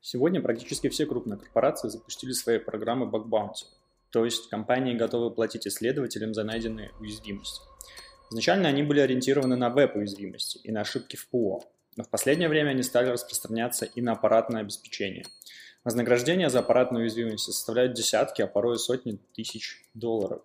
Сегодня 0.00 0.42
практически 0.42 0.88
все 0.88 1.06
крупные 1.06 1.38
корпорации 1.38 1.88
запустили 1.88 2.32
свои 2.32 2.58
программы 2.58 3.06
Bounty, 3.06 3.64
то 4.10 4.24
есть 4.24 4.50
компании 4.50 4.94
готовы 4.94 5.30
платить 5.30 5.66
исследователям 5.66 6.34
за 6.34 6.44
найденные 6.44 6.90
уязвимости. 7.00 7.62
Изначально 8.30 8.68
они 8.68 8.82
были 8.82 9.00
ориентированы 9.00 9.56
на 9.56 9.70
веб-уязвимости 9.70 10.58
и 10.64 10.70
на 10.70 10.82
ошибки 10.82 11.16
в 11.16 11.28
ПО, 11.28 11.62
но 11.96 12.04
в 12.04 12.10
последнее 12.10 12.48
время 12.48 12.70
они 12.70 12.82
стали 12.82 13.08
распространяться 13.08 13.86
и 13.86 14.00
на 14.00 14.12
аппаратное 14.12 14.60
обеспечение. 14.60 15.24
Вознаграждения 15.84 16.48
за 16.48 16.60
аппаратную 16.60 17.02
уязвимость 17.02 17.44
составляют 17.44 17.94
десятки, 17.94 18.40
а 18.40 18.46
порой 18.46 18.78
сотни 18.78 19.18
тысяч 19.34 19.84
долларов, 19.94 20.42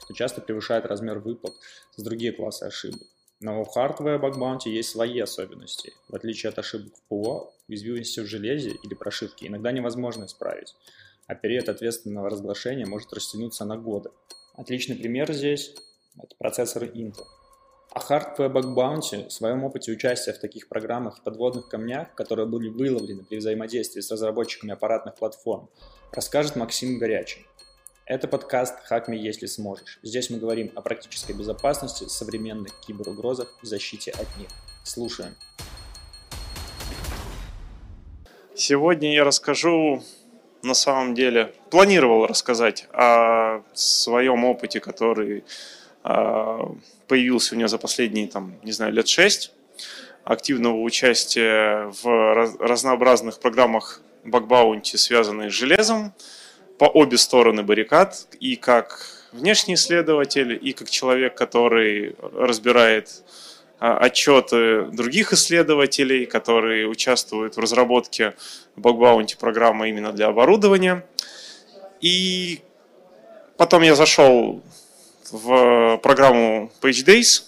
что 0.00 0.14
часто 0.14 0.40
превышает 0.40 0.84
размер 0.84 1.20
выплат 1.20 1.54
за 1.96 2.04
другие 2.04 2.32
классы 2.32 2.64
ошибок. 2.64 3.02
Но 3.38 3.62
у 3.62 3.64
bug 3.64 4.38
bounty 4.38 4.68
есть 4.68 4.90
свои 4.90 5.18
особенности. 5.20 5.94
В 6.08 6.16
отличие 6.16 6.50
от 6.50 6.58
ошибок 6.58 6.94
в 6.96 7.02
ПО, 7.08 7.54
уязвимости 7.68 8.20
в 8.20 8.26
железе 8.26 8.70
или 8.82 8.94
прошивке 8.94 9.46
иногда 9.46 9.70
невозможно 9.70 10.24
исправить, 10.24 10.74
а 11.26 11.36
период 11.36 11.68
ответственного 11.68 12.28
разглашения 12.28 12.84
может 12.84 13.12
растянуться 13.12 13.64
на 13.64 13.76
годы. 13.76 14.10
Отличный 14.54 14.96
пример 14.96 15.32
здесь– 15.32 15.74
это 16.18 16.34
процессоры 16.36 16.88
Intel. 16.88 17.24
А 17.92 17.98
Hardware 17.98 18.52
Bug 18.52 18.74
Bounty 18.76 19.26
в 19.26 19.32
своем 19.32 19.64
опыте 19.64 19.90
участия 19.90 20.32
в 20.32 20.38
таких 20.38 20.68
программах 20.68 21.18
и 21.18 21.22
подводных 21.22 21.68
камнях, 21.68 22.14
которые 22.14 22.46
были 22.46 22.68
выловлены 22.68 23.24
при 23.24 23.38
взаимодействии 23.38 24.00
с 24.00 24.12
разработчиками 24.12 24.72
аппаратных 24.72 25.16
платформ, 25.16 25.68
расскажет 26.12 26.54
Максим 26.54 27.00
Горячий. 27.00 27.44
Это 28.06 28.28
подкаст 28.28 28.78
«Хакми, 28.84 29.16
если 29.16 29.46
сможешь». 29.46 29.98
Здесь 30.04 30.30
мы 30.30 30.38
говорим 30.38 30.70
о 30.76 30.82
практической 30.82 31.32
безопасности, 31.32 32.04
современных 32.04 32.78
киберугрозах 32.78 33.58
и 33.60 33.66
защите 33.66 34.12
от 34.12 34.36
них. 34.38 34.50
Слушаем. 34.84 35.34
Сегодня 38.54 39.12
я 39.12 39.24
расскажу, 39.24 40.04
на 40.62 40.74
самом 40.74 41.16
деле, 41.16 41.54
планировал 41.70 42.26
рассказать 42.26 42.86
о 42.92 43.64
своем 43.74 44.44
опыте, 44.44 44.78
который 44.78 45.42
появился 46.02 47.54
у 47.54 47.58
меня 47.58 47.68
за 47.68 47.78
последние, 47.78 48.26
там, 48.26 48.54
не 48.62 48.72
знаю, 48.72 48.92
лет 48.92 49.08
шесть 49.08 49.52
активного 50.24 50.80
участия 50.80 51.92
в 52.02 52.56
разнообразных 52.60 53.38
программах 53.40 54.00
бакбаунти, 54.24 54.96
связанных 54.96 55.50
с 55.50 55.54
железом, 55.54 56.12
по 56.78 56.84
обе 56.84 57.18
стороны 57.18 57.62
баррикад, 57.62 58.26
и 58.38 58.56
как 58.56 59.00
внешний 59.32 59.74
исследователь, 59.74 60.58
и 60.60 60.72
как 60.72 60.88
человек, 60.88 61.34
который 61.34 62.16
разбирает 62.20 63.22
а, 63.78 63.96
отчеты 63.98 64.84
других 64.86 65.32
исследователей, 65.32 66.26
которые 66.26 66.86
участвуют 66.86 67.56
в 67.56 67.60
разработке 67.60 68.34
бакбаунти 68.76 69.36
программы 69.36 69.88
именно 69.88 70.12
для 70.12 70.28
оборудования. 70.28 71.04
И 72.00 72.60
потом 73.56 73.82
я 73.82 73.94
зашел 73.94 74.62
в 75.30 75.98
программу 76.02 76.70
PageDays, 76.80 77.44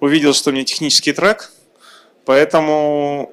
увидел, 0.00 0.34
что 0.34 0.50
у 0.50 0.52
меня 0.52 0.64
технический 0.64 1.12
трек, 1.12 1.52
поэтому 2.24 3.32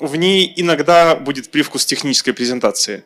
в 0.00 0.16
ней 0.16 0.52
иногда 0.56 1.16
будет 1.16 1.50
привкус 1.50 1.84
технической 1.84 2.32
презентации. 2.32 3.04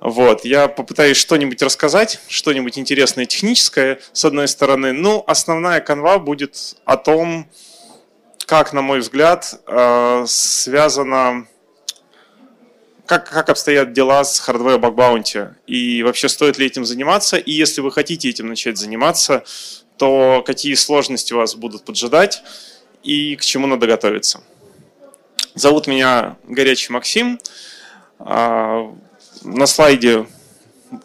Вот. 0.00 0.44
Я 0.44 0.68
попытаюсь 0.68 1.16
что-нибудь 1.16 1.62
рассказать, 1.62 2.20
что-нибудь 2.28 2.78
интересное 2.78 3.26
техническое, 3.26 4.00
с 4.12 4.24
одной 4.24 4.48
стороны. 4.48 4.92
Ну, 4.92 5.24
основная 5.26 5.80
канва 5.80 6.18
будет 6.18 6.76
о 6.84 6.96
том, 6.96 7.48
как, 8.46 8.72
на 8.72 8.82
мой 8.82 9.00
взгляд, 9.00 9.60
э, 9.66 10.24
связано, 10.26 11.46
как, 13.08 13.30
как 13.30 13.48
обстоят 13.48 13.94
дела 13.94 14.22
с 14.22 14.46
hardware 14.46 14.78
bug 14.78 14.94
bounty, 14.94 15.54
и 15.66 16.02
вообще 16.02 16.28
стоит 16.28 16.58
ли 16.58 16.66
этим 16.66 16.84
заниматься, 16.84 17.38
и 17.38 17.50
если 17.50 17.80
вы 17.80 17.90
хотите 17.90 18.28
этим 18.28 18.48
начать 18.48 18.76
заниматься, 18.76 19.44
то 19.96 20.44
какие 20.46 20.74
сложности 20.74 21.32
вас 21.32 21.54
будут 21.54 21.84
поджидать, 21.86 22.42
и 23.02 23.34
к 23.36 23.40
чему 23.40 23.66
надо 23.66 23.86
готовиться. 23.86 24.42
Зовут 25.54 25.86
меня 25.86 26.36
Горячий 26.46 26.92
Максим. 26.92 27.40
А, 28.18 28.94
на 29.42 29.66
слайде 29.66 30.26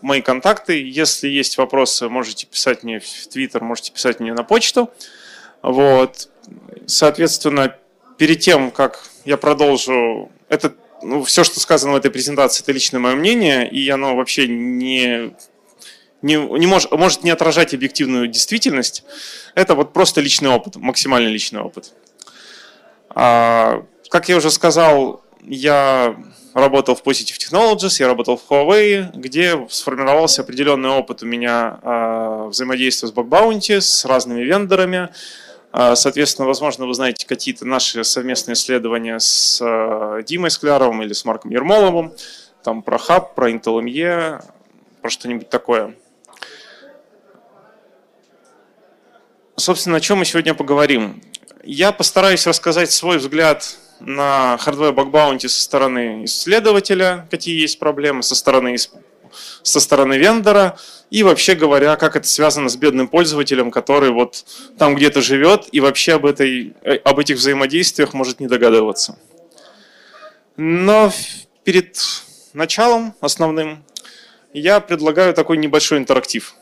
мои 0.01 0.21
контакты. 0.21 0.83
Если 0.85 1.29
есть 1.29 1.57
вопросы, 1.57 2.09
можете 2.09 2.47
писать 2.47 2.83
мне 2.83 2.99
в 2.99 3.27
Твиттер, 3.27 3.63
можете 3.63 3.93
писать 3.93 4.19
мне 4.19 4.33
на 4.33 4.43
почту. 4.43 4.91
Вот. 5.61 6.27
Соответственно, 6.85 7.77
перед 8.17 8.41
тем, 8.41 8.71
как 8.71 9.07
я 9.23 9.37
продолжу, 9.37 10.29
это 10.49 10.75
ну, 11.03 11.23
все, 11.23 11.43
что 11.43 11.59
сказано 11.59 11.93
в 11.93 11.95
этой 11.95 12.11
презентации, 12.11 12.63
это 12.63 12.71
личное 12.71 12.99
мое 12.99 13.15
мнение, 13.15 13.69
и 13.69 13.87
оно 13.89 14.15
вообще 14.15 14.47
не, 14.47 15.33
не, 16.21 16.35
не 16.35 16.65
может, 16.65 16.91
может 16.91 17.23
не 17.23 17.31
отражать 17.31 17.73
объективную 17.73 18.27
действительность. 18.27 19.03
Это 19.55 19.75
вот 19.75 19.93
просто 19.93 20.21
личный 20.21 20.49
опыт, 20.49 20.75
максимально 20.77 21.27
личный 21.27 21.61
опыт. 21.61 21.93
А, 23.09 23.85
как 24.09 24.29
я 24.29 24.37
уже 24.37 24.49
сказал, 24.49 25.23
я 25.41 26.15
работал 26.53 26.95
в 26.95 27.03
Positive 27.03 27.37
Technologies, 27.37 27.99
я 27.99 28.07
работал 28.07 28.37
в 28.37 28.51
Huawei, 28.51 29.09
где 29.13 29.67
сформировался 29.69 30.41
определенный 30.41 30.89
опыт 30.89 31.23
у 31.23 31.25
меня 31.25 31.79
э, 31.81 32.47
взаимодействия 32.49 33.09
с 33.09 33.11
Bug 33.11 33.81
с 33.81 34.05
разными 34.05 34.41
вендорами. 34.43 35.09
Э, 35.73 35.95
соответственно, 35.95 36.47
возможно, 36.47 36.85
вы 36.85 36.93
знаете 36.93 37.25
какие-то 37.25 37.65
наши 37.65 38.03
совместные 38.03 38.53
исследования 38.53 39.19
с 39.19 39.59
э, 39.61 40.23
Димой 40.23 40.51
Скляровым 40.51 41.01
или 41.01 41.13
с 41.13 41.25
Марком 41.25 41.51
Ермоловым, 41.51 42.13
там 42.63 42.83
про 42.83 42.97
Hub, 42.97 43.33
про 43.35 43.51
Intel 43.51 43.81
ME, 43.81 44.43
про 45.01 45.09
что-нибудь 45.09 45.49
такое. 45.49 45.95
Собственно, 49.55 49.97
о 49.97 49.99
чем 49.99 50.19
мы 50.19 50.25
сегодня 50.25 50.53
поговорим? 50.53 51.21
Я 51.63 51.91
постараюсь 51.91 52.45
рассказать 52.47 52.91
свой 52.91 53.17
взгляд 53.17 53.77
на 53.99 54.57
bug 54.65 55.11
bounty 55.11 55.47
со 55.47 55.61
стороны 55.61 56.25
исследователя, 56.25 57.27
какие 57.31 57.59
есть 57.59 57.79
проблемы, 57.79 58.21
со 58.23 58.35
стороны, 58.35 58.75
со 59.61 59.79
стороны 59.79 60.17
вендора, 60.17 60.77
и 61.09 61.23
вообще 61.23 61.55
говоря, 61.55 61.95
как 61.95 62.15
это 62.15 62.27
связано 62.27 62.69
с 62.69 62.75
бедным 62.75 63.07
пользователем, 63.07 63.71
который 63.71 64.11
вот 64.11 64.45
там 64.77 64.95
где-то 64.95 65.21
живет 65.21 65.67
и 65.71 65.79
вообще 65.79 66.13
об, 66.13 66.25
этой, 66.25 66.73
э, 66.81 66.95
об 66.97 67.19
этих 67.19 67.37
взаимодействиях 67.37 68.13
может 68.13 68.39
не 68.39 68.47
догадываться. 68.47 69.17
Но 70.57 71.11
перед 71.63 71.97
началом 72.53 73.15
основным 73.21 73.83
я 74.53 74.79
предлагаю 74.79 75.33
такой 75.33 75.57
небольшой 75.57 75.97
интерактив. 75.97 76.55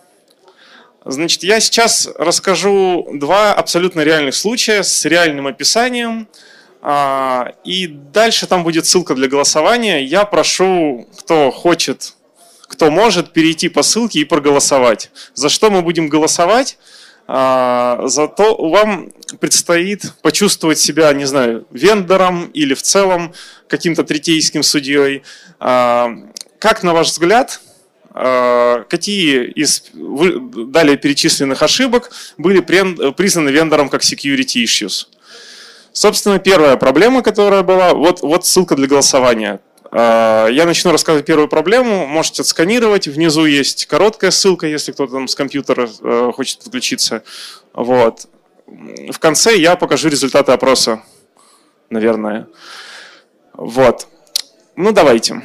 Значит, 1.03 1.44
я 1.44 1.59
сейчас 1.59 2.08
расскажу 2.18 3.08
два 3.14 3.53
абсолютно 3.53 4.02
реальных 4.02 4.36
случая 4.36 4.84
с 4.84 5.06
реальным 5.06 5.48
описанием– 5.48 6.28
а, 6.82 7.53
и 7.64 7.88
дальше 7.88 8.48
там 8.48 8.64
будет 8.64 8.86
ссылка 8.86 9.14
для 9.14 9.28
голосования. 9.28 10.03
Я 10.03 10.26
прошу, 10.26 11.08
кто 11.20 11.52
хочет, 11.52 12.16
кто 12.72 12.90
может, 12.90 13.34
перейти 13.34 13.68
по 13.68 13.84
ссылке 13.84 14.20
и 14.20 14.24
проголосовать. 14.24 15.12
За 15.34 15.50
что 15.50 15.70
мы 15.70 15.82
будем 15.82 16.08
голосовать? 16.08 16.78
А, 17.28 18.04
Зато 18.06 18.56
вам 18.56 19.12
предстоит 19.42 20.14
почувствовать 20.22 20.80
себя, 20.80 21.12
не 21.14 21.26
знаю, 21.26 21.68
вендором 21.72 22.46
или 22.54 22.74
в 22.74 22.82
целом 22.82 23.34
каким-то 23.68 24.06
третейским 24.06 24.64
судьей. 24.64 25.24
А, 25.59 26.12
как, 26.59 26.84
на 26.84 26.94
ваш 26.94 27.08
взгляд, 27.08 27.59
какие 28.14 29.46
из 29.52 29.86
далее 29.94 30.97
перечисленных 30.97 31.64
ошибок 31.64 32.12
были 32.38 32.59
признаны 32.59 33.50
вендором 33.50 33.88
как 33.88 34.02
security 34.02 34.64
issues? 34.66 35.08
Собственно, 35.94 36.38
первая 36.38 36.76
проблема, 36.76 37.22
которая 37.22 37.64
была, 37.64 37.94
вот, 37.94 38.22
вот 38.22 38.46
ссылка 38.46 38.76
для 38.76 38.88
голосования. 38.88 39.62
А, 39.91 40.47
я 40.47 40.66
начну 40.66 40.91
рассказывать 40.91 41.26
первую 41.26 41.49
проблему, 41.49 42.08
можете 42.08 42.41
отсканировать, 42.43 43.08
внизу 43.08 43.46
есть 43.46 43.85
короткая 43.88 44.32
ссылка, 44.32 44.66
если 44.66 44.93
кто-то 44.93 45.14
там 45.14 45.28
с 45.28 45.35
компьютера 45.35 45.90
э, 46.02 46.32
хочет 46.34 46.59
подключиться. 46.59 47.23
Вот. 47.73 48.28
В 48.67 49.20
конце 49.20 49.58
я 49.58 49.76
покажу 49.76 50.08
результаты 50.08 50.53
опроса, 50.53 51.03
наверное. 51.90 52.47
Вот. 53.53 54.08
Ну, 54.78 54.93
давайте. 54.93 55.43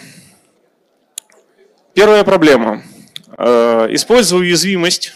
Первая 1.92 2.22
проблема. 2.22 2.82
Э, 3.36 3.88
использую 3.90 4.42
уязвимость 4.42 5.12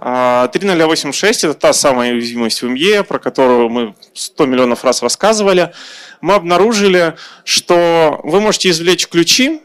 3086 0.00 1.44
а,– 1.44 1.48
это 1.50 1.58
та 1.58 1.72
самая 1.74 2.12
уязвимость 2.12 2.62
в 2.62 2.68
МЕ, 2.68 3.02
про 3.02 3.18
которую 3.18 3.68
мы 3.68 3.94
100 4.14 4.46
миллионов 4.46 4.82
раз 4.82 5.02
рассказывали. 5.02 5.72
Мы 6.22 6.34
обнаружили, 6.34 7.16
что 7.44 8.20
вы 8.24 8.40
можете 8.40 8.70
извлечь 8.70 9.08
ключи 9.08 9.60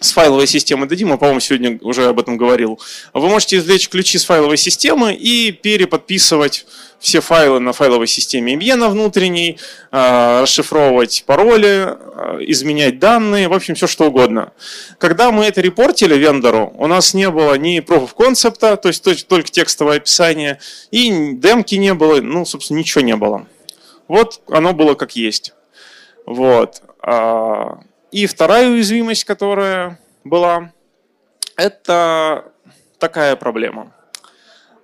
с 0.00 0.12
файловой 0.12 0.46
дадим, 0.86 1.08
я, 1.10 1.16
по-моему, 1.16 1.40
сегодня 1.40 1.78
уже 1.80 2.06
об 2.06 2.20
этом 2.20 2.36
говорил. 2.36 2.78
Вы 3.14 3.28
можете 3.28 3.56
извлечь 3.56 3.88
ключи 3.88 4.18
с 4.18 4.24
файловой 4.24 4.58
системы 4.58 5.14
и 5.14 5.52
переподписывать 5.52 6.66
все 6.98 7.20
файлы 7.20 7.60
на 7.60 7.72
файловой 7.72 8.06
системе 8.06 8.54
IME 8.54 8.74
на 8.74 8.88
внутренней, 8.88 9.58
а, 9.90 10.42
расшифровывать 10.42 11.24
пароли, 11.26 11.86
а, 11.86 12.38
изменять 12.40 12.98
данные, 12.98 13.48
в 13.48 13.54
общем, 13.54 13.74
все 13.74 13.86
что 13.86 14.06
угодно. 14.06 14.52
Когда 14.98 15.30
мы 15.30 15.44
это 15.44 15.60
репортили 15.60 16.14
вендору, 16.14 16.74
у 16.76 16.86
нас 16.86 17.14
не 17.14 17.30
было 17.30 17.54
ни 17.54 17.78
of 17.78 18.10
concept, 18.16 18.76
то 18.76 18.88
есть 18.88 19.28
только 19.28 19.50
текстовое 19.50 19.96
описание, 19.96 20.58
и 20.90 21.32
демки 21.34 21.74
не 21.76 21.94
было, 21.94 22.20
ну, 22.20 22.44
собственно, 22.44 22.78
ничего 22.78 23.02
не 23.02 23.16
было. 23.16 23.46
Вот 24.08 24.40
оно 24.48 24.72
было 24.72 24.94
как 24.94 25.16
есть. 25.16 25.54
Вот. 26.26 26.82
И 28.16 28.24
вторая 28.24 28.70
уязвимость, 28.70 29.24
которая 29.24 30.00
была, 30.24 30.72
это 31.54 32.50
такая 32.98 33.36
проблема. 33.36 33.94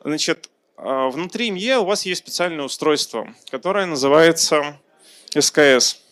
Значит, 0.05 0.51
а, 0.77 1.09
внутри 1.09 1.51
МЕ 1.51 1.79
у 1.79 1.87
вас 1.87 2.05
есть 2.05 2.21
специальное 2.21 2.67
устройство, 2.67 3.35
которое 3.51 3.87
называется 3.87 4.79
СКС. 5.31 6.03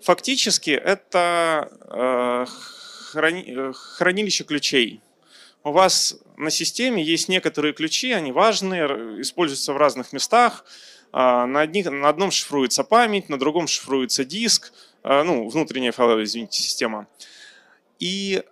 Фактически 0.00 0.70
это 0.70 1.72
а, 1.80 2.44
хранилище 2.46 4.44
ключей. 4.44 5.00
У 5.64 5.72
вас 5.72 6.20
на 6.36 6.50
системе 6.50 7.02
есть 7.02 7.28
некоторые 7.28 7.74
ключи, 7.74 8.12
они 8.12 8.30
важные, 8.30 8.86
используются 9.20 9.72
в 9.72 9.76
разных 9.76 10.12
местах. 10.12 10.64
А, 11.10 11.46
на, 11.46 11.62
одних, 11.62 11.86
на 11.86 12.08
одном 12.08 12.30
шифруется 12.30 12.84
память, 12.84 13.28
на 13.28 13.40
другом 13.40 13.66
шифруется 13.66 14.24
диск, 14.24 14.72
ну, 15.24 15.48
внутренняя 15.48 15.92
извините, 15.92 16.62
система. 16.62 17.06
И 17.98 18.42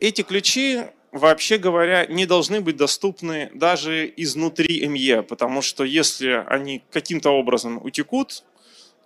эти 0.00 0.22
ключи 0.22 0.82
вообще 1.14 1.58
говоря, 1.58 2.06
не 2.06 2.26
должны 2.26 2.60
быть 2.60 2.76
доступны 2.76 3.50
даже 3.54 4.12
изнутри 4.16 4.86
МЕ, 4.86 5.22
потому 5.22 5.62
что 5.62 5.84
если 5.84 6.44
они 6.48 6.82
каким-то 6.90 7.30
образом 7.30 7.78
утекут, 7.82 8.42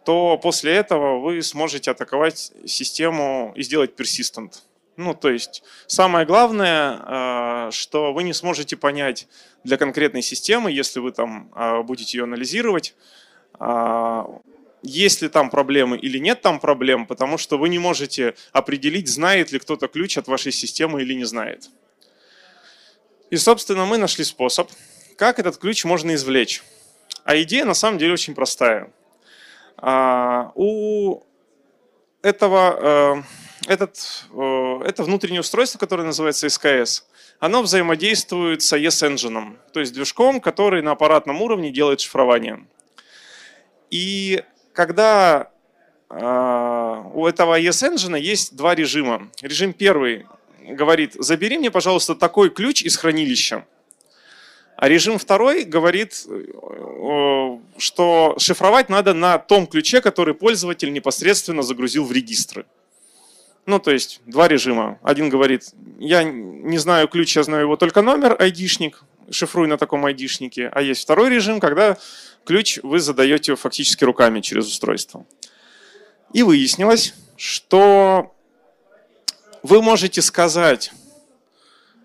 то 0.05 0.39
после 0.39 0.73
этого 0.73 1.21
вы 1.21 1.43
сможете 1.43 1.91
атаковать 1.91 2.53
систему 2.67 3.53
и 3.55 3.63
сделать 3.63 3.95
persistent. 3.95 4.63
Ну, 4.97 5.15
то 5.15 5.29
есть 5.31 5.63
самое 5.87 6.27
главное, 6.27 7.69
э, 7.69 7.71
что 7.73 8.15
вы 8.15 8.23
не 8.23 8.33
сможете 8.33 8.77
понять 8.77 9.29
для 9.63 9.77
конкретной 9.77 10.23
системы, 10.23 10.73
если 10.73 11.01
вы 11.01 11.13
там 11.13 11.53
э, 11.55 11.83
будете 11.83 12.19
ее 12.19 12.25
анализировать, 12.25 12.97
есть 14.83 15.23
ли 15.23 15.29
там 15.29 15.51
проблемы 15.51 15.97
или 15.97 16.19
нет 16.19 16.41
там 16.41 16.61
проблем, 16.61 17.07
потому 17.07 17.39
что 17.39 17.59
вы 17.59 17.69
не 17.69 17.79
можете 17.79 18.35
определить, 18.53 19.09
знает 19.09 19.53
ли 19.53 19.59
кто-то 19.59 19.89
ключ 19.89 20.19
от 20.19 20.29
вашей 20.29 20.53
системы 20.53 21.03
или 21.03 21.15
не 21.15 21.25
знает. 21.25 21.69
И, 23.31 23.37
собственно, 23.37 23.85
мы 23.85 23.99
нашли 23.99 24.25
способ, 24.25 24.71
как 25.17 25.39
этот 25.39 25.59
ключ 25.59 25.85
можно 25.85 26.15
извлечь. 26.15 26.63
А 27.25 27.37
идея 27.43 27.65
на 27.65 27.75
самом 27.75 27.99
деле 27.99 28.15
очень 28.15 28.35
простая. 28.35 28.93
А, 29.77 30.53
у 30.55 31.23
этого, 32.23 33.23
э, 33.67 33.73
этот, 33.73 34.25
э, 34.33 34.81
это 34.85 35.03
внутреннее 35.03 35.41
устройство, 35.41 35.79
которое 35.79 36.05
называется 36.05 36.49
СКС, 36.49 37.07
оно 37.39 37.63
взаимодействует 37.63 38.63
с 38.63 38.73
AES 38.73 39.15
Engine, 39.15 39.57
то 39.73 39.81
есть 39.81 39.93
движком, 39.93 40.41
который 40.41 40.83
на 40.83 40.93
аппаратном 40.93 41.41
уровне 41.43 41.71
делает 41.71 42.01
шифрование. 42.01 42.67
И 43.91 44.43
когда 44.79 45.51
э, 46.09 47.03
у 47.15 47.27
этого 47.27 47.59
AES 47.59 47.93
Engine 47.93 48.21
есть 48.21 48.55
два 48.55 48.77
режима. 48.77 49.29
Режим 49.43 49.73
первый 49.73 50.27
говорит, 50.61 51.15
забери 51.19 51.59
мне, 51.59 51.73
пожалуйста, 51.73 52.15
такой 52.15 52.49
ключ 52.49 52.85
из 52.85 52.97
хранилища. 52.97 53.67
А 54.77 54.89
режим 54.89 55.19
второй 55.19 55.65
говорит, 55.65 56.25
э, 56.29 57.59
что 57.77 58.37
шифровать 58.39 58.89
надо 58.89 59.15
на 59.15 59.39
том 59.39 59.67
ключе, 59.67 60.01
который 60.01 60.35
пользователь 60.35 60.93
непосредственно 60.93 61.63
загрузил 61.63 62.05
в 62.05 62.13
регистры. 62.13 62.65
Ну, 63.67 63.81
то 63.81 63.91
есть 63.91 64.21
два 64.27 64.47
режима. 64.47 65.01
Один 65.03 65.29
говорит, 65.29 65.75
я 65.99 66.23
не 66.23 66.79
знаю 66.79 67.09
ключ, 67.09 67.35
я 67.35 67.43
знаю 67.43 67.65
его 67.65 67.77
только 67.77 68.01
номер, 68.01 68.37
айдишник, 68.41 69.03
шифруй 69.31 69.69
на 69.69 69.79
таком 69.79 70.05
айдишнике. 70.05 70.69
А 70.73 70.83
есть 70.83 71.03
второй 71.03 71.31
режим, 71.31 71.61
когда 71.61 71.97
ключ 72.45 72.79
вы 72.83 73.01
задаете 73.01 73.55
фактически 73.57 74.05
руками 74.05 74.41
через 74.41 74.67
устройство. 74.67 75.27
И 76.33 76.43
выяснилось, 76.43 77.15
что 77.37 78.35
вы 79.63 79.83
можете 79.83 80.23
сказать, 80.23 80.93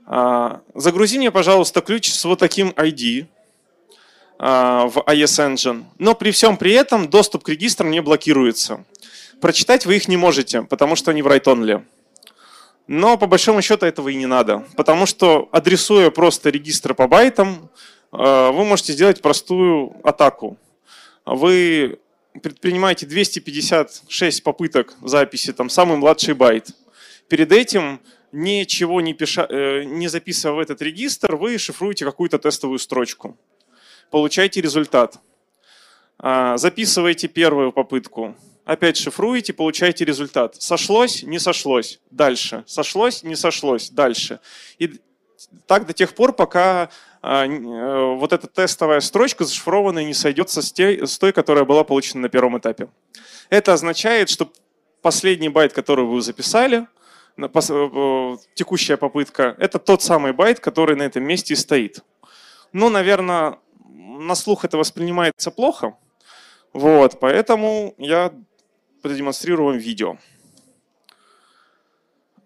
а, 0.06 0.62
загрузи 0.74 1.18
мне, 1.18 1.32
пожалуйста, 1.32 1.82
ключ 1.82 2.12
с 2.12 2.26
вот 2.26 2.40
таким 2.40 2.70
ID 2.70 3.28
а, 4.40 4.88
в 4.88 4.98
IS 4.98 5.54
Engine, 5.54 5.86
но 5.98 6.16
при 6.16 6.32
всем 6.32 6.58
при 6.58 6.74
этом 6.74 7.10
доступ 7.10 7.44
к 7.44 7.50
регистрам 7.50 7.90
не 7.90 8.02
блокируется. 8.02 8.84
Прочитать 9.42 9.86
вы 9.86 9.98
их 9.98 10.08
не 10.08 10.18
можете, 10.18 10.64
потому 10.64 10.96
что 10.96 11.12
они 11.12 11.22
в 11.22 11.28
write-only. 11.28 11.84
Но 12.88 13.18
по 13.18 13.28
большому 13.28 13.62
счету 13.62 13.86
этого 13.86 14.10
и 14.10 14.16
не 14.16 14.26
надо, 14.26 14.66
потому 14.76 15.06
что 15.06 15.48
адресуя 15.52 16.10
просто 16.10 16.50
регистры 16.50 16.94
по 16.94 17.08
байтам, 17.08 17.70
а, 18.12 18.52
вы 18.52 18.66
можете 18.66 18.94
сделать 18.94 19.22
простую 19.22 19.96
атаку. 20.04 20.58
Вы 21.26 22.00
предпринимаете 22.42 23.06
256 23.06 24.44
попыток 24.44 24.96
записи, 25.02 25.54
там 25.54 25.70
самый 25.70 25.98
младший 25.98 26.34
байт– 26.34 26.70
перед 27.34 27.52
этим 27.52 28.00
ничего 28.32 29.02
не, 29.02 29.14
пиша, 29.14 29.48
э, 29.50 29.84
не 29.86 30.08
записывая 30.08 30.56
в 30.56 30.60
этот 30.60 30.84
регистр, 30.84 31.36
вы 31.36 31.58
шифруете 31.58 32.06
какую-то 32.06 32.38
тестовую 32.38 32.78
строчку. 32.78 33.38
Получаете 34.12 34.62
результат. 34.62 35.20
А, 36.20 36.58
записываете 36.58 37.28
первую 37.28 37.72
попытку. 37.72 38.36
Опять 38.66 38.98
шифруете, 38.98 39.54
получаете 39.54 40.06
результат. 40.06 40.56
Сошлось, 40.62 41.24
не 41.24 41.40
сошлось. 41.40 42.00
Дальше. 42.12 42.64
Сошлось, 42.66 43.24
не 43.24 43.36
сошлось. 43.36 43.90
Дальше. 43.90 44.40
И 44.80 45.00
так 45.68 45.86
до 45.86 45.94
тех 45.94 46.16
пор, 46.16 46.34
пока 46.34 46.90
а, 47.22 47.46
э, 47.46 48.16
вот 48.16 48.32
эта 48.32 48.48
тестовая 48.48 49.02
строчка 49.02 49.44
зашифрованная 49.44 50.06
не 50.06 50.14
сойдется 50.14 50.62
с 50.62 50.72
той, 50.72 51.06
с 51.06 51.18
той, 51.18 51.34
которая 51.34 51.66
была 51.66 51.84
получена 51.84 52.22
на 52.22 52.30
первом 52.30 52.58
этапе. 52.58 52.88
Это 53.50 53.74
означает, 53.74 54.30
что 54.30 54.52
последний 55.02 55.50
байт, 55.50 55.74
который 55.74 56.06
вы 56.06 56.22
записали, 56.22 56.88
Э, 57.36 58.38
текущая 58.54 58.98
попытка, 58.98 59.56
это 59.58 59.80
тот 59.80 60.04
самый 60.04 60.34
байт, 60.34 60.60
который 60.60 60.96
на 60.96 61.04
этом 61.04 61.24
месте 61.24 61.54
и 61.54 61.58
стоит. 61.58 62.04
Ну, 62.74 62.90
наверное, 62.90 63.58
на 63.88 64.36
слух 64.36 64.66
это 64.66 64.78
воспринимается 64.78 65.50
плохо, 65.50 65.98
вот, 66.74 67.20
поэтому 67.20 67.96
я 67.98 68.32
продемонстрирую 69.04 69.80
видео. 69.80 70.18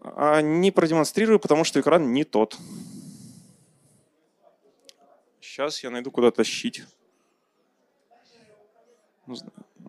А 0.02 0.42
не 0.42 0.72
продемонстрирую, 0.72 1.40
потому 1.40 1.64
что 1.64 1.80
экран 1.80 2.12
не 2.12 2.24
тот. 2.24 2.58
Сейчас 5.40 5.84
я 5.84 5.92
найду 5.92 6.12
куда 6.12 6.32
тащить. 6.32 6.84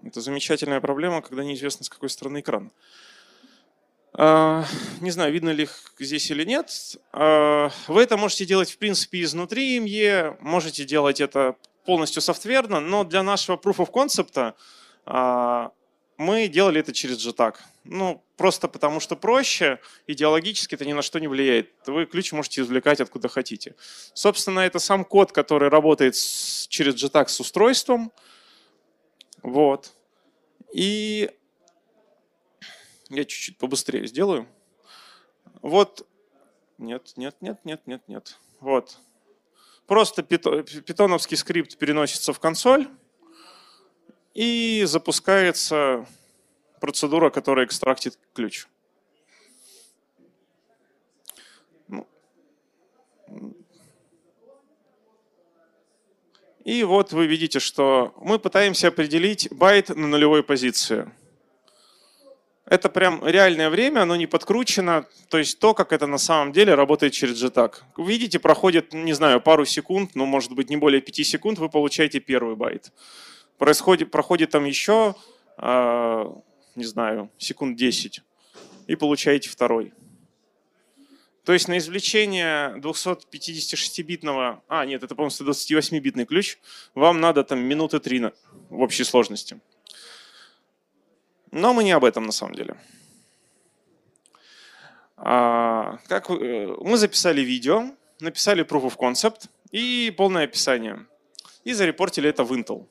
Это 0.05 0.21
замечательная 0.21 0.81
проблема, 0.81 1.23
когда 1.23 1.43
неизвестно, 1.43 1.85
с 1.85 1.89
какой 1.89 2.11
стороны 2.11 2.41
экран. 2.41 2.71
А, 4.13 4.65
не 5.01 5.11
знаю, 5.11 5.33
видно 5.33 5.51
ли 5.51 5.65
их 5.65 5.95
здесь 5.99 6.31
или 6.31 6.45
нет. 6.45 6.71
А, 7.13 7.71
вы 7.87 8.03
это 8.03 8.17
можете 8.17 8.45
делать, 8.45 8.71
в 8.71 8.79
принципе, 8.79 9.23
изнутри 9.23 9.79
ME, 9.79 10.37
можете 10.41 10.85
делать 10.85 11.21
это 11.21 11.57
полностью 11.87 12.21
софтверно, 12.21 12.81
но 12.81 13.05
для 13.05 13.23
нашего 13.23 13.57
proof 13.57 13.77
of 13.77 13.91
concept 13.91 14.55
а, 15.07 15.73
мы 16.19 16.49
делали 16.49 16.81
это 16.81 16.93
через 16.93 17.25
JTAG. 17.25 17.55
Ну, 17.85 18.23
просто 18.37 18.67
потому 18.69 18.99
что 18.99 19.17
проще, 19.17 19.81
идеологически 20.09 20.75
это 20.75 20.85
ни 20.85 20.93
на 20.93 21.01
что 21.01 21.21
не 21.21 21.29
влияет. 21.29 21.71
Вы 21.87 22.07
ключ 22.07 22.33
можете 22.33 22.61
извлекать 22.61 23.01
откуда 23.01 23.29
хотите. 23.29 23.77
Собственно, 24.15 24.61
это 24.61 24.81
сам 24.81 25.05
код, 25.05 25.31
который 25.31 25.69
работает 25.69 26.15
через 26.69 27.03
JTAG 27.03 27.29
с 27.29 27.39
устройством. 27.41 28.13
Вот. 29.43 29.93
И 30.75 31.31
я 33.09 33.25
чуть-чуть 33.25 33.57
побыстрее 33.57 34.07
сделаю. 34.09 34.49
Вот. 35.63 36.05
Нет, 36.79 37.13
нет, 37.17 37.37
нет, 37.41 37.61
нет, 37.65 37.81
нет, 37.87 38.03
нет. 38.09 38.39
Вот. 38.59 38.99
Просто 39.87 40.25
питоновский 40.25 41.37
скрипт 41.37 41.79
переносится 41.79 42.33
в 42.33 42.41
консоль 42.41 42.89
и 44.39 44.85
запускается 44.85 46.07
процедура, 46.81 47.29
которая 47.29 47.67
экстрактит 47.67 48.17
ключ. 48.35 48.69
Ну. 51.89 52.07
И 56.65 56.85
вот 56.85 57.13
вы 57.13 57.27
видите, 57.27 57.59
что 57.59 58.15
мы 58.21 58.39
пытаемся 58.39 58.87
определить 58.89 59.49
байт 59.51 59.89
на 59.89 60.07
нулевой 60.07 60.45
позиции. 60.45 61.11
это 62.65 62.89
прям 62.89 63.27
реальное 63.27 63.71
время, 63.71 64.03
оно 64.03 64.15
не 64.15 64.29
подкручено, 64.29 65.05
то 65.31 65.39
есть 65.39 65.59
то, 65.59 65.75
как 65.75 65.93
это 65.93 66.07
на 66.07 66.19
самом 66.19 66.53
деле 66.53 66.77
работает 66.77 67.13
через 67.13 67.43
JTAG. 67.43 67.73
Видите, 67.97 68.39
проходит, 68.39 68.93
не 68.93 69.15
знаю, 69.15 69.41
пару 69.41 69.65
секунд, 69.65 70.13
ну, 70.15 70.27
может 70.27 70.53
быть, 70.53 70.71
не 70.71 70.77
более 70.77 71.01
5 71.01 71.27
секунд, 71.27 71.59
вы 71.59 71.69
получаете 71.69 72.21
первый 72.21 72.55
байт. 72.55 72.93
Происходит, 73.59 74.11
проходит 74.11 74.51
там 74.51 74.65
еще, 74.65 75.15
э, 75.59 76.25
не 76.77 76.85
знаю, 76.85 77.31
секунд 77.39 77.77
10, 77.77 78.23
и 78.87 78.97
получаете 78.97 79.51
второй. 79.51 79.93
То 81.45 81.53
есть 81.53 81.67
на 81.67 81.79
извлечение 81.79 82.77
256-битного, 82.77 84.63
а 84.69 84.85
нет, 84.85 85.03
это, 85.03 85.15
по-моему, 85.15 85.35
128-битный 85.35 86.27
ключ, 86.27 86.59
вам 86.95 87.21
надо 87.21 87.43
там 87.43 87.59
минуты 87.59 88.01
три 88.01 88.23
в 88.69 88.81
общей 88.81 89.05
сложности. 89.05 89.61
Но 91.51 91.73
мы 91.73 91.85
не 91.85 91.93
об 91.93 92.05
этом 92.05 92.27
на 92.27 92.33
самом 92.33 92.55
деле. 92.55 92.77
А, 95.17 95.99
как, 96.07 96.31
э, 96.31 96.77
мы 96.81 96.97
записали 96.97 97.41
видео, 97.41 97.91
написали 98.21 98.65
proof 98.65 98.85
of 98.85 98.97
concept 98.97 99.49
и 99.73 100.15
полное 100.17 100.45
описание. 100.45 101.07
И 101.65 101.73
зарепортили 101.73 102.29
это 102.29 102.45
в 102.45 102.53
Intel. 102.53 102.87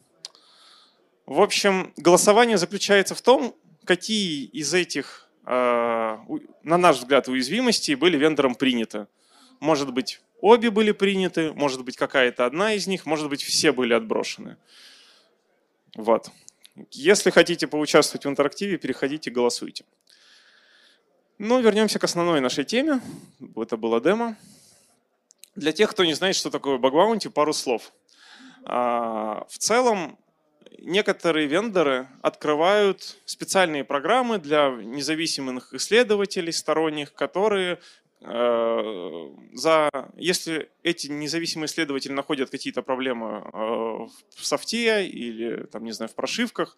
В 1.27 1.41
общем, 1.41 1.93
голосование 1.97 2.57
заключается 2.57 3.13
в 3.13 3.21
том, 3.21 3.53
какие 3.83 4.45
из 4.45 4.73
этих, 4.73 5.29
а, 5.43 6.25
на 6.63 6.77
наш 6.77 6.99
взгляд, 6.99 7.27
уязвимостей 7.27 7.95
были 7.95 8.17
вендором 8.17 8.55
приняты. 8.55 9.07
Может 9.59 9.91
быть, 9.93 10.21
обе 10.39 10.71
были 10.71 10.93
приняты, 10.93 11.51
может 11.51 11.83
быть, 11.83 11.97
какая-то 11.97 12.45
одна 12.45 12.73
из 12.75 12.87
них, 12.87 13.05
может 13.05 13.27
быть, 13.29 13.43
все 13.43 13.73
были 13.73 13.93
отброшены. 13.93 14.55
Вот. 15.95 16.31
Если 16.91 17.29
хотите 17.29 17.67
поучаствовать 17.67 18.25
в 18.25 18.29
интерактиве, 18.29 18.77
переходите, 18.77 19.29
голосуйте. 19.29 19.83
Ну, 21.39 21.59
вернемся 21.59 21.99
к 21.99 22.05
основной 22.05 22.39
нашей 22.39 22.63
теме. 22.63 23.01
Это 23.57 23.75
было 23.75 23.99
демо. 23.99 24.37
Для 25.55 25.73
тех, 25.73 25.91
кто 25.91 26.05
не 26.05 26.13
знает, 26.13 26.37
что 26.37 26.49
такое 26.49 26.77
баг 26.77 26.93
пару 27.33 27.51
слов. 27.51 27.91
А, 28.63 29.45
в 29.49 29.57
целом, 29.57 30.17
некоторые 30.79 31.47
вендоры 31.47 32.07
открывают 32.21 33.17
специальные 33.25 33.83
программы 33.83 34.39
для 34.39 34.69
независимых 34.69 35.73
исследователей 35.73 36.53
сторонних, 36.53 37.13
которые 37.13 37.79
Э, 38.21 39.29
за, 39.53 39.89
если 40.15 40.69
эти 40.81 41.07
независимые 41.07 41.67
исследователи 41.67 42.13
находят 42.13 42.49
какие-то 42.49 42.81
проблемы 42.81 43.43
э, 43.43 43.57
в 43.57 44.45
софте 44.45 45.05
или, 45.07 45.65
там, 45.67 45.83
не 45.83 45.91
знаю, 45.91 46.09
в 46.09 46.15
прошивках, 46.15 46.77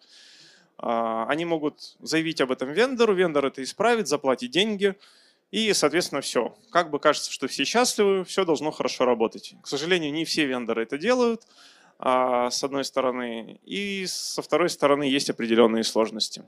э, 0.78 1.24
они 1.28 1.46
могут 1.46 1.96
заявить 2.00 2.40
об 2.42 2.52
этом 2.52 2.72
вендору, 2.72 3.14
вендор 3.14 3.46
это 3.46 3.62
исправит, 3.62 4.06
заплатит 4.06 4.50
деньги, 4.50 4.94
и, 5.50 5.72
соответственно, 5.72 6.20
все. 6.20 6.54
Как 6.70 6.90
бы 6.90 6.98
кажется, 6.98 7.32
что 7.32 7.48
все 7.48 7.64
счастливы, 7.64 8.24
все 8.24 8.44
должно 8.44 8.70
хорошо 8.70 9.04
работать. 9.04 9.54
К 9.62 9.66
сожалению, 9.66 10.12
не 10.12 10.24
все 10.24 10.44
вендоры 10.44 10.82
это 10.82 10.98
делают, 10.98 11.46
с 12.02 12.64
одной 12.64 12.84
стороны, 12.84 13.60
и 13.64 14.06
со 14.06 14.40
второй 14.40 14.70
стороны 14.70 15.02
есть 15.04 15.28
определенные 15.28 15.84
сложности. 15.84 16.44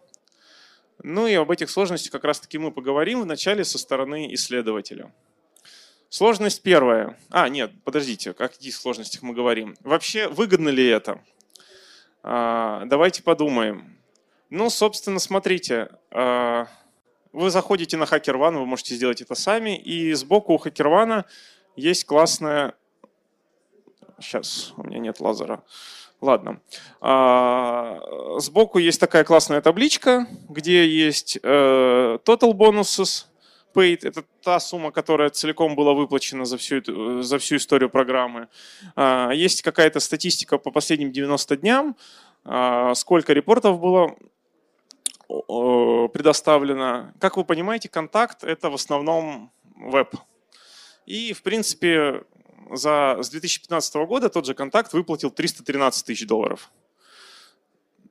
Ну 1.02 1.26
и 1.26 1.34
об 1.34 1.50
этих 1.50 1.68
сложностях 1.68 2.12
как 2.12 2.24
раз-таки 2.24 2.58
мы 2.58 2.70
поговорим 2.70 3.22
вначале 3.22 3.64
со 3.64 3.78
стороны 3.78 4.32
исследователя. 4.34 5.12
Сложность 6.08 6.62
первая. 6.62 7.18
А, 7.30 7.48
нет, 7.48 7.72
подождите, 7.84 8.30
о 8.30 8.34
каких 8.34 8.74
сложностях 8.74 9.22
мы 9.22 9.32
говорим? 9.34 9.76
Вообще, 9.80 10.28
выгодно 10.28 10.68
ли 10.68 10.86
это? 10.86 11.20
А, 12.22 12.84
давайте 12.84 13.22
подумаем. 13.22 13.98
Ну, 14.50 14.68
собственно, 14.68 15.18
смотрите, 15.18 15.88
а, 16.10 16.68
вы 17.32 17.50
заходите 17.50 17.96
на 17.96 18.04
HackerOne, 18.04 18.58
вы 18.58 18.66
можете 18.66 18.94
сделать 18.94 19.22
это 19.22 19.34
сами, 19.34 19.76
и 19.76 20.12
сбоку 20.12 20.54
у 20.54 20.58
HackerOne 20.58 21.24
есть 21.76 22.04
классная... 22.04 22.74
Сейчас, 24.22 24.72
у 24.76 24.84
меня 24.84 24.98
нет 24.98 25.20
лазера. 25.20 25.62
Ладно. 26.20 26.60
А, 27.00 27.98
сбоку 28.38 28.78
есть 28.78 29.00
такая 29.00 29.24
классная 29.24 29.60
табличка, 29.60 30.28
где 30.48 30.86
есть 30.86 31.36
э, 31.42 32.18
total 32.24 32.52
bonuses 32.52 33.26
paid. 33.74 34.06
Это 34.06 34.22
та 34.42 34.60
сумма, 34.60 34.92
которая 34.92 35.30
целиком 35.30 35.74
была 35.74 35.94
выплачена 35.94 36.44
за 36.44 36.58
всю, 36.58 37.22
за 37.22 37.38
всю 37.38 37.56
историю 37.56 37.90
программы. 37.90 38.48
А, 38.94 39.32
есть 39.32 39.62
какая-то 39.62 39.98
статистика 39.98 40.58
по 40.58 40.70
последним 40.70 41.10
90 41.10 41.56
дням, 41.56 41.96
а, 42.44 42.94
сколько 42.94 43.32
репортов 43.32 43.80
было 43.80 44.14
предоставлено. 45.26 47.14
Как 47.18 47.36
вы 47.36 47.44
понимаете, 47.44 47.88
контакт– 47.88 48.44
это 48.44 48.68
в 48.70 48.74
основном 48.74 49.50
веб. 49.76 50.14
И, 51.06 51.32
в 51.32 51.42
принципе, 51.42 52.22
за, 52.72 53.18
с 53.20 53.28
2015 53.30 53.94
года 54.06 54.28
тот 54.28 54.46
же 54.46 54.54
контакт 54.54 54.92
выплатил 54.92 55.30
313 55.30 56.06
тысяч 56.06 56.26
долларов. 56.26 56.70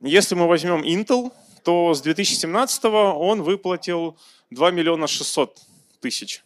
Если 0.00 0.34
мы 0.34 0.48
возьмем 0.48 0.82
Intel, 0.82 1.32
то 1.62 1.94
с 1.94 2.00
2017 2.00 2.84
он 2.84 3.42
выплатил 3.42 4.16
2 4.50 4.70
миллиона 4.70 5.06
600 5.06 5.58
тысяч. 6.00 6.42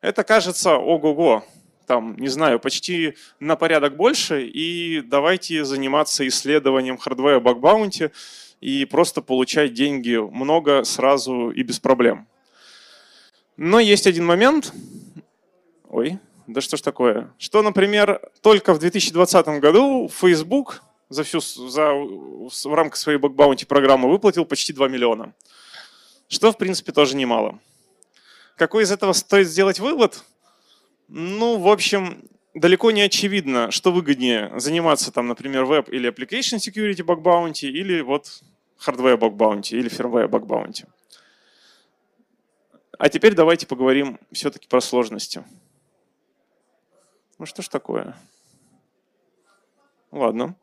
Это 0.00 0.24
кажется 0.24 0.76
ого-го, 0.76 1.44
там, 1.86 2.16
не 2.16 2.28
знаю, 2.28 2.58
почти 2.58 3.14
на 3.40 3.56
порядок 3.56 3.96
больше, 3.96 4.46
и 4.46 5.00
давайте 5.00 5.64
заниматься 5.64 6.26
исследованием 6.26 6.98
хардвера 6.98 7.40
бакбаунти 7.40 8.10
и 8.60 8.84
просто 8.84 9.22
получать 9.22 9.74
деньги 9.74 10.16
много, 10.16 10.84
сразу 10.84 11.50
и 11.50 11.62
без 11.62 11.78
проблем. 11.78 12.26
Но 13.56 13.80
есть 13.80 14.06
один 14.06 14.26
момент. 14.26 14.72
Ой, 15.88 16.18
да 16.46 16.60
что 16.60 16.76
ж 16.76 16.80
такое? 16.80 17.32
Что, 17.38 17.62
например, 17.62 18.20
только 18.40 18.74
в 18.74 18.78
2020 18.78 19.46
году 19.60 20.08
Facebook 20.08 20.82
за 21.08 21.22
всю, 21.22 21.40
за, 21.40 21.92
в 21.92 22.74
рамках 22.74 22.96
своей 22.96 23.18
бакбаунти 23.18 23.64
программы 23.64 24.10
выплатил 24.10 24.44
почти 24.44 24.72
2 24.72 24.88
миллиона. 24.88 25.34
Что, 26.28 26.52
в 26.52 26.58
принципе, 26.58 26.92
тоже 26.92 27.16
немало. 27.16 27.58
Какой 28.56 28.84
из 28.84 28.92
этого 28.92 29.12
стоит 29.12 29.48
сделать 29.48 29.78
вывод? 29.80 30.24
Ну, 31.08 31.58
в 31.58 31.68
общем, 31.68 32.24
далеко 32.54 32.90
не 32.90 33.02
очевидно, 33.02 33.70
что 33.70 33.92
выгоднее 33.92 34.52
заниматься, 34.58 35.12
там, 35.12 35.28
например, 35.28 35.64
веб 35.64 35.88
или 35.88 36.10
application 36.10 36.58
security 36.58 37.04
bug 37.04 37.22
bounty, 37.22 37.68
или 37.68 38.00
вот 38.00 38.40
hardware 38.84 39.18
bug 39.18 39.36
bounty, 39.36 39.78
или 39.78 39.90
firmware 39.90 40.28
bug 40.28 40.46
bounty. 40.46 40.86
А 42.98 43.08
теперь 43.08 43.34
давайте 43.34 43.66
поговорим 43.66 44.18
все-таки 44.32 44.66
про 44.66 44.80
сложности. 44.80 45.44
Ну 47.38 47.44
что 47.44 47.62
ж 47.62 47.68
такое? 47.68 48.16
Ладно. 50.10 50.54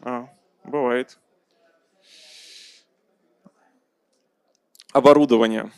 А, 0.00 0.28
бывает. 0.64 1.18
Оборудование. 4.92 5.70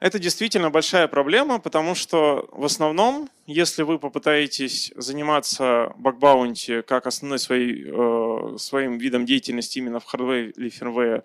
Это 0.00 0.18
действительно 0.18 0.70
большая 0.70 1.08
проблема, 1.08 1.58
потому 1.58 1.94
что 1.94 2.48
в 2.52 2.64
основном, 2.64 3.28
если 3.46 3.82
вы 3.82 3.98
попытаетесь 3.98 4.92
заниматься 4.94 5.92
бакбаунти 5.96 6.82
как 6.82 7.06
основной 7.06 7.40
своей, 7.40 7.84
э, 7.88 8.58
своим 8.58 8.98
видом 8.98 9.26
деятельности 9.26 9.78
именно 9.78 9.98
в 9.98 10.06
hardware 10.06 10.52
или 10.52 10.70
firmware 10.70 11.24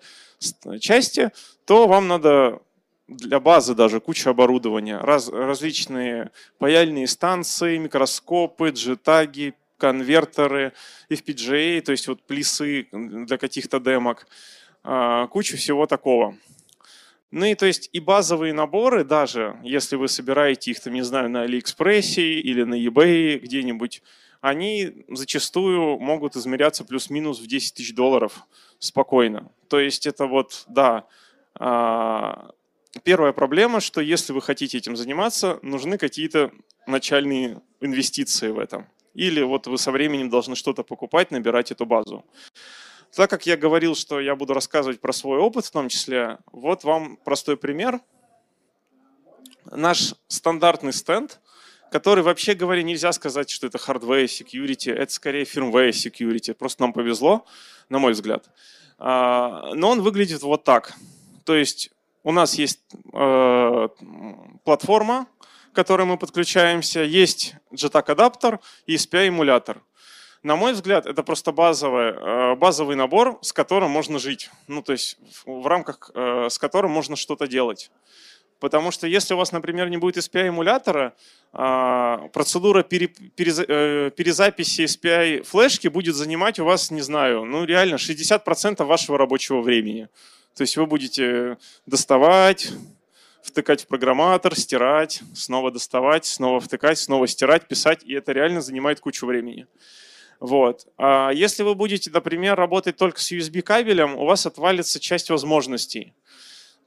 части, 0.80 1.30
то 1.66 1.86
вам 1.86 2.08
надо 2.08 2.60
для 3.08 3.40
базы 3.40 3.74
даже 3.74 4.00
куча 4.00 4.30
оборудования, 4.30 4.98
раз, 4.98 5.28
различные 5.28 6.30
паяльные 6.58 7.06
станции, 7.06 7.76
микроскопы, 7.76 8.70
джетаги, 8.70 9.54
конвертеры, 9.76 10.72
FPGA, 11.10 11.80
то 11.82 11.92
есть 11.92 12.08
вот 12.08 12.22
плисы 12.22 12.88
для 12.92 13.36
каких-то 13.36 13.80
демок, 13.80 14.26
а, 14.82 15.26
кучу 15.26 15.56
всего 15.56 15.86
такого. 15.86 16.36
Ну 17.30 17.46
и 17.46 17.54
то 17.54 17.66
есть 17.66 17.90
и 17.92 18.00
базовые 18.00 18.52
наборы, 18.52 19.04
даже 19.04 19.58
если 19.64 19.96
вы 19.96 20.08
собираете 20.08 20.70
их, 20.70 20.80
там, 20.80 20.94
не 20.94 21.02
знаю, 21.02 21.28
на 21.28 21.42
Алиэкспрессе 21.42 22.40
или 22.40 22.62
на 22.62 22.74
eBay 22.74 23.38
где-нибудь, 23.38 24.02
они 24.40 25.04
зачастую 25.08 25.98
могут 25.98 26.36
измеряться 26.36 26.84
плюс-минус 26.84 27.40
в 27.40 27.46
10 27.46 27.74
тысяч 27.74 27.94
долларов 27.94 28.46
спокойно. 28.78 29.50
То 29.68 29.80
есть 29.80 30.06
это 30.06 30.26
вот, 30.26 30.64
да, 30.68 31.06
а, 31.58 32.50
Первая 33.02 33.32
проблема, 33.32 33.80
что 33.80 34.00
если 34.00 34.32
вы 34.32 34.40
хотите 34.40 34.78
этим 34.78 34.96
заниматься, 34.96 35.58
нужны 35.62 35.98
какие-то 35.98 36.52
начальные 36.86 37.60
инвестиции 37.80 38.48
в 38.48 38.58
этом. 38.58 38.86
Или 39.14 39.42
вот 39.42 39.66
вы 39.66 39.78
со 39.78 39.90
временем 39.90 40.30
должны 40.30 40.54
что-то 40.54 40.84
покупать, 40.84 41.30
набирать 41.30 41.72
эту 41.72 41.86
базу. 41.86 42.24
Так 43.14 43.30
как 43.30 43.46
я 43.46 43.56
говорил, 43.56 43.94
что 43.94 44.20
я 44.20 44.34
буду 44.34 44.54
рассказывать 44.54 45.00
про 45.00 45.12
свой 45.12 45.38
опыт 45.38 45.64
в 45.66 45.70
том 45.70 45.88
числе, 45.88 46.38
вот 46.50 46.82
вам 46.84 47.16
простой 47.16 47.56
пример. 47.56 48.00
Наш 49.70 50.14
стандартный 50.26 50.92
стенд, 50.92 51.40
который 51.92 52.24
вообще 52.24 52.54
говоря 52.54 52.82
нельзя 52.82 53.12
сказать, 53.12 53.50
что 53.50 53.68
это 53.68 53.78
hardware 53.78 54.24
security, 54.24 54.92
это 54.92 55.12
скорее 55.12 55.44
firmware 55.44 55.90
security. 55.90 56.54
Просто 56.54 56.82
нам 56.82 56.92
повезло, 56.92 57.46
на 57.88 57.98
мой 57.98 58.12
взгляд. 58.12 58.50
А, 58.98 59.72
но 59.74 59.90
он 59.90 60.02
выглядит 60.02 60.42
вот 60.42 60.64
так. 60.64 60.94
То 61.44 61.54
есть 61.54 61.93
у 62.24 62.32
нас 62.32 62.54
есть 62.54 62.80
э, 63.12 63.88
платформа, 64.64 65.26
к 65.72 65.76
которой 65.76 66.06
мы 66.06 66.16
подключаемся, 66.16 67.00
есть 67.00 67.54
JTAG 67.72 68.10
адаптер 68.10 68.60
и 68.86 68.96
SPI 68.96 69.28
эмулятор. 69.28 69.82
На 70.42 70.56
мой 70.56 70.72
взгляд, 70.72 71.06
это 71.06 71.22
просто 71.22 71.52
базовый, 71.52 72.12
э, 72.12 72.54
базовый 72.56 72.96
набор, 72.96 73.38
с 73.42 73.52
которым 73.52 73.90
можно 73.90 74.18
жить. 74.18 74.50
Ну, 74.68 74.82
то 74.82 74.92
есть 74.92 75.18
в 75.46 75.66
рамках, 75.66 76.10
э, 76.14 76.48
с 76.50 76.58
которым 76.58 76.90
можно 76.90 77.16
что-то 77.16 77.46
делать. 77.46 77.90
Потому 78.60 78.90
что 78.90 79.06
если 79.06 79.34
у 79.34 79.36
вас, 79.36 79.52
например, 79.52 79.90
не 79.90 79.98
будет 79.98 80.16
SPI-эмулятора, 80.16 81.12
а, 81.52 82.28
процедура 82.32 82.80
э, 82.80 84.10
перезаписи 84.10 84.84
SPI 84.84 85.42
флешки 85.42 85.88
будет 85.88 86.14
занимать 86.14 86.58
у 86.58 86.64
вас, 86.64 86.90
не 86.90 87.02
знаю, 87.02 87.44
ну 87.44 87.64
реально 87.64 87.96
60% 87.96 88.84
вашего 88.84 89.18
рабочего 89.18 89.60
времени. 89.60 90.08
То 90.54 90.62
есть 90.62 90.76
вы 90.76 90.86
будете 90.86 91.58
доставать, 91.86 92.72
втыкать 93.42 93.82
в 93.82 93.86
программатор, 93.86 94.54
стирать, 94.56 95.22
снова 95.34 95.70
доставать, 95.70 96.24
снова 96.24 96.60
втыкать, 96.60 96.98
снова 96.98 97.26
стирать, 97.26 97.68
писать, 97.68 98.02
и 98.04 98.14
это 98.14 98.32
реально 98.32 98.60
занимает 98.60 99.00
кучу 99.00 99.26
времени. 99.26 99.66
Вот. 100.40 100.86
А 100.96 101.30
если 101.30 101.62
вы 101.62 101.74
будете, 101.74 102.10
например, 102.10 102.56
работать 102.56 102.96
только 102.96 103.20
с 103.20 103.32
USB 103.32 103.62
кабелем, 103.62 104.16
у 104.16 104.24
вас 104.24 104.46
отвалится 104.46 105.00
часть 105.00 105.30
возможностей. 105.30 106.14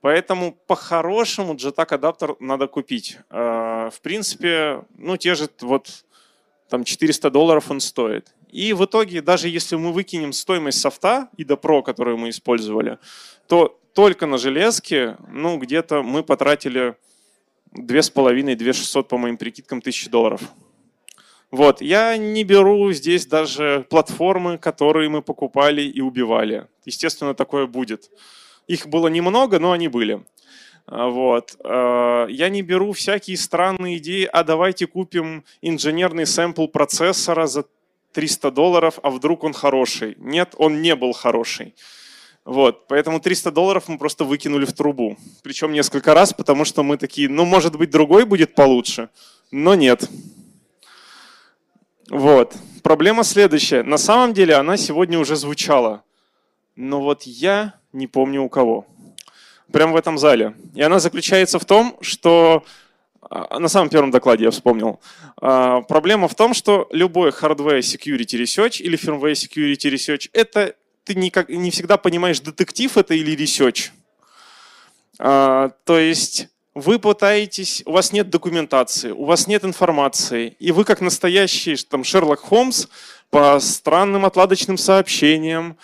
Поэтому 0.01 0.53
по-хорошему 0.67 1.55
JTAG 1.55 1.95
адаптер 1.95 2.35
надо 2.39 2.67
купить. 2.67 3.17
А, 3.29 3.89
в 3.89 3.99
принципе, 4.01 4.83
ну 4.95 5.17
те 5.17 5.35
же 5.35 5.49
вот 5.61 6.05
там 6.69 6.83
400 6.83 7.29
долларов 7.29 7.71
он 7.71 7.79
стоит. 7.79 8.33
И 8.49 8.73
в 8.73 8.85
итоге, 8.85 9.21
даже 9.21 9.49
если 9.49 9.75
мы 9.75 9.91
выкинем 9.91 10.33
стоимость 10.33 10.79
софта 10.79 11.29
и 11.37 11.43
до 11.43 11.55
Pro, 11.55 11.83
которую 11.83 12.17
мы 12.17 12.29
использовали, 12.29 12.97
то 13.47 13.79
только 13.93 14.25
на 14.25 14.37
железке, 14.37 15.17
ну, 15.29 15.57
где-то 15.57 16.03
мы 16.03 16.23
потратили 16.23 16.95
2,5-2,600 17.75 19.03
по 19.03 19.17
моим 19.17 19.37
прикидкам 19.37 19.81
тысячи 19.81 20.09
долларов. 20.09 20.41
Вот, 21.49 21.81
я 21.81 22.17
не 22.17 22.43
беру 22.43 22.91
здесь 22.91 23.25
даже 23.25 23.85
платформы, 23.89 24.57
которые 24.57 25.09
мы 25.09 25.21
покупали 25.21 25.81
и 25.81 26.01
убивали. 26.01 26.67
Естественно, 26.85 27.33
такое 27.33 27.67
будет. 27.67 28.11
Их 28.67 28.87
было 28.87 29.07
немного, 29.07 29.59
но 29.59 29.71
они 29.71 29.87
были. 29.87 30.25
А, 30.87 31.09
вот. 31.09 31.57
А, 31.63 32.25
я 32.27 32.49
не 32.49 32.61
беру 32.61 32.93
всякие 32.93 33.37
странные 33.37 33.97
идеи, 33.97 34.27
а 34.31 34.43
давайте 34.43 34.87
купим 34.87 35.43
инженерный 35.61 36.25
сэмпл 36.25 36.67
процессора 36.67 37.45
за 37.45 37.65
300 38.13 38.51
долларов, 38.51 38.99
а 39.03 39.09
вдруг 39.09 39.43
он 39.43 39.53
хороший. 39.53 40.15
Нет, 40.17 40.55
он 40.57 40.81
не 40.81 40.95
был 40.95 41.13
хороший. 41.13 41.75
Вот, 42.45 42.87
поэтому 42.87 43.19
300 43.19 43.51
долларов 43.51 43.89
мы 43.89 43.97
просто 43.97 44.23
выкинули 44.23 44.63
в 44.63 44.71
трубу. 44.71 45.17
Причем 45.43 45.73
несколько 45.73 46.13
раз, 46.13 46.33
потому 46.33 46.63
что 46.63 46.81
мы 46.81 46.97
такие, 46.97 47.27
ну, 47.27 47.43
может 47.43 47.75
быть, 47.75 47.89
другой 47.89 48.25
будет 48.25 48.55
получше, 48.55 49.09
но 49.51 49.75
нет. 49.75 50.09
Вот. 52.09 52.55
Проблема 52.83 53.25
следующая. 53.25 53.83
На 53.83 53.97
самом 53.97 54.33
деле 54.33 54.55
она 54.55 54.77
сегодня 54.77 55.19
уже 55.19 55.35
звучала. 55.35 56.03
Но 56.77 57.01
вот 57.01 57.23
я 57.23 57.73
не 57.91 58.07
помню 58.07 58.43
у 58.43 58.49
кого. 58.49 58.87
Прямо 59.71 59.93
в 59.93 59.95
этом 59.95 60.17
зале. 60.17 60.53
И 60.75 60.81
она 60.81 60.99
заключается 60.99 61.59
в 61.59 61.65
том, 61.65 61.97
что 62.01 62.63
а, 63.21 63.59
на 63.59 63.67
самом 63.67 63.89
первом 63.89 64.11
докладе 64.11 64.45
я 64.45 64.51
вспомнил. 64.51 64.99
А, 65.41 65.81
проблема 65.81 66.27
в 66.27 66.35
том, 66.35 66.53
что 66.53 66.87
любой 66.91 67.31
hardware 67.31 67.79
security 67.79 68.41
research 68.41 68.81
или 68.81 68.97
firmware 68.97 69.33
security 69.33 69.91
research 69.91 70.29
это 70.33 70.75
ты 71.03 71.15
никак, 71.15 71.47
не 71.49 71.71
всегда 71.71 71.97
понимаешь, 71.97 72.39
детектив 72.41 72.97
это 72.97 73.13
или 73.13 73.35
research. 73.35 73.91
А, 75.19 75.71
то 75.85 75.97
есть 75.97 76.49
вы 76.73 76.99
пытаетесь, 76.99 77.81
у 77.85 77.93
вас 77.93 78.11
нет 78.11 78.29
документации, 78.29 79.11
у 79.11 79.25
вас 79.25 79.47
нет 79.47 79.65
информации, 79.65 80.55
и 80.59 80.71
вы 80.71 80.83
как 80.83 81.01
настоящий 81.01 81.75
там 81.77 82.03
Шерлок 82.03 82.41
Холмс 82.41 82.87
по 83.29 83.59
странным 83.59 84.25
отладочным 84.25 84.77
сообщениям, 84.77 85.77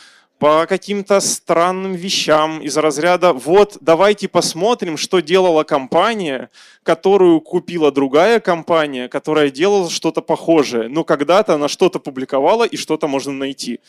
по 0.44 0.66
каким-то 0.68 1.22
странным 1.22 1.94
вещам 1.94 2.62
из 2.62 2.76
разряда 2.76 3.32
«вот, 3.32 3.78
давайте 3.80 4.28
посмотрим, 4.28 4.98
что 4.98 5.22
делала 5.22 5.64
компания, 5.64 6.50
которую 6.84 7.40
купила 7.40 7.94
другая 7.94 8.42
компания, 8.42 9.08
которая 9.08 9.50
делала 9.50 9.90
что-то 9.90 10.22
похожее, 10.22 10.90
но 10.90 11.06
когда-то 11.06 11.54
она 11.54 11.70
что-то 11.70 12.00
публиковала 12.00 12.66
и 12.66 12.76
что-то 12.76 13.08
можно 13.08 13.32
найти». 13.32 13.80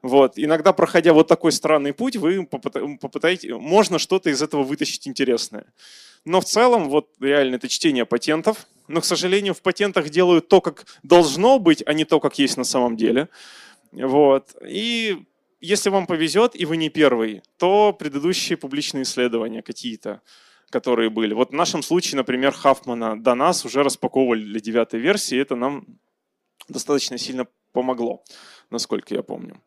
Вот. 0.00 0.34
Иногда, 0.36 0.72
проходя 0.72 1.12
вот 1.12 1.26
такой 1.26 1.50
странный 1.50 1.92
путь, 1.92 2.14
вы 2.14 2.46
попытаетесь, 2.46 3.50
можно 3.50 3.98
что-то 3.98 4.30
из 4.30 4.40
этого 4.40 4.62
вытащить 4.62 5.08
интересное. 5.08 5.64
Но 6.24 6.40
в 6.40 6.44
целом, 6.44 6.90
вот 6.90 7.08
реально 7.18 7.56
это 7.56 7.66
чтение 7.66 8.06
патентов. 8.06 8.68
Но, 8.86 9.00
к 9.00 9.04
сожалению, 9.04 9.52
в 9.52 9.62
патентах 9.62 10.10
делают 10.10 10.46
то, 10.46 10.60
как 10.60 10.86
должно 11.02 11.58
быть, 11.58 11.82
а 11.84 11.92
не 11.92 12.04
то, 12.04 12.20
как 12.20 12.38
есть 12.38 12.56
на 12.56 12.62
самом 12.62 12.96
деле. 12.96 13.28
Вот. 13.90 14.54
И 14.64 15.24
если 15.60 15.90
вам 15.90 16.06
повезет, 16.06 16.54
и 16.54 16.64
вы 16.64 16.76
не 16.76 16.88
первый, 16.88 17.42
то 17.56 17.92
предыдущие 17.92 18.56
публичные 18.56 19.02
исследования 19.02 19.62
какие-то, 19.62 20.22
которые 20.70 21.10
были. 21.10 21.34
Вот 21.34 21.50
в 21.50 21.54
нашем 21.54 21.82
случае, 21.82 22.16
например, 22.16 22.52
Хафмана 22.52 23.20
до 23.20 23.34
нас 23.34 23.64
уже 23.64 23.82
распаковывали 23.82 24.44
для 24.44 24.60
девятой 24.60 25.00
версии, 25.00 25.36
и 25.36 25.40
это 25.40 25.56
нам 25.56 25.86
достаточно 26.68 27.18
сильно 27.18 27.46
помогло, 27.72 28.22
насколько 28.70 29.14
я 29.14 29.22
помню. 29.22 29.60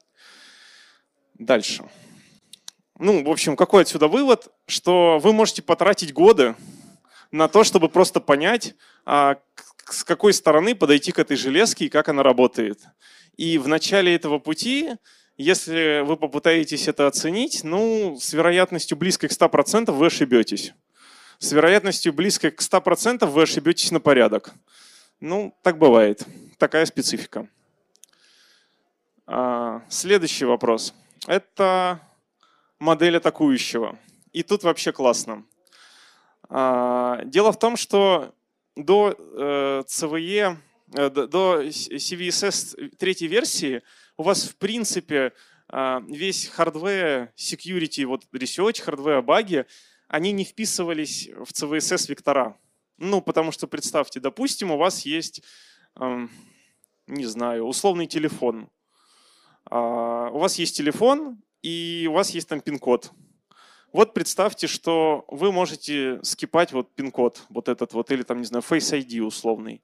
Дальше. 1.36 1.90
Ну, 3.00 3.24
в 3.24 3.30
общем, 3.30 3.56
какой 3.56 3.82
отсюда 3.82 4.08
вывод? 4.08 4.50
Что 4.68 5.18
вы 5.20 5.34
можете 5.34 5.64
потратить 5.64 6.14
годы 6.14 6.56
на 7.32 7.48
то, 7.48 7.64
чтобы 7.64 7.90
просто 7.90 8.20
понять, 8.20 8.76
а, 9.06 9.38
с 9.90 10.04
какой 10.04 10.34
стороны 10.34 10.76
подойти 10.76 11.12
к 11.12 11.20
этой 11.20 11.36
железке 11.36 11.86
и 11.86 11.90
как 11.90 12.10
она 12.10 12.24
работает. 12.24 12.82
И 13.38 13.58
в 13.58 13.68
начале 13.68 14.14
этого 14.14 14.40
пути 14.40 14.92
если 15.42 16.02
вы 16.02 16.18
попытаетесь 16.18 16.88
это 16.88 17.08
оценить, 17.08 17.64
ну, 17.64 18.18
с 18.20 18.34
вероятностью 18.34 18.98
близкой 18.98 19.30
к 19.30 19.32
100% 19.32 19.92
вы 19.92 20.06
ошибетесь. 20.06 20.74
С 21.40 21.52
вероятностью 21.52 22.14
близкой 22.14 22.52
к 22.52 22.62
100% 22.62 23.26
вы 23.26 23.42
ошибетесь 23.42 23.92
на 23.92 24.00
порядок. 24.00 24.54
Ну, 25.20 25.56
так 25.64 25.78
бывает. 25.78 26.24
Такая 26.58 26.86
специфика. 26.86 27.48
А, 29.26 29.84
следующий 29.90 30.46
вопрос. 30.46 30.94
Это 31.28 32.00
модель 32.80 33.18
атакующего. 33.18 33.98
И 34.34 34.44
тут 34.44 34.64
вообще 34.64 34.92
классно. 34.92 35.46
А, 36.50 37.22
дело 37.26 37.52
в 37.52 37.60
том, 37.60 37.78
что 37.78 38.34
до 38.76 39.16
э, 39.18 39.84
CVE, 39.88 40.58
э, 40.96 41.10
до 41.10 41.62
CVSS 41.62 42.96
третьей 42.98 43.28
версии 43.28 43.82
у 44.22 44.24
вас 44.24 44.44
в 44.44 44.56
принципе 44.58 45.34
а, 45.68 46.00
весь 46.08 46.52
hardware 46.56 47.30
security, 47.36 48.06
вот 48.06 48.28
research, 48.32 48.86
hardware 48.86 49.24
баги, 49.24 49.66
они 50.08 50.32
не 50.32 50.44
вписывались 50.44 51.30
в 51.30 51.52
CVSS 51.52 52.08
вектора. 52.08 52.56
Ну, 52.98 53.20
потому 53.22 53.52
что 53.52 53.68
представьте, 53.68 54.20
допустим, 54.20 54.70
у 54.70 54.78
вас 54.78 55.08
есть, 55.08 55.42
не 57.08 57.26
знаю, 57.26 57.64
условный 57.64 58.06
телефон. 58.06 58.70
А, 59.66 60.30
у 60.30 60.38
вас 60.38 60.60
есть 60.60 60.78
телефон, 60.78 61.42
и 61.64 62.06
у 62.08 62.14
вас 62.14 62.30
есть 62.30 62.48
там 62.48 62.62
пин-код. 62.62 63.12
Вот 63.92 64.14
представьте, 64.14 64.68
что 64.68 65.26
вы 65.30 65.52
можете 65.52 66.20
скипать 66.22 66.74
вот 66.74 66.94
пин-код, 66.94 67.42
вот 67.50 67.70
этот 67.70 67.94
вот, 67.94 68.12
или 68.12 68.22
там, 68.22 68.38
не 68.38 68.46
знаю, 68.46 68.64
Face 68.70 68.96
ID 68.96 69.22
условный. 69.22 69.82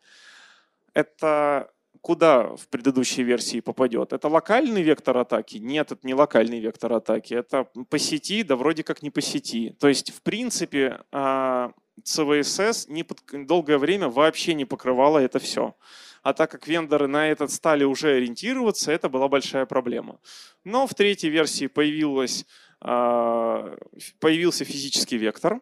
Это 0.93 1.71
куда 2.01 2.55
в 2.55 2.67
предыдущей 2.69 3.23
версии 3.23 3.60
попадет? 3.60 4.13
Это 4.13 4.27
локальный 4.27 4.81
вектор 4.81 5.17
атаки? 5.17 5.57
Нет, 5.57 5.91
это 5.91 6.05
не 6.05 6.13
локальный 6.13 6.60
вектор 6.60 6.93
атаки. 6.93 7.33
Это 7.33 7.65
по 7.89 7.99
сети, 7.99 8.43
да 8.43 8.55
вроде 8.55 8.83
как 8.83 9.01
не 9.01 9.10
по 9.10 9.21
сети. 9.21 9.75
То 9.79 9.88
есть, 9.88 10.12
в 10.12 10.21
принципе, 10.21 11.01
CVSS 11.12 12.86
а, 12.88 12.91
не 12.91 13.03
под, 13.03 13.21
долгое 13.45 13.77
время 13.77 14.10
вообще 14.10 14.53
не 14.53 14.65
покрывало 14.65 15.19
это 15.19 15.39
все. 15.39 15.75
А 16.23 16.33
так 16.33 16.51
как 16.51 16.67
вендоры 16.67 17.07
на 17.07 17.29
этот 17.29 17.51
стали 17.51 17.83
уже 17.83 18.15
ориентироваться, 18.15 18.91
это 18.91 19.10
была 19.10 19.27
большая 19.27 19.65
проблема. 19.65 20.19
Но 20.63 20.88
в 20.88 20.93
третьей 20.93 21.29
версии 21.29 21.67
появилась, 21.67 22.45
а, 22.81 23.77
появился 24.19 24.65
физический 24.65 25.17
вектор, 25.17 25.62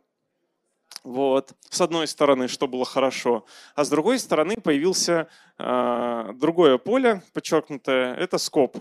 вот. 1.05 1.53
С 1.69 1.81
одной 1.81 2.07
стороны, 2.07 2.47
что 2.47 2.67
было 2.67 2.83
хорошо, 2.83 3.45
а 3.75 3.85
с 3.85 3.89
другой 3.89 4.17
стороны 4.17 4.55
появился 4.57 5.27
э, 5.59 6.33
другое 6.33 6.79
поле, 6.79 7.21
подчеркнутое, 7.31 8.15
это 8.15 8.39
скоп. 8.39 8.77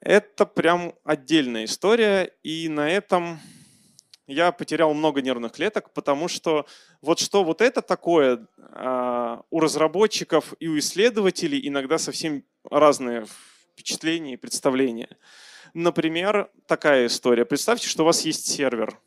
Это 0.00 0.44
прям 0.44 0.92
отдельная 1.04 1.64
история, 1.64 2.32
и 2.42 2.68
на 2.68 2.90
этом 2.90 3.38
я 4.26 4.50
потерял 4.50 4.92
много 4.94 5.22
нервных 5.22 5.52
клеток, 5.52 5.92
потому 5.92 6.26
что 6.26 6.66
вот 7.00 7.20
что 7.20 7.44
вот 7.44 7.60
это 7.60 7.80
такое 7.80 8.44
э, 8.58 9.36
у 9.48 9.60
разработчиков 9.60 10.54
и 10.58 10.66
у 10.66 10.76
исследователей 10.76 11.68
иногда 11.68 11.98
совсем 11.98 12.42
разные 12.68 13.26
впечатления 13.72 14.32
и 14.32 14.36
представления. 14.36 15.16
Например, 15.72 16.50
такая 16.66 17.06
история. 17.06 17.44
Представьте, 17.44 17.86
что 17.86 18.02
у 18.02 18.06
вас 18.06 18.22
есть 18.22 18.48
сервер. 18.48 18.98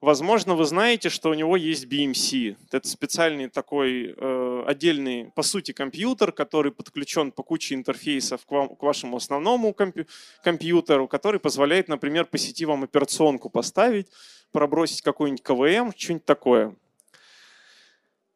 Возможно, 0.00 0.54
вы 0.54 0.64
знаете, 0.64 1.08
что 1.08 1.30
у 1.30 1.34
него 1.34 1.56
есть 1.56 1.86
BMC. 1.86 2.56
Это 2.70 2.86
специальный 2.86 3.48
такой 3.48 4.14
э, 4.16 4.64
отдельный, 4.64 5.32
по 5.34 5.42
сути, 5.42 5.72
компьютер, 5.72 6.30
который 6.30 6.70
подключен 6.70 7.32
по 7.32 7.42
куче 7.42 7.74
интерфейсов 7.74 8.46
к, 8.46 8.50
вам, 8.52 8.76
к 8.76 8.82
вашему 8.84 9.16
основному 9.16 9.74
компью 9.74 10.06
компьютеру, 10.44 11.08
который 11.08 11.40
позволяет, 11.40 11.88
например, 11.88 12.26
по 12.26 12.38
сети 12.38 12.64
вам 12.64 12.84
операционку 12.84 13.50
поставить, 13.50 14.06
пробросить 14.52 15.02
какой-нибудь 15.02 15.42
КВМ, 15.42 15.92
что-нибудь 15.96 16.24
такое. 16.24 16.76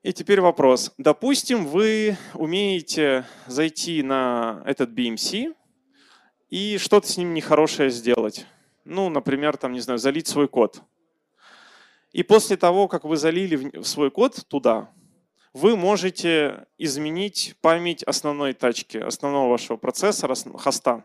И 0.03 0.13
теперь 0.13 0.41
вопрос. 0.41 0.93
Допустим, 0.99 1.65
вы 1.67 2.17
умеете 2.35 3.25
зайти 3.47 4.03
на 4.03 4.65
этот 4.67 4.91
BMC 4.91 5.55
и 6.51 6.77
что-то 6.79 7.07
с 7.07 7.17
ним 7.17 7.35
нехорошее 7.35 7.91
сделать. 7.91 8.47
Ну, 8.85 9.09
например, 9.11 9.57
там, 9.57 9.73
не 9.73 9.81
знаю, 9.81 10.01
залить 10.01 10.27
свой 10.27 10.49
код. 10.49 10.83
И 12.13 12.23
после 12.23 12.57
того, 12.57 12.89
как 12.89 13.05
вы 13.05 13.17
залили 13.17 13.83
свой 13.83 14.11
код 14.11 14.45
туда, 14.49 14.91
вы 15.55 15.77
можете 15.77 16.67
изменить 16.79 17.57
память 17.61 18.03
основной 18.03 18.53
тачки, 18.53 18.99
основного 18.99 19.51
вашего 19.51 19.77
процессора, 19.77 20.35
хоста. 20.59 21.05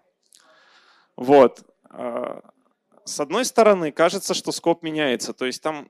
Вот. 1.16 1.64
А, 1.90 2.42
с 3.04 3.20
одной 3.20 3.46
стороны, 3.46 3.92
кажется, 3.92 4.34
что 4.34 4.52
скоп 4.52 4.84
меняется. 4.84 5.34
То 5.34 5.46
есть 5.46 5.62
там, 5.62 5.90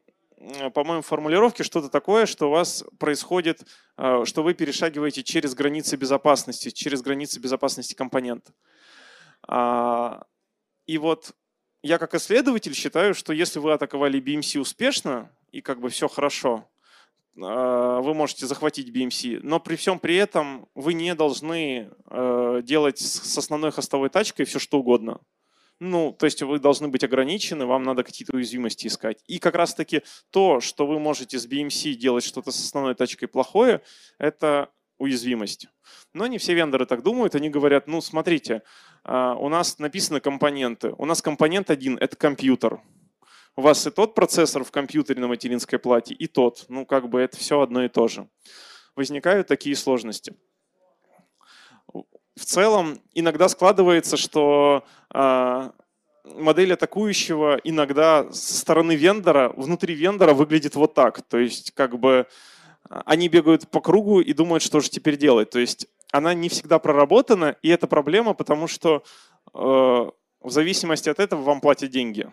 по-моему, 0.73 1.01
формулировки 1.01 1.63
что-то 1.63 1.89
такое, 1.89 2.25
что 2.25 2.47
у 2.47 2.51
вас 2.51 2.83
происходит, 2.99 3.63
а, 3.95 4.25
что 4.25 4.43
вы 4.43 4.53
перешагиваете 4.53 5.23
через 5.23 5.53
границы 5.53 5.95
безопасности, 5.95 6.69
через 6.69 7.01
границы 7.01 7.39
безопасности 7.39 7.93
компонента. 7.93 8.53
А, 9.47 10.25
и 10.85 10.97
вот 10.97 11.33
я 11.87 11.97
как 11.97 12.13
исследователь 12.13 12.75
считаю, 12.75 13.15
что 13.15 13.31
если 13.31 13.59
вы 13.59 13.71
атаковали 13.71 14.21
BMC 14.21 14.59
успешно 14.59 15.31
и 15.51 15.61
как 15.61 15.79
бы 15.79 15.89
все 15.89 16.09
хорошо, 16.09 16.67
а, 17.41 18.01
вы 18.01 18.13
можете 18.13 18.45
захватить 18.45 18.89
BMC, 18.89 19.39
но 19.41 19.59
при 19.59 19.77
всем 19.77 19.97
при 19.97 20.17
этом 20.17 20.67
вы 20.75 20.93
не 20.93 21.15
должны 21.15 21.89
а, 22.05 22.61
делать 22.61 22.99
с 22.99 23.37
основной 23.37 23.71
хостовой 23.71 24.09
тачкой 24.09 24.45
все 24.45 24.59
что 24.59 24.79
угодно. 24.79 25.21
Ну, 25.79 26.11
то 26.11 26.25
есть 26.25 26.41
вы 26.41 26.59
должны 26.59 26.89
быть 26.89 27.03
ограничены, 27.03 27.65
вам 27.65 27.83
надо 27.83 28.03
какие-то 28.03 28.35
уязвимости 28.35 28.87
искать. 28.87 29.23
И 29.27 29.39
как 29.39 29.55
раз-таки 29.55 30.01
то, 30.31 30.59
что 30.59 30.87
вы 30.87 30.99
можете 30.99 31.39
с 31.39 31.47
BMC 31.47 31.93
делать 31.93 32.23
что-то 32.23 32.51
с 32.51 32.59
основной 32.59 32.95
тачкой 32.95 33.27
плохое, 33.27 33.81
это 34.17 34.71
уязвимость. 34.97 35.67
Но 36.13 36.27
не 36.27 36.37
все 36.37 36.53
вендоры 36.53 36.85
так 36.85 37.03
думают, 37.03 37.35
они 37.35 37.49
говорят, 37.49 37.87
ну 37.87 38.01
смотрите, 38.01 38.63
а, 39.03 39.35
у 39.35 39.49
нас 39.49 39.79
написаны 39.79 40.19
компоненты, 40.19 40.93
у 40.97 41.05
нас 41.05 41.21
компонент 41.21 41.69
один– 41.69 41.97
это 42.01 42.15
компьютер. 42.15 42.81
У 43.55 43.61
вас 43.61 43.87
и 43.87 43.91
тот 43.91 44.13
процессор 44.13 44.63
в 44.63 44.71
компьютере 44.71 45.19
на 45.19 45.27
материнской 45.27 45.79
плате, 45.79 46.13
и 46.13 46.27
тот. 46.27 46.65
Ну 46.69 46.85
как 46.85 47.09
бы 47.09 47.19
это 47.19 47.37
все 47.37 47.59
одно 47.61 47.83
и 47.83 47.89
то 47.89 48.07
же. 48.07 48.29
Возникают 48.95 49.47
такие 49.47 49.75
сложности. 49.75 50.35
В 51.93 52.45
целом 52.45 53.01
иногда 53.15 53.49
складывается, 53.49 54.15
что 54.15 54.85
а, 55.09 55.73
модель 56.35 56.73
атакующего 56.73 57.59
иногда 57.63 58.31
со 58.31 58.57
стороны 58.57 58.95
вендора, 58.95 59.49
внутри 59.55 59.95
вендора 59.95 60.33
выглядит 60.33 60.75
вот 60.75 60.93
так. 60.93 61.21
То 61.23 61.37
есть 61.37 61.71
как 61.71 61.99
бы 61.99 62.27
они 62.89 63.27
бегают 63.27 63.69
по 63.69 63.81
кругу 63.81 64.21
и 64.21 64.33
думают, 64.33 64.63
что 64.63 64.79
же 64.79 64.89
теперь 64.89 65.17
делать. 65.17 65.49
То 65.49 65.59
есть 65.59 65.87
она 66.11 66.33
не 66.33 66.49
всегда 66.49 66.79
проработана, 66.79 67.55
и 67.61 67.69
это 67.69 67.87
проблема, 67.87 68.33
потому 68.33 68.67
что 68.67 69.03
э, 69.53 69.57
в 69.57 70.49
зависимости 70.49 71.09
от 71.09 71.19
этого 71.19 71.41
вам 71.41 71.61
платят 71.61 71.91
деньги. 71.91 72.29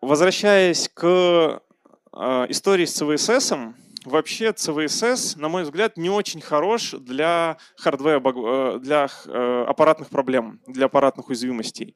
Возвращаясь 0.00 0.88
к 0.92 1.62
э, 2.12 2.46
истории 2.48 2.84
с 2.84 3.00
CVSS, 3.00 3.74
вообще 4.04 4.48
CVSS, 4.48 5.38
на 5.38 5.48
мой 5.48 5.62
взгляд, 5.64 5.96
не 5.96 6.10
очень 6.10 6.40
хорош 6.40 6.92
для 6.92 7.58
хардвера, 7.76 8.20
э, 8.20 8.78
для 8.78 9.08
э, 9.26 9.64
аппаратных 9.68 10.08
проблем, 10.08 10.60
для 10.66 10.86
аппаратных 10.86 11.28
уязвимостей. 11.28 11.94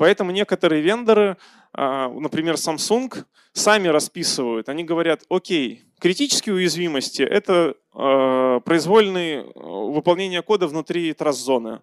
Поэтому 0.00 0.30
некоторые 0.30 0.80
вендоры, 0.80 1.36
а, 1.74 2.08
например, 2.08 2.54
Samsung, 2.54 3.22
сами 3.52 3.88
расписывают. 3.88 4.70
Они 4.70 4.82
говорят, 4.82 5.24
окей, 5.28 5.82
критические 5.98 6.54
уязвимости– 6.54 7.20
это 7.38 7.74
а, 7.92 8.60
произвольное 8.60 9.44
выполнение 9.54 10.40
кода 10.40 10.68
внутри 10.68 11.12
трасс-зоны. 11.12 11.82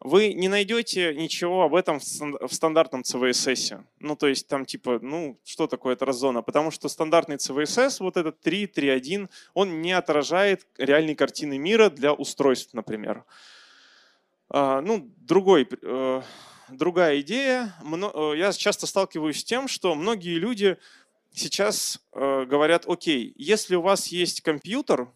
Вы 0.00 0.32
не 0.32 0.48
найдете 0.48 1.14
ничего 1.14 1.62
об 1.62 1.76
этом 1.76 2.00
в 2.00 2.52
стандартном 2.52 3.02
CVSS. 3.02 3.84
Ну, 4.00 4.16
то 4.16 4.26
есть 4.26 4.48
там 4.48 4.64
типа, 4.64 4.98
ну, 5.00 5.38
что 5.44 5.68
такое 5.68 5.94
трасс-зона? 5.94 6.42
Потому 6.42 6.72
что 6.72 6.88
стандартный 6.88 7.36
CVSS, 7.36 7.98
вот 8.00 8.16
этот 8.16 8.40
3, 8.40 8.66
3.1, 8.66 9.30
он 9.54 9.80
не 9.80 9.92
отражает 9.92 10.66
реальной 10.76 11.14
картины 11.14 11.56
мира 11.56 11.88
для 11.88 12.14
устройств, 12.14 12.74
например. 12.74 13.22
А, 14.48 14.80
ну, 14.80 15.08
другой 15.18 15.68
э, 15.70 16.22
другая 16.76 17.20
идея. 17.20 17.74
Э, 17.82 18.32
я 18.36 18.52
часто 18.52 18.86
сталкиваюсь 18.86 19.40
с 19.40 19.44
тем, 19.44 19.68
что 19.68 19.94
многие 19.94 20.38
люди 20.38 20.78
сейчас 21.32 22.00
э, 22.12 22.44
говорят, 22.44 22.86
окей, 22.86 23.34
если 23.36 23.74
у 23.76 23.82
вас 23.82 24.08
есть 24.08 24.40
компьютер, 24.40 25.10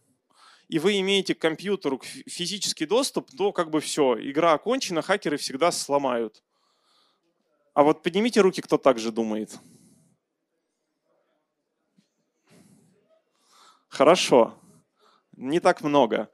и 0.68 0.78
вы 0.78 0.98
имеете 1.00 1.34
к 1.34 1.38
компьютеру 1.38 2.00
физический 2.26 2.86
доступ, 2.86 3.30
то 3.36 3.52
как 3.52 3.70
бы 3.70 3.80
все, 3.80 4.16
игра 4.18 4.52
окончена, 4.52 5.02
хакеры 5.02 5.36
всегда 5.36 5.70
сломают. 5.70 6.42
А 7.74 7.82
вот 7.82 8.02
поднимите 8.02 8.40
руки, 8.40 8.62
кто 8.62 8.78
так 8.78 8.98
же 8.98 9.12
думает. 9.12 9.58
Хорошо, 13.88 14.58
не 15.36 15.60
так 15.60 15.82
много. 15.82 16.30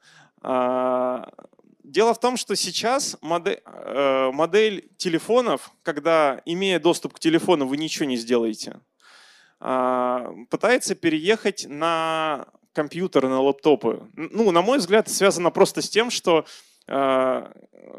Дело 1.84 2.14
в 2.14 2.20
том, 2.20 2.36
что 2.36 2.54
сейчас 2.54 3.16
модель, 3.20 3.60
э, 3.64 4.30
модель 4.32 4.88
телефонов, 4.96 5.72
когда, 5.82 6.40
имея 6.44 6.78
доступ 6.78 7.14
к 7.14 7.18
телефону, 7.18 7.66
вы 7.66 7.76
ничего 7.76 8.04
не 8.04 8.16
сделаете, 8.16 8.80
а, 9.58 10.32
пытается 10.50 10.94
переехать 10.94 11.66
на 11.68 12.46
компьютеры, 12.72 13.28
на 13.28 13.40
лаптопы. 13.40 14.08
Ну, 14.14 14.50
на 14.50 14.62
мой 14.62 14.78
взгляд, 14.78 15.08
связано 15.08 15.50
просто 15.50 15.82
с 15.82 15.88
тем, 15.88 16.10
что 16.10 16.46
э, 16.88 17.52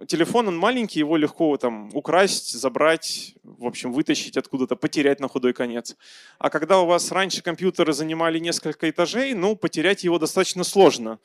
телефон, 0.08 0.48
он 0.48 0.58
маленький, 0.58 1.00
его 1.00 1.16
легко 1.18 1.56
там 1.58 1.90
украсть, 1.94 2.52
забрать, 2.52 3.36
в 3.44 3.66
общем, 3.66 3.94
вытащить 3.94 4.38
откуда-то, 4.38 4.76
потерять 4.76 5.20
на 5.20 5.28
худой 5.28 5.54
конец. 5.54 5.96
А 6.38 6.50
когда 6.50 6.80
у 6.80 6.86
вас 6.86 7.12
раньше 7.12 7.42
компьютеры 7.42 7.94
занимали 7.94 8.40
несколько 8.40 8.90
этажей, 8.90 9.34
ну, 9.34 9.56
потерять 9.56 10.04
его 10.04 10.20
достаточно 10.20 10.64
сложно. 10.64 11.20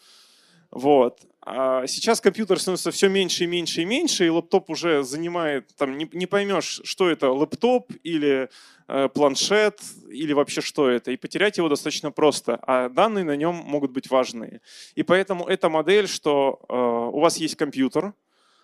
Вот. 0.71 1.21
А 1.50 1.87
сейчас 1.87 2.20
компьютер 2.20 2.61
становится 2.61 2.90
все 2.90 3.08
меньше 3.08 3.44
и 3.44 3.46
меньше 3.46 3.80
и 3.80 3.87
меньше, 3.87 4.26
и 4.26 4.28
лаптоп 4.28 4.68
уже 4.68 5.02
занимает, 5.02 5.74
там 5.78 5.96
не, 5.96 6.06
не 6.12 6.26
поймешь, 6.26 6.82
что 6.84 7.08
это 7.08 7.30
лаптоп 7.30 7.90
или 8.02 8.50
э, 8.87 9.08
планшет, 9.08 9.80
или 10.11 10.34
вообще 10.34 10.61
что 10.61 10.90
это. 10.90 11.11
И 11.11 11.16
потерять 11.16 11.56
его 11.56 11.70
достаточно 11.70 12.11
просто, 12.11 12.58
а 12.61 12.90
данные 12.90 13.24
на 13.24 13.34
нем 13.34 13.54
могут 13.54 13.92
быть 13.92 14.11
важные. 14.11 14.61
И 14.94 15.02
поэтому 15.02 15.46
эта 15.46 15.70
модель, 15.70 16.06
что 16.06 16.61
э, 16.68 16.74
у 17.16 17.18
вас 17.18 17.38
есть 17.38 17.56
компьютер, 17.56 18.12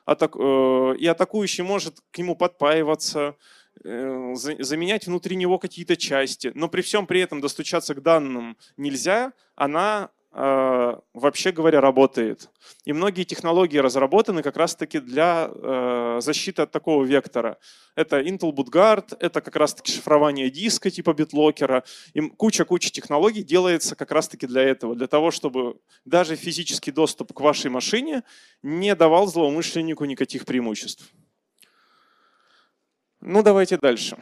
атак, 0.04 0.36
э, 0.36 0.96
и 0.98 1.06
атакующий 1.06 1.64
может 1.64 2.02
к 2.10 2.18
нему 2.18 2.36
подпаиваться, 2.36 3.36
э, 3.82 4.34
заменять 4.34 5.06
внутри 5.06 5.36
него 5.36 5.58
какие-то 5.58 5.96
части, 5.96 6.52
но 6.54 6.68
при 6.68 6.82
всем 6.82 7.06
при 7.06 7.20
этом 7.20 7.40
достучаться 7.40 7.94
к 7.94 8.02
данным 8.02 8.58
нельзя, 8.76 9.32
она 9.54 10.10
вообще 10.36 11.52
говоря, 11.52 11.80
работает. 11.80 12.50
И 12.84 12.92
многие 12.92 13.22
технологии 13.22 13.78
разработаны 13.78 14.42
как 14.42 14.56
раз-таки 14.56 14.98
для 14.98 15.48
э, 15.48 16.18
защиты 16.20 16.62
от 16.62 16.72
такого 16.72 17.04
вектора. 17.04 17.56
Это 17.94 18.20
Intel 18.20 18.52
BootGuard, 18.52 19.16
это 19.20 19.40
как 19.40 19.54
раз-таки 19.54 19.92
шифрование 19.92 20.50
диска 20.50 20.90
типа 20.90 21.12
битлокера. 21.14 21.84
И 22.14 22.20
куча-куча 22.20 22.90
технологий 22.90 23.44
делается 23.44 23.94
как 23.94 24.10
раз-таки 24.10 24.48
для 24.48 24.62
этого, 24.62 24.96
для 24.96 25.06
того, 25.06 25.30
чтобы 25.30 25.78
даже 26.04 26.34
физический 26.34 26.90
доступ 26.90 27.32
к 27.32 27.40
вашей 27.40 27.70
машине 27.70 28.24
не 28.60 28.96
давал 28.96 29.28
злоумышленнику 29.28 30.04
никаких 30.04 30.46
преимуществ. 30.46 31.12
Ну, 33.20 33.44
давайте 33.44 33.78
дальше. 33.78 34.18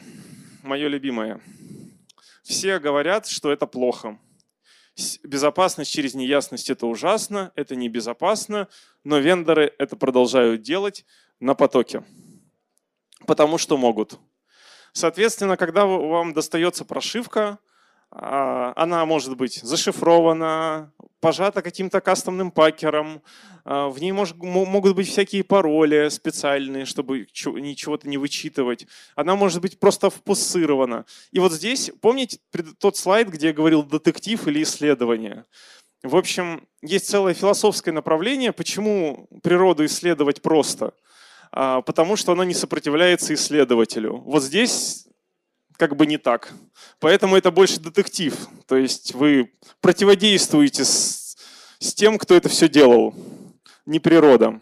Мое 0.63 0.89
любимое. 0.89 1.41
Все 2.43 2.79
говорят, 2.79 3.27
что 3.27 3.51
это 3.51 3.67
плохо. 3.67 4.19
Безопасность 5.23 5.91
через 5.91 6.15
неясность– 6.15 6.69
это 6.71 6.87
ужасно, 6.87 7.51
это 7.55 7.75
небезопасно, 7.75 8.69
но 9.05 9.19
вендоры 9.19 9.75
это 9.79 9.97
продолжают 9.97 10.61
делать 10.63 11.07
на 11.41 11.55
потоке, 11.55 12.05
потому 13.27 13.57
что 13.57 13.79
могут. 13.79 14.19
Соответственно, 14.93 15.57
когда 15.57 15.87
вам 15.87 16.35
достается 16.35 16.85
прошивка, 16.85 17.59
она 18.15 19.07
может 19.07 19.37
быть 19.37 19.61
зашифрована, 19.63 20.93
пожата 21.21 21.63
каким-то 21.63 22.01
кастомным 22.01 22.51
пакером, 22.51 23.23
а, 23.65 23.89
в 23.89 24.01
ней 24.01 24.13
мож, 24.13 24.35
могут 24.35 24.97
быть 24.97 25.09
всякие 25.09 25.45
пароли 25.45 26.09
специальные, 26.09 26.85
чтобы 26.85 27.21
ничего-то 27.21 28.09
не 28.09 28.19
вычитывать. 28.19 28.87
Она 29.15 29.37
может 29.37 29.63
быть 29.63 29.79
просто 29.79 30.11
впуссирована. 30.11 31.07
И 31.31 31.39
вот 31.39 31.53
здесь, 31.53 31.93
помните 32.01 32.39
тот 32.79 32.97
слайд, 32.97 33.29
где 33.29 33.49
я 33.49 33.53
говорил 33.53 33.85
детектив 33.85 34.47
или 34.49 34.63
исследование? 34.63 35.45
В 36.03 36.17
общем, 36.17 36.67
есть 36.83 37.09
целое 37.09 37.35
философское 37.35 37.93
направление, 37.93 38.53
почему 38.53 39.29
природу 39.43 39.85
исследовать 39.85 40.43
просто. 40.43 40.93
А, 41.53 41.83
потому 41.83 42.17
что 42.17 42.33
она 42.33 42.45
не 42.45 42.55
сопротивляется 42.55 43.33
исследователю. 43.35 44.17
Вот 44.17 44.43
здесь 44.43 45.07
как 45.83 45.97
бы 45.97 46.07
не 46.07 46.17
так. 46.17 46.53
Поэтому 47.01 47.37
это 47.37 47.51
больше 47.51 47.81
детектив. 47.81 48.37
То 48.69 48.77
есть 48.77 49.15
вы 49.15 49.53
противодействуете 49.81 50.85
с, 50.85 51.37
с 51.81 51.93
тем, 51.93 52.19
кто 52.19 52.37
это 52.37 52.49
все 52.49 52.69
делал, 52.69 53.13
не 53.85 53.99
природа. 53.99 54.61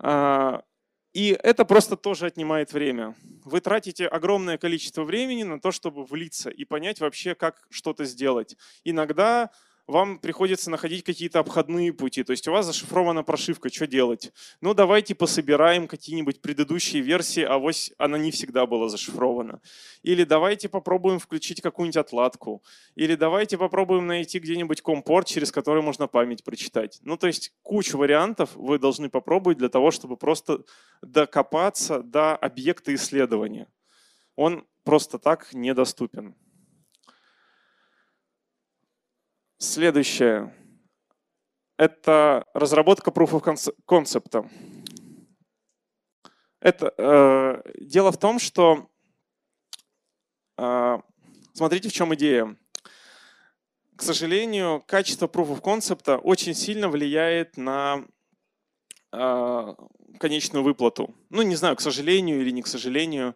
А, 0.00 0.64
и 1.12 1.38
это 1.40 1.64
просто 1.64 1.96
тоже 1.96 2.26
отнимает 2.26 2.72
время. 2.72 3.14
Вы 3.44 3.60
тратите 3.60 4.08
огромное 4.08 4.58
количество 4.58 5.04
времени 5.04 5.44
на 5.44 5.60
то, 5.60 5.70
чтобы 5.70 6.04
влиться 6.04 6.50
и 6.50 6.64
понять 6.64 6.98
вообще, 6.98 7.36
как 7.36 7.64
что-то 7.70 8.04
сделать. 8.04 8.56
Иногда 8.82 9.50
вам 9.86 10.18
приходится 10.18 10.70
находить 10.70 11.04
какие-то 11.04 11.40
обходные 11.40 11.92
пути. 11.92 12.22
То 12.22 12.32
есть 12.32 12.46
у 12.48 12.52
вас 12.52 12.66
зашифрована 12.66 13.22
прошивка, 13.22 13.68
что 13.68 13.86
делать? 13.86 14.32
Ну, 14.60 14.74
давайте 14.74 15.14
пособираем 15.14 15.88
какие-нибудь 15.88 16.40
предыдущие 16.40 17.02
версии, 17.02 17.42
а 17.42 17.58
вот 17.58 17.74
она 17.98 18.18
не 18.18 18.30
всегда 18.30 18.66
была 18.66 18.88
зашифрована. 18.88 19.60
Или 20.02 20.24
давайте 20.24 20.68
попробуем 20.68 21.18
включить 21.18 21.60
какую-нибудь 21.60 21.96
отладку. 21.96 22.62
Или 22.94 23.14
давайте 23.14 23.58
попробуем 23.58 24.06
найти 24.06 24.38
где-нибудь 24.38 24.82
компорт, 24.82 25.26
через 25.26 25.52
который 25.52 25.82
можно 25.82 26.06
память 26.06 26.44
прочитать. 26.44 27.00
Ну, 27.02 27.16
то 27.16 27.26
есть 27.26 27.52
кучу 27.62 27.98
вариантов 27.98 28.50
вы 28.54 28.78
должны 28.78 29.08
попробовать 29.08 29.58
для 29.58 29.68
того, 29.68 29.90
чтобы 29.90 30.16
просто 30.16 30.64
докопаться 31.02 32.02
до 32.02 32.36
объекта 32.36 32.94
исследования. 32.94 33.66
Он 34.36 34.64
просто 34.84 35.18
так 35.18 35.52
недоступен. 35.52 36.34
Следующее– 39.62 40.54
это 41.76 42.46
разработка 42.54 43.10
Proof 43.10 43.42
of 43.42 43.74
Concept. 43.86 44.50
Это, 46.60 46.94
э, 46.96 47.62
дело 47.78 48.10
в 48.10 48.16
том, 48.16 48.38
что 48.38 48.90
э, 50.56 50.98
смотрите, 51.52 51.90
в 51.90 51.92
чем 51.92 52.14
идея. 52.14 52.56
К 53.96 54.02
сожалению, 54.02 54.82
качество 54.86 55.26
Proof 55.26 55.60
of 55.60 55.60
Concept 55.60 56.16
очень 56.16 56.54
сильно 56.54 56.88
влияет 56.88 57.58
на 57.58 58.06
конечную 59.12 60.62
выплату. 60.62 61.14
Ну, 61.30 61.42
не 61.42 61.56
знаю, 61.56 61.76
к 61.76 61.80
сожалению 61.80 62.40
или 62.40 62.50
не 62.50 62.62
к 62.62 62.66
сожалению. 62.66 63.34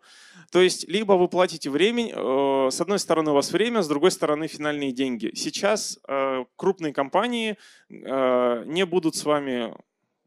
То 0.50 0.60
есть, 0.60 0.88
либо 0.88 1.14
вы 1.14 1.28
платите 1.28 1.70
время, 1.70 2.12
э, 2.14 2.70
с 2.70 2.80
одной 2.80 2.98
стороны 2.98 3.30
у 3.30 3.34
вас 3.34 3.52
время, 3.52 3.82
с 3.82 3.88
другой 3.88 4.10
стороны 4.10 4.46
финальные 4.46 4.92
деньги. 4.92 5.32
Сейчас 5.34 5.98
э, 6.06 6.44
крупные 6.56 6.92
компании 6.92 7.56
э, 7.88 8.64
не 8.66 8.84
будут 8.84 9.16
с 9.16 9.24
вами 9.24 9.74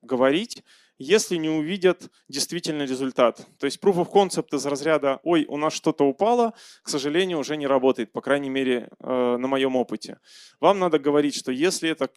говорить, 0.02 0.64
если 0.98 1.36
не 1.38 1.50
увидят 1.50 2.10
действительно 2.28 2.84
результат. 2.84 3.46
То 3.60 3.66
есть 3.66 3.80
proof 3.80 3.96
of 3.96 4.12
concept 4.12 4.56
из 4.56 4.66
разряда 4.66 5.20
«Ой, 5.24 5.46
у 5.48 5.58
нас 5.58 5.74
что-то 5.74 6.06
упало», 6.06 6.54
к 6.84 6.90
сожалению, 6.90 7.40
уже 7.40 7.58
не 7.58 7.68
работает, 7.68 8.12
по 8.12 8.22
крайней 8.22 8.50
мере, 8.50 8.90
на 9.00 9.38
моем 9.38 9.76
опыте. 9.76 10.20
Вам 10.60 10.80
надо 10.80 11.00
говорить, 11.00 11.36
что 11.36 11.52
если 11.52 11.90
это 11.90 12.10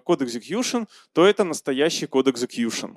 код 0.00 0.22
execution, 0.22 0.86
то 1.12 1.26
это 1.26 1.44
настоящий 1.44 2.06
код 2.06 2.28
execution 2.28 2.96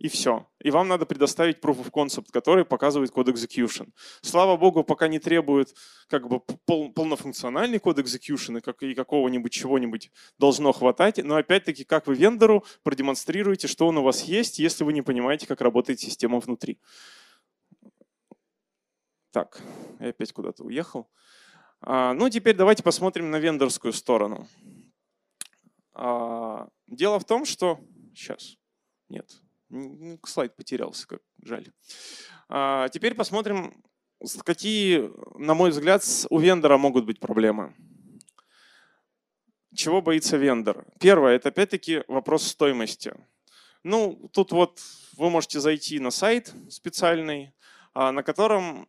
и 0.00 0.08
все. 0.08 0.46
И 0.60 0.70
вам 0.70 0.88
надо 0.88 1.04
предоставить 1.04 1.58
proof 1.58 1.84
of 1.84 1.90
concept, 1.90 2.32
который 2.32 2.64
показывает 2.64 3.10
код 3.10 3.28
execution. 3.28 3.92
Слава 4.22 4.56
богу, 4.56 4.82
пока 4.82 5.08
не 5.08 5.18
требует 5.18 5.74
как 6.08 6.26
бы 6.26 6.40
пол, 6.40 6.90
полнофункциональный 6.90 7.78
код 7.78 7.98
execution 7.98 8.58
и, 8.58 8.60
как, 8.62 8.82
и 8.82 8.94
какого-нибудь 8.94 9.52
чего-нибудь 9.52 10.10
должно 10.38 10.72
хватать. 10.72 11.18
Но 11.22 11.36
опять-таки, 11.36 11.84
как 11.84 12.06
вы 12.06 12.14
вендору 12.14 12.64
продемонстрируете, 12.82 13.68
что 13.68 13.86
он 13.86 13.98
у 13.98 14.02
вас 14.02 14.22
есть, 14.22 14.58
если 14.58 14.84
вы 14.84 14.94
не 14.94 15.02
понимаете, 15.02 15.46
как 15.46 15.60
работает 15.60 16.00
система 16.00 16.40
внутри. 16.40 16.80
Так, 19.32 19.60
я 20.00 20.08
опять 20.08 20.32
куда-то 20.32 20.64
уехал. 20.64 21.10
А, 21.82 22.14
ну, 22.14 22.30
теперь 22.30 22.56
давайте 22.56 22.82
посмотрим 22.82 23.30
на 23.30 23.38
вендорскую 23.38 23.92
сторону. 23.92 24.48
А, 25.92 26.68
дело 26.86 27.20
в 27.20 27.26
том, 27.26 27.44
что... 27.44 27.78
Сейчас. 28.14 28.56
Нет, 29.10 29.42
Слайд 30.24 30.56
потерялся, 30.56 31.06
как 31.06 31.20
жаль. 31.42 31.72
А 32.48 32.88
теперь 32.88 33.14
посмотрим, 33.14 33.82
какие, 34.44 35.10
на 35.38 35.54
мой 35.54 35.70
взгляд, 35.70 36.04
у 36.30 36.38
вендора 36.38 36.76
могут 36.78 37.04
быть 37.04 37.20
проблемы. 37.20 37.74
Чего 39.74 40.02
боится 40.02 40.36
вендор? 40.36 40.84
Первое, 40.98 41.36
это 41.36 41.50
опять-таки 41.50 42.02
вопрос 42.08 42.46
стоимости. 42.46 43.14
Ну, 43.84 44.28
тут 44.32 44.52
вот 44.52 44.80
вы 45.16 45.30
можете 45.30 45.60
зайти 45.60 46.00
на 46.00 46.10
сайт 46.10 46.52
специальный, 46.68 47.54
а, 47.94 48.12
на 48.12 48.22
котором 48.22 48.88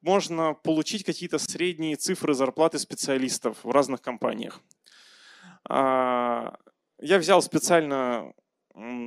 можно 0.00 0.54
получить 0.54 1.04
какие-то 1.04 1.38
средние 1.38 1.96
цифры 1.96 2.34
зарплаты 2.34 2.78
специалистов 2.78 3.58
в 3.62 3.70
разных 3.70 4.00
компаниях. 4.00 4.60
А, 5.68 6.56
я 6.98 7.18
взял 7.18 7.42
специально 7.42 8.32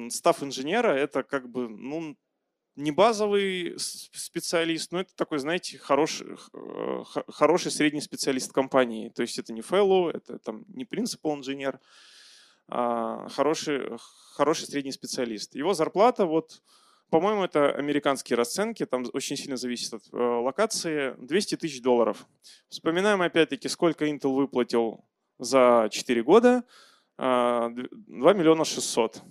став 0.09 0.43
инженера 0.43 0.89
это 0.89 1.23
как 1.23 1.49
бы 1.49 1.67
ну, 1.67 2.15
не 2.75 2.91
базовый 2.91 3.75
специалист, 3.77 4.91
но 4.91 5.01
это 5.01 5.15
такой, 5.15 5.39
знаете, 5.39 5.77
хороший, 5.77 6.37
э, 6.53 7.03
хороший 7.27 7.71
средний 7.71 8.01
специалист 8.01 8.53
компании. 8.53 9.09
То 9.09 9.23
есть 9.23 9.39
это 9.39 9.51
не 9.51 9.61
fellow, 9.61 10.11
это 10.11 10.37
там 10.39 10.63
не 10.67 10.85
принципал 10.85 11.35
инженер, 11.35 11.79
а 12.67 13.27
хороший, 13.29 13.97
хороший 14.35 14.67
средний 14.67 14.91
специалист. 14.91 15.55
Его 15.55 15.73
зарплата 15.73 16.25
вот 16.25 16.61
по-моему, 17.09 17.45
это 17.45 17.71
американские 17.71 18.35
расценки, 18.35 18.85
там 18.85 19.05
очень 19.13 19.37
сильно 19.37 19.55
зависит 19.55 19.93
от 19.93 20.03
э, 20.11 20.17
локации. 20.17 21.15
200 21.19 21.55
тысяч 21.55 21.81
долларов. 21.81 22.27
Вспоминаем 22.67 23.21
опять-таки, 23.21 23.69
сколько 23.69 24.05
Intel 24.05 24.35
выплатил 24.35 25.05
за 25.39 25.87
4 25.89 26.23
года. 26.23 26.65
2 27.17 27.25
а, 27.25 27.69
миллиона 27.69 28.65
600. 28.65 29.23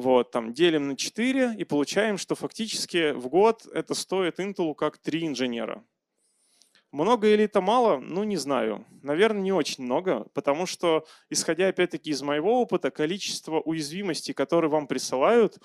Вот, 0.00 0.30
там 0.30 0.54
делим 0.54 0.88
на 0.88 0.96
4 0.96 1.56
и 1.58 1.64
получаем, 1.64 2.16
что 2.16 2.34
фактически 2.34 3.12
в 3.12 3.28
год 3.28 3.66
это 3.66 3.92
стоит 3.92 4.40
Intel 4.40 4.74
как 4.74 4.96
3 4.96 5.26
инженера. 5.26 5.84
Много 6.90 7.28
или 7.28 7.44
это 7.44 7.60
мало? 7.60 7.98
Ну, 7.98 8.24
не 8.24 8.38
знаю. 8.38 8.86
Наверное, 9.02 9.42
не 9.42 9.52
очень 9.52 9.84
много, 9.84 10.24
потому 10.32 10.64
что, 10.64 11.06
исходя 11.28 11.68
опять-таки 11.68 12.12
из 12.12 12.22
моего 12.22 12.62
опыта, 12.62 12.90
количество 12.90 13.60
уязвимостей, 13.60 14.32
которые 14.32 14.70
вам 14.70 14.86
присылают, 14.86 15.58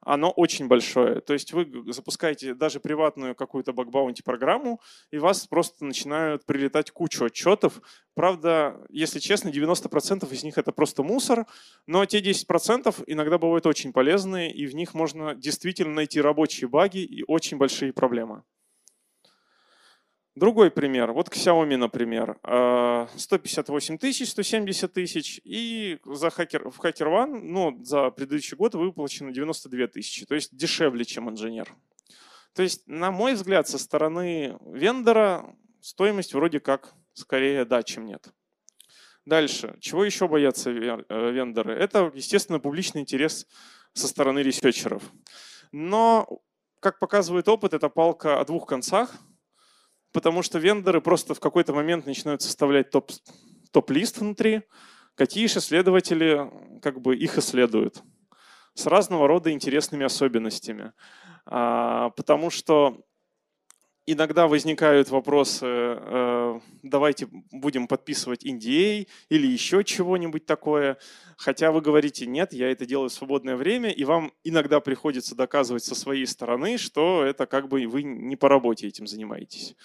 оно 0.00 0.30
очень 0.30 0.68
большое. 0.68 1.20
То 1.20 1.32
есть 1.32 1.52
вы 1.52 1.92
запускаете 1.92 2.54
даже 2.54 2.80
приватную 2.80 3.34
какую-то 3.34 3.72
бакбаунти 3.72 4.22
программу, 4.22 4.80
и 5.10 5.18
вас 5.18 5.46
просто 5.46 5.84
начинают 5.84 6.46
прилетать 6.46 6.90
кучу 6.90 7.24
отчетов. 7.24 7.80
Правда, 8.14 8.80
если 8.88 9.18
честно, 9.18 9.48
90% 9.48 10.32
из 10.32 10.44
них 10.44 10.58
это 10.58 10.72
просто 10.72 11.02
мусор, 11.02 11.46
но 11.86 12.04
те 12.06 12.20
10% 12.20 13.04
иногда 13.06 13.38
бывают 13.38 13.66
очень 13.66 13.92
полезные, 13.92 14.52
и 14.52 14.66
в 14.66 14.74
них 14.74 14.94
можно 14.94 15.34
действительно 15.34 15.94
найти 15.94 16.20
рабочие 16.20 16.68
баги 16.68 16.98
и 16.98 17.24
очень 17.26 17.58
большие 17.58 17.92
проблемы. 17.92 18.42
Другой 20.38 20.70
пример. 20.70 21.12
Вот 21.12 21.28
к 21.28 21.34
Xiaomi, 21.34 21.76
например. 21.76 22.38
158 23.16 23.94
а, 23.94 23.98
тысяч, 23.98 24.30
170 24.30 24.92
тысяч. 24.92 25.40
И 25.42 25.98
за 26.04 26.30
хакер, 26.30 26.70
в 26.70 26.78
HackerOne 26.80 27.40
ну, 27.40 27.84
за 27.84 28.10
предыдущий 28.10 28.56
год 28.56 28.74
выплачено 28.74 29.32
92 29.32 29.88
тысячи. 29.88 30.26
То 30.26 30.36
есть 30.36 30.56
дешевле, 30.56 31.04
чем 31.04 31.28
инженер. 31.28 31.74
То 32.54 32.62
есть, 32.62 32.86
на 32.86 33.10
мой 33.10 33.34
взгляд, 33.34 33.68
со 33.68 33.78
стороны 33.78 34.56
вендора 34.64 35.56
стоимость 35.80 36.34
вроде 36.34 36.60
как 36.60 36.94
скорее 37.14 37.64
да, 37.64 37.82
чем 37.82 38.06
нет. 38.06 38.28
Дальше. 39.26 39.76
Чего 39.80 40.04
еще 40.04 40.28
боятся 40.28 40.70
э, 40.70 41.32
вендоры? 41.32 41.74
Это, 41.74 42.12
естественно, 42.14 42.60
публичный 42.60 43.00
интерес 43.00 43.46
со 43.92 44.06
стороны 44.06 44.38
ресерчеров. 44.38 45.02
Но, 45.72 46.40
как 46.78 47.00
показывает 47.00 47.48
опыт, 47.48 47.74
это 47.74 47.88
палка 47.88 48.40
о 48.40 48.44
двух 48.44 48.66
концах– 48.68 49.16
потому 50.18 50.42
что 50.42 50.58
вендоры 50.58 51.00
просто 51.00 51.32
в 51.32 51.38
какой-то 51.38 51.72
момент 51.72 52.04
начинают 52.04 52.42
составлять 52.42 52.90
топ, 52.90 53.12
топ-лист 53.70 54.18
внутри, 54.18 54.62
какие 55.14 55.46
же 55.46 55.60
исследователи 55.60 56.50
как 56.82 57.00
бы 57.00 57.14
их 57.14 57.38
исследуют 57.38 58.02
с 58.74 58.86
разного 58.86 59.28
рода 59.28 59.52
интересными 59.52 60.04
особенностями. 60.04 60.92
А, 61.46 62.10
потому 62.16 62.50
что 62.50 62.98
иногда 64.12 64.48
возникают 64.48 65.10
вопросы, 65.10 65.66
э, 65.66 66.60
давайте 66.82 67.28
будем 67.52 67.86
подписывать 67.86 68.44
NDA 68.44 69.06
или 69.28 69.46
еще 69.46 69.84
чего-нибудь 69.84 70.46
такое. 70.46 70.96
Хотя 71.36 71.70
вы 71.70 71.82
говорите, 71.82 72.26
нет, 72.26 72.52
я 72.52 72.70
это 72.70 72.86
делаю 72.86 73.10
в 73.10 73.12
свободное 73.12 73.56
время, 73.56 73.90
и 73.90 74.04
вам 74.04 74.32
иногда 74.44 74.80
приходится 74.80 75.36
доказывать 75.36 75.84
со 75.84 75.94
своей 75.94 76.26
стороны, 76.26 76.78
что 76.78 77.22
это 77.22 77.46
как 77.46 77.68
бы 77.68 77.86
вы 77.86 78.02
не 78.02 78.36
по 78.36 78.48
работе 78.48 78.88
этим 78.88 79.06
занимаетесь. 79.06 79.76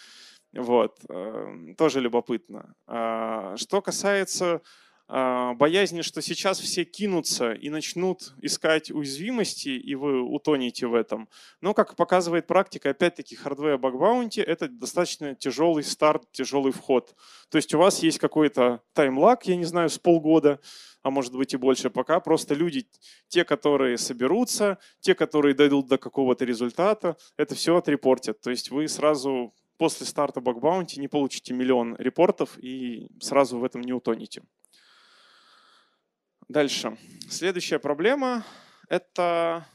Вот, 0.53 0.99
э, 1.09 1.73
тоже 1.77 1.99
любопытно. 1.99 2.75
А, 2.87 3.57
что 3.57 3.81
касается 3.81 4.45
а, 4.55 4.61
боязни, 5.07 6.01
что 6.01 6.21
сейчас 6.21 6.59
все 6.59 6.85
кинутся 6.85 7.53
и 7.53 7.69
начнут 7.69 8.33
искать 8.41 8.89
уязвимости, 8.89 9.69
и 9.69 9.95
вы 9.95 10.21
утонете 10.21 10.87
в 10.87 10.95
этом. 10.95 11.27
Но, 11.61 11.73
как 11.73 11.95
показывает 11.95 12.47
практика, 12.47 12.91
опять-таки, 12.91 13.35
bug 13.35 13.79
bounty– 13.79 14.41
это 14.43 14.67
достаточно 14.67 15.35
тяжелый 15.35 15.83
старт, 15.83 16.23
тяжелый 16.31 16.71
вход. 16.71 17.15
То 17.49 17.57
есть 17.57 17.73
у 17.73 17.77
вас 17.77 18.01
есть 18.01 18.17
какой-то 18.17 18.81
таймлаг, 18.93 19.45
я 19.45 19.55
не 19.55 19.65
знаю, 19.65 19.89
с 19.89 19.99
полгода, 19.99 20.59
а 21.01 21.09
может 21.09 21.33
быть 21.33 21.53
и 21.53 21.57
больше, 21.57 21.89
пока 21.89 22.19
просто 22.21 22.55
люди, 22.55 22.87
те, 23.27 23.43
которые 23.43 23.97
соберутся, 23.97 24.77
те, 25.01 25.13
которые 25.13 25.53
дойдут 25.53 25.87
до 25.87 25.97
какого-то 25.97 26.45
результата, 26.45 27.17
это 27.35 27.55
все 27.55 27.75
отрепортят. 27.75 28.39
То 28.39 28.49
есть 28.49 28.71
вы 28.71 28.87
сразу 28.87 29.53
после 29.77 30.05
старта 30.05 30.39
bounty 30.39 30.99
не 30.99 31.09
получите 31.09 31.53
миллион 31.53 31.97
репортов 31.97 32.57
и 32.57 33.09
сразу 33.19 33.59
в 33.59 33.65
этом 33.65 33.81
не 33.81 33.91
утонете. 33.91 34.43
Дальше. 36.49 36.97
Следующая 37.29 37.79
проблема– 37.79 38.45
это, 38.89 39.65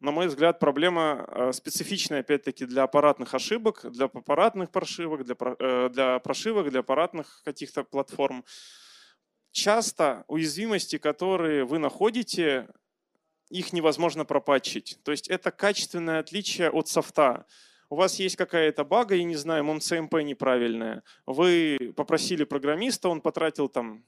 на 0.00 0.12
мой 0.12 0.28
взгляд, 0.28 0.58
проблема 0.58 1.26
э, 1.28 1.52
специфичная, 1.52 2.20
опять-таки, 2.20 2.64
для 2.64 2.84
аппаратных 2.84 3.34
ошибок, 3.34 3.84
для 3.84 4.06
аппаратных 4.06 4.70
прошивок, 4.70 5.24
для, 5.24 5.36
э, 5.38 5.90
для 5.92 6.18
прошивок, 6.20 6.70
для 6.70 6.80
аппаратных 6.80 7.42
каких-то 7.44 7.84
платформ. 7.84 8.44
Часто 9.52 10.24
уязвимости, 10.26 10.96
которые 10.96 11.64
вы 11.64 11.78
находите, 11.78 12.68
их 13.50 13.72
невозможно 13.72 14.24
пропатчить. 14.24 14.98
То 15.02 15.10
есть 15.10 15.28
это 15.28 15.50
качественное 15.50 16.20
отличие 16.20 16.70
от 16.70 16.88
софта 16.88 17.46
у 17.90 17.96
вас 17.96 18.20
есть 18.20 18.36
какая-то 18.36 18.84
бага, 18.84 19.16
я 19.16 19.24
не 19.24 19.34
знаю, 19.34 19.64
MCMP 19.64 20.22
неправильная, 20.22 21.02
вы 21.26 21.92
попросили 21.96 22.44
программиста, 22.44 23.08
он 23.08 23.20
потратил 23.20 23.68
там 23.68 24.04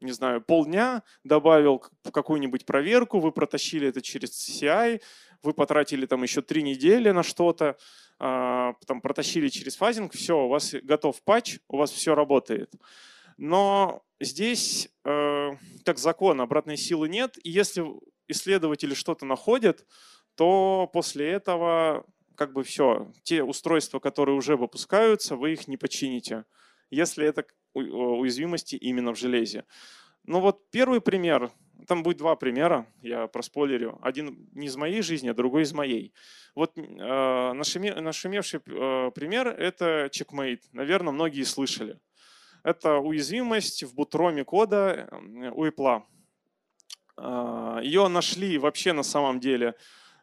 не 0.00 0.12
знаю, 0.12 0.40
полдня, 0.40 1.02
добавил 1.24 1.84
какую-нибудь 2.12 2.66
проверку, 2.66 3.20
вы 3.20 3.32
протащили 3.32 3.88
это 3.88 4.00
через 4.00 4.30
CI, 4.30 5.00
вы 5.42 5.52
потратили 5.52 6.06
там 6.06 6.22
еще 6.22 6.42
три 6.42 6.62
недели 6.62 7.10
на 7.10 7.22
что-то, 7.22 7.76
а, 8.18 8.74
там 8.86 9.00
протащили 9.00 9.48
через 9.48 9.76
фазинг, 9.76 10.12
все, 10.12 10.44
у 10.44 10.48
вас 10.48 10.74
готов 10.82 11.22
патч, 11.22 11.58
у 11.68 11.76
вас 11.76 11.90
все 11.90 12.14
работает. 12.14 12.72
Но 13.36 14.02
здесь, 14.18 14.88
э, 15.04 15.50
как 15.84 15.98
закон, 15.98 16.40
обратной 16.40 16.76
силы 16.76 17.08
нет, 17.08 17.38
и 17.44 17.50
если 17.50 17.84
исследователи 18.26 18.94
что-то 18.94 19.24
находят, 19.24 19.86
то 20.34 20.90
после 20.92 21.30
этого 21.30 22.04
как 22.34 22.52
бы 22.52 22.62
все, 22.62 23.12
те 23.24 23.42
устройства, 23.42 23.98
которые 23.98 24.36
уже 24.36 24.56
выпускаются, 24.56 25.36
вы 25.36 25.54
их 25.54 25.66
не 25.66 25.76
почините, 25.76 26.44
если 26.90 27.26
это 27.26 27.44
уязвимости 27.74 28.76
именно 28.76 29.14
в 29.14 29.18
железе. 29.18 29.64
Ну 30.24 30.40
вот 30.40 30.70
первый 30.70 31.00
пример, 31.00 31.50
там 31.86 32.02
будет 32.02 32.18
два 32.18 32.36
примера, 32.36 32.86
я 33.02 33.26
проспойлерю. 33.28 33.98
Один 34.02 34.48
не 34.52 34.66
из 34.66 34.76
моей 34.76 35.02
жизни, 35.02 35.28
а 35.28 35.34
другой 35.34 35.62
из 35.62 35.72
моей. 35.72 36.12
Вот 36.54 36.76
э, 36.76 36.82
нашумевший 37.52 38.60
э, 38.66 39.10
пример– 39.14 39.48
это 39.58 40.10
Checkmate. 40.12 40.60
Наверное, 40.72 41.12
многие 41.12 41.44
слышали. 41.44 41.98
Это 42.62 42.96
уязвимость 42.96 43.84
в 43.84 43.94
бутроме 43.94 44.44
кода 44.44 45.08
э, 45.10 45.50
у 45.50 45.66
Apple. 45.66 46.02
Э, 47.16 47.80
ее 47.82 48.08
нашли 48.08 48.58
вообще 48.58 48.92
на 48.92 49.02
самом 49.02 49.40
деле 49.40 49.74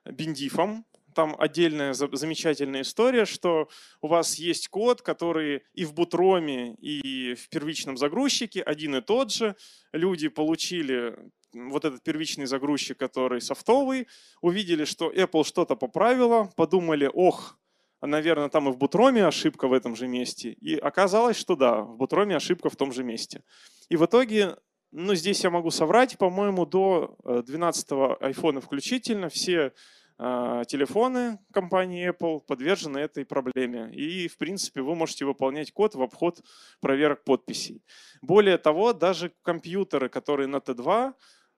биндифом, 0.06 0.86
там 1.16 1.36
отдельная 1.40 1.94
замечательная 1.94 2.82
история, 2.82 3.26
что 3.26 3.70
у 4.02 4.08
вас 4.08 4.36
есть 4.36 4.68
код, 4.68 5.02
который 5.02 5.64
и 5.74 5.86
в 5.86 5.94
бутроме, 5.94 6.76
и 6.76 7.34
в 7.34 7.50
первичном 7.50 7.98
загрузчике 7.98 8.62
один 8.62 8.96
и 8.96 9.02
тот 9.02 9.32
же. 9.32 9.56
Люди 9.94 10.28
получили 10.28 11.18
вот 11.54 11.86
этот 11.86 12.04
первичный 12.04 12.46
загрузчик, 12.46 12.98
который 12.98 13.42
софтовый, 13.42 14.08
увидели, 14.42 14.86
что 14.86 15.12
Apple 15.12 15.46
что-то 15.46 15.76
поправила, 15.76 16.52
подумали, 16.56 17.10
ох, 17.12 17.58
наверное, 18.02 18.50
там 18.50 18.70
и 18.70 18.72
в 18.72 18.78
бутроме 18.78 19.26
ошибка 19.26 19.68
в 19.68 19.74
этом 19.74 19.96
же 19.96 20.08
месте. 20.08 20.52
И 20.52 20.76
оказалось, 20.76 21.38
что 21.38 21.56
да, 21.56 21.82
в 21.82 21.96
бутроме 21.96 22.36
ошибка 22.36 22.70
в 22.70 22.76
том 22.76 22.92
же 22.92 23.04
месте. 23.04 23.42
И 23.90 23.96
в 23.96 24.06
итоге, 24.06 24.58
ну 24.92 25.16
здесь 25.16 25.44
я 25.44 25.50
могу 25.50 25.72
соврать, 25.72 26.18
по-моему, 26.18 26.66
до 26.66 27.16
12-го 27.24 28.18
э, 28.20 28.32
iPhone 28.32 28.60
включительно 28.60 29.30
все 29.30 29.72
телефоны 30.18 31.40
компании 31.52 32.10
Apple 32.10 32.40
подвержены 32.40 33.00
этой 33.00 33.26
проблеме. 33.26 33.92
И, 33.94 34.28
в 34.30 34.38
принципе, 34.38 34.82
вы 34.82 34.96
можете 34.96 35.26
выполнять 35.26 35.74
код 35.74 35.96
в 35.96 36.02
обход 36.02 36.42
проверок 36.80 37.26
подписей. 37.26 37.84
Более 38.22 38.58
того, 38.58 38.94
даже 38.94 39.34
компьютеры, 39.44 40.08
которые 40.08 40.48
на 40.48 40.58
Т2, 40.58 41.14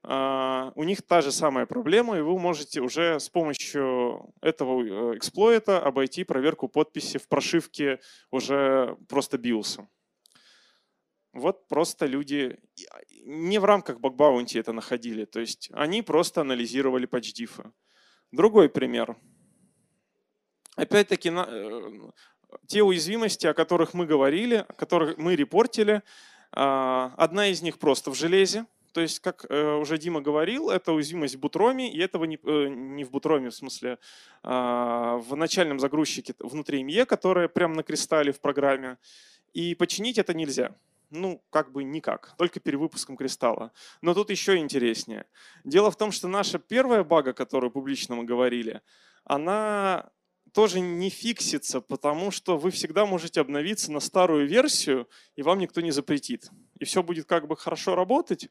а, 0.09 0.71
у 0.75 0.83
них 0.83 1.01
та 1.01 1.21
же 1.21 1.31
самая 1.31 1.65
проблема, 1.65 2.17
и 2.17 2.21
вы 2.21 2.39
можете 2.39 2.79
уже 2.79 3.19
с 3.19 3.29
помощью 3.29 4.33
этого 4.41 4.81
э, 4.81 5.17
эксплойта 5.17 5.81
обойти 5.81 6.23
проверку 6.23 6.69
подписи 6.69 7.17
в 7.17 7.27
прошивке 7.27 7.99
уже 8.31 8.95
просто 9.09 9.37
BIOS. 9.37 9.85
Вот 11.33 11.67
просто 11.67 12.05
люди 12.05 12.57
не 13.25 13.59
в 13.59 13.65
рамках 13.65 13.99
бакбаунти 13.99 14.57
это 14.57 14.71
находили, 14.71 15.25
то 15.25 15.41
есть 15.41 15.69
они 15.73 16.01
просто 16.01 16.41
анализировали 16.41 17.05
патчдифы. 17.05 17.71
Другой 18.31 18.69
пример. 18.69 19.15
Опять-таки, 20.75 21.31
э, 21.33 21.91
те 22.67 22.83
уязвимости, 22.83 23.47
о 23.47 23.53
которых 23.53 23.93
мы 23.93 24.05
говорили, 24.05 24.65
о 24.67 24.73
которых 24.73 25.17
мы 25.17 25.35
репортили, 25.35 26.03
а, 26.51 27.13
одна 27.17 27.47
из 27.47 27.61
них 27.61 27.77
просто 27.79 28.11
в 28.11 28.15
железе. 28.15 28.65
То 28.93 29.01
есть, 29.01 29.19
как 29.19 29.45
э, 29.49 29.75
уже 29.75 29.97
Дима 29.97 30.21
говорил, 30.21 30.71
это 30.71 30.91
уязвимость 30.91 31.35
в 31.35 31.39
бутроме, 31.39 31.91
и 31.91 31.99
этого 31.99 32.25
не, 32.25 32.39
э, 32.41 32.67
не 32.67 33.03
в 33.03 33.11
бутроме, 33.11 33.49
в 33.49 33.53
смысле, 33.55 33.99
а, 34.43 35.17
в 35.17 35.35
начальном 35.35 35.79
загрузчике 35.79 36.33
внутри 36.39 36.83
МЕ, 36.83 37.05
которое 37.05 37.47
прямо 37.47 37.75
на 37.75 37.83
кристалле 37.83 38.31
в 38.31 38.39
программе. 38.39 38.97
И 39.53 39.75
починить 39.75 40.17
это 40.17 40.33
нельзя 40.33 40.75
ну, 41.09 41.43
как 41.49 41.71
бы 41.71 41.83
никак, 41.83 42.35
только 42.37 42.59
перевыпуском 42.59 43.17
кристалла. 43.17 43.71
Но 44.01 44.13
тут 44.13 44.29
еще 44.29 44.57
интереснее. 44.57 45.25
Дело 45.63 45.91
в 45.91 45.97
том, 45.97 46.11
что 46.11 46.27
наша 46.27 46.59
первая 46.59 47.03
бага, 47.03 47.33
которую 47.33 47.71
публично 47.71 48.15
мы 48.15 48.23
говорили, 48.23 48.81
она 49.23 50.09
тоже 50.53 50.79
не 50.79 51.09
фиксится, 51.09 51.81
потому 51.81 52.31
что 52.31 52.57
вы 52.57 52.71
всегда 52.71 53.05
можете 53.05 53.41
обновиться 53.41 53.91
на 53.91 53.99
старую 53.99 54.47
версию, 54.47 55.07
и 55.35 55.41
вам 55.41 55.59
никто 55.59 55.81
не 55.81 55.91
запретит. 55.91 56.49
И 56.79 56.85
все 56.85 57.03
будет 57.03 57.25
как 57.25 57.47
бы 57.47 57.55
хорошо 57.55 57.95
работать, 57.95 58.49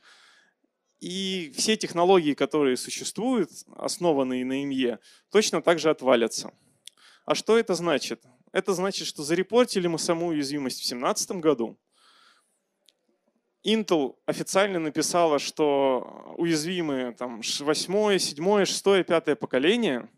и 1.01 1.53
все 1.57 1.77
технологии, 1.77 2.35
которые 2.35 2.77
существуют, 2.77 3.51
основанные 3.77 4.45
на 4.45 4.62
ИМЕ, 4.62 4.99
точно 5.31 5.62
так 5.62 5.79
же 5.79 5.90
отвалятся. 5.90 6.53
А 7.25 7.35
что 7.35 7.59
это 7.59 7.75
значит? 7.75 8.25
Это 8.53 8.73
значит, 8.73 9.07
что 9.07 9.23
зарепортили 9.23 9.87
мы 9.87 9.99
саму 9.99 10.29
уязвимость 10.29 10.77
в 10.77 10.88
2017 10.88 11.33
году, 11.33 11.79
Intel 13.66 14.14
официально 14.26 14.79
написала, 14.79 15.40
что 15.40 16.35
уязвимы 16.38 17.16
там 17.18 17.40
8, 17.40 18.18
7, 18.18 18.64
6, 18.64 18.85
5 19.07 19.38
поколение, 19.38 20.09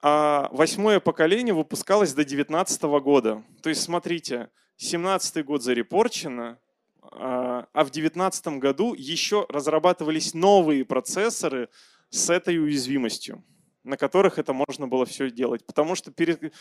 а 0.00 0.48
восьмое 0.52 1.00
поколение 1.00 1.52
выпускалось 1.52 2.10
до 2.10 2.24
2019 2.24 2.82
года. 3.02 3.42
То 3.60 3.68
есть 3.68 3.82
смотрите, 3.82 4.50
17 4.76 5.44
год 5.44 5.62
зарепорчено, 5.64 6.58
а, 7.02 7.66
а 7.72 7.84
в 7.84 7.90
2019 7.90 8.46
году 8.58 8.94
еще 8.94 9.44
разрабатывались 9.48 10.32
новые 10.32 10.84
процессоры 10.84 11.68
с 12.08 12.30
этой 12.30 12.58
уязвимостью, 12.58 13.42
на 13.82 13.96
которых 13.96 14.38
это 14.38 14.52
можно 14.52 14.86
было 14.86 15.04
все 15.06 15.28
делать. 15.28 15.66
Потому 15.66 15.96
что 15.96 16.12
перед, 16.12 16.54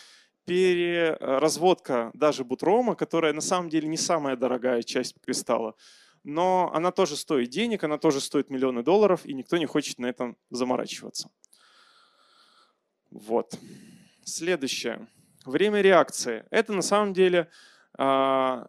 переразводка 0.49 2.11
даже 2.13 2.43
бутрома, 2.43 2.95
которая 2.95 3.33
на 3.33 3.41
самом 3.41 3.69
деле 3.69 3.87
не 3.87 3.97
самая 3.97 4.35
дорогая 4.35 4.81
часть 4.81 5.15
кристалла, 5.21 5.75
но 6.23 6.71
она 6.73 6.91
тоже 6.91 7.15
стоит 7.15 7.49
денег, 7.49 7.83
она 7.83 7.97
тоже 7.97 8.19
стоит 8.19 8.49
миллионы 8.49 8.83
долларов, 8.83 9.25
и 9.25 9.33
никто 9.33 9.57
не 9.57 9.65
хочет 9.65 9.99
на 9.99 10.07
этом 10.07 10.37
заморачиваться. 10.49 11.29
Вот. 13.11 13.57
Следующее. 14.23 15.07
Время 15.45 15.81
реакции. 15.81 16.45
Это 16.51 16.73
на 16.73 16.81
самом 16.81 17.13
деле 17.13 17.49
а, 17.97 18.67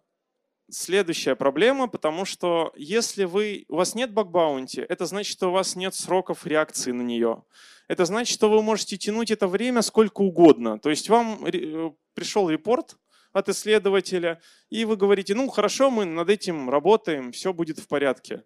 следующая 0.71 1.35
проблема, 1.35 1.89
потому 1.89 2.25
что 2.25 2.73
если 2.77 3.25
вы, 3.25 3.65
у 3.69 3.77
вас 3.77 3.95
нет 3.95 4.13
баг-баунти, 4.13 4.81
это 4.89 5.07
значит, 5.07 5.33
что 5.33 5.49
у 5.49 5.53
вас 5.53 5.77
нет 5.77 5.95
сроков 5.95 6.47
реакции 6.47 6.93
на 6.93 7.03
нее. 7.03 7.43
Это 7.89 8.05
значит, 8.05 8.33
что 8.33 8.49
вы 8.49 8.63
можете 8.63 8.97
тянуть 8.97 9.31
это 9.31 9.49
время 9.49 9.83
сколько 9.83 10.21
угодно. 10.21 10.79
То 10.79 10.91
есть 10.91 11.09
вам 11.09 11.45
э, 11.45 11.91
пришел 12.15 12.49
репорт 12.49 12.97
от 13.33 13.49
исследователя, 13.49 14.41
и 14.69 14.85
вы 14.85 14.97
говорите, 14.97 15.35
ну 15.35 15.49
хорошо, 15.49 15.91
мы 15.91 16.05
над 16.05 16.31
этим 16.31 16.71
работаем, 16.71 17.33
все 17.33 17.53
будет 17.53 17.79
в 17.79 17.89
порядке, 17.89 18.45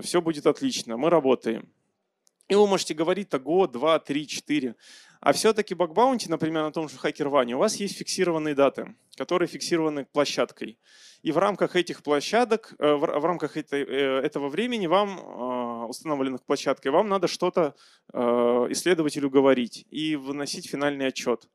все 0.00 0.20
будет 0.20 0.46
отлично, 0.46 0.96
мы 0.96 1.10
работаем. 1.10 1.72
И 2.48 2.54
вы 2.54 2.66
можете 2.66 2.94
говорить 2.94 3.28
то 3.28 3.38
год, 3.38 3.72
два, 3.72 3.98
три, 3.98 4.26
четыре. 4.26 4.74
А 5.20 5.32
все-таки 5.32 5.74
баг-баунти, 5.74 6.30
например, 6.30 6.62
на 6.62 6.72
том 6.72 6.88
же 6.88 6.96
HackerOne, 6.96 7.52
у 7.52 7.58
вас 7.58 7.76
есть 7.76 7.98
фиксированные 7.98 8.54
даты, 8.54 8.94
которые 9.16 9.48
фиксированы 9.48 10.06
площадкой. 10.06 10.78
И 11.22 11.32
в 11.32 11.38
рамках 11.38 11.74
этих 11.74 12.02
площадок, 12.02 12.74
э, 12.78 12.94
в 12.94 13.04
рамках 13.04 13.56
э, 13.56 13.62
этого 14.22 14.48
времени 14.48 14.86
вам, 14.86 15.18
э, 15.18 15.86
установленных 15.86 16.44
площадкой, 16.44 16.88
вам 16.88 17.08
надо 17.08 17.26
что-то 17.26 17.74
исследователю 18.70 19.30
говорить 19.30 19.86
и 19.90 20.16
выносить 20.16 20.68
финальный 20.68 21.06
отчет. 21.08 21.48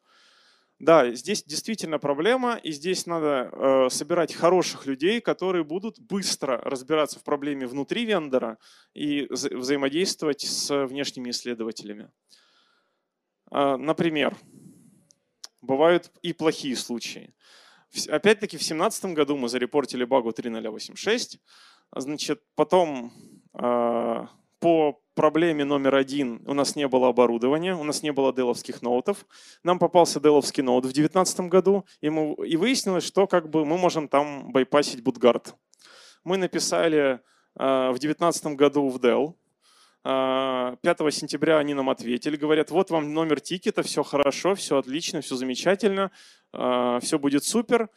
Да, 0.79 1.13
здесь 1.13 1.43
действительно 1.43 1.97
проблема, 1.97 2.55
и 2.55 2.71
здесь 2.71 3.05
надо 3.05 3.87
собирать 3.89 4.33
хороших 4.33 4.85
людей, 4.85 5.21
которые 5.21 5.63
будут 5.63 5.99
быстро 5.99 6.57
разбираться 6.57 7.19
в 7.19 7.23
проблеме 7.23 7.67
внутри 7.67 8.05
вендора 8.05 8.57
и 8.93 9.27
взаимодействовать 9.29 10.41
с 10.41 10.85
внешними 10.85 11.29
исследователями. 11.29 12.11
Например, 13.51 14.35
бывают 15.61 16.11
и 16.21 16.33
плохие 16.33 16.75
случаи. 16.75 17.33
Опять-таки 18.09 18.57
в 18.57 18.59
2017 18.59 19.05
году 19.05 19.37
мы 19.37 19.49
зарепортили 19.49 20.03
багу 20.03 20.29
3.086. 20.29 21.39
Значит, 21.95 22.41
потом 22.55 23.13
э, 23.53 24.27
по 24.59 24.99
проблеме 25.13 25.63
номер 25.63 25.95
один 25.95 26.41
у 26.47 26.53
нас 26.53 26.75
не 26.75 26.87
было 26.87 27.09
оборудования, 27.09 27.75
у 27.75 27.83
нас 27.83 28.01
не 28.01 28.11
было 28.11 28.33
деловских 28.33 28.81
ноутов. 28.81 29.25
Нам 29.63 29.77
попался 29.77 30.19
деловский 30.19 30.63
ноут 30.63 30.85
в 30.85 30.93
2019 30.93 31.41
году, 31.41 31.85
и, 32.01 32.09
мы, 32.09 32.33
и 32.45 32.57
выяснилось, 32.57 33.03
что 33.03 33.27
как 33.27 33.49
бы 33.49 33.65
мы 33.65 33.77
можем 33.77 34.07
там 34.07 34.51
байпасить 34.51 35.01
Bootguard. 35.01 35.53
Мы 36.23 36.37
написали 36.37 37.19
э, 37.59 37.89
в 37.89 37.99
2019 37.99 38.45
году 38.55 38.89
в 38.89 38.97
Dell, 38.97 39.35
5 40.03 40.09
а, 40.11 41.11
сентября 41.11 41.59
они 41.59 41.73
нам 41.73 41.89
ответили, 41.89 42.35
говорят, 42.35 42.71
вот 42.71 42.91
вам 42.91 43.13
номер 43.13 43.39
тикета, 43.39 43.83
все 43.83 44.03
хорошо, 44.03 44.53
все 44.53 44.77
отлично, 44.77 45.21
все 45.21 45.37
замечательно, 45.37 46.11
а, 46.51 46.99
все 46.99 47.17
будет 47.17 47.45
супер. 47.45 47.89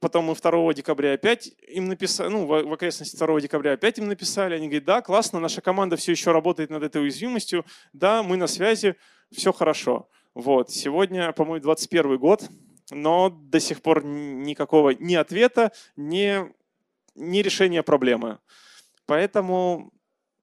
Потом 0.00 0.26
мы 0.26 0.34
2 0.34 0.74
декабря 0.74 1.14
опять 1.14 1.52
им 1.66 1.88
написали, 1.88 2.28
ну, 2.28 2.46
в 2.46 2.72
окрестности 2.72 3.16
2 3.16 3.40
декабря 3.40 3.72
опять 3.72 3.98
им 3.98 4.08
написали. 4.08 4.54
Они 4.54 4.66
говорят, 4.66 4.84
да, 4.84 5.00
классно, 5.00 5.40
наша 5.40 5.62
команда 5.62 5.96
все 5.96 6.12
еще 6.12 6.30
работает 6.32 6.68
над 6.68 6.82
этой 6.82 7.00
уязвимостью, 7.00 7.64
да, 7.94 8.22
мы 8.22 8.36
на 8.36 8.46
связи, 8.46 8.96
все 9.32 9.52
хорошо. 9.52 10.08
Вот, 10.34 10.70
сегодня, 10.70 11.32
по-моему, 11.32 11.62
21 11.62 12.18
год, 12.18 12.48
но 12.90 13.30
до 13.30 13.60
сих 13.60 13.80
пор 13.80 14.04
никакого 14.04 14.90
ни 14.90 15.14
ответа, 15.14 15.72
ни, 15.96 16.38
ни 17.14 17.38
решения 17.38 17.82
проблемы. 17.82 18.38
Поэтому 19.06 19.92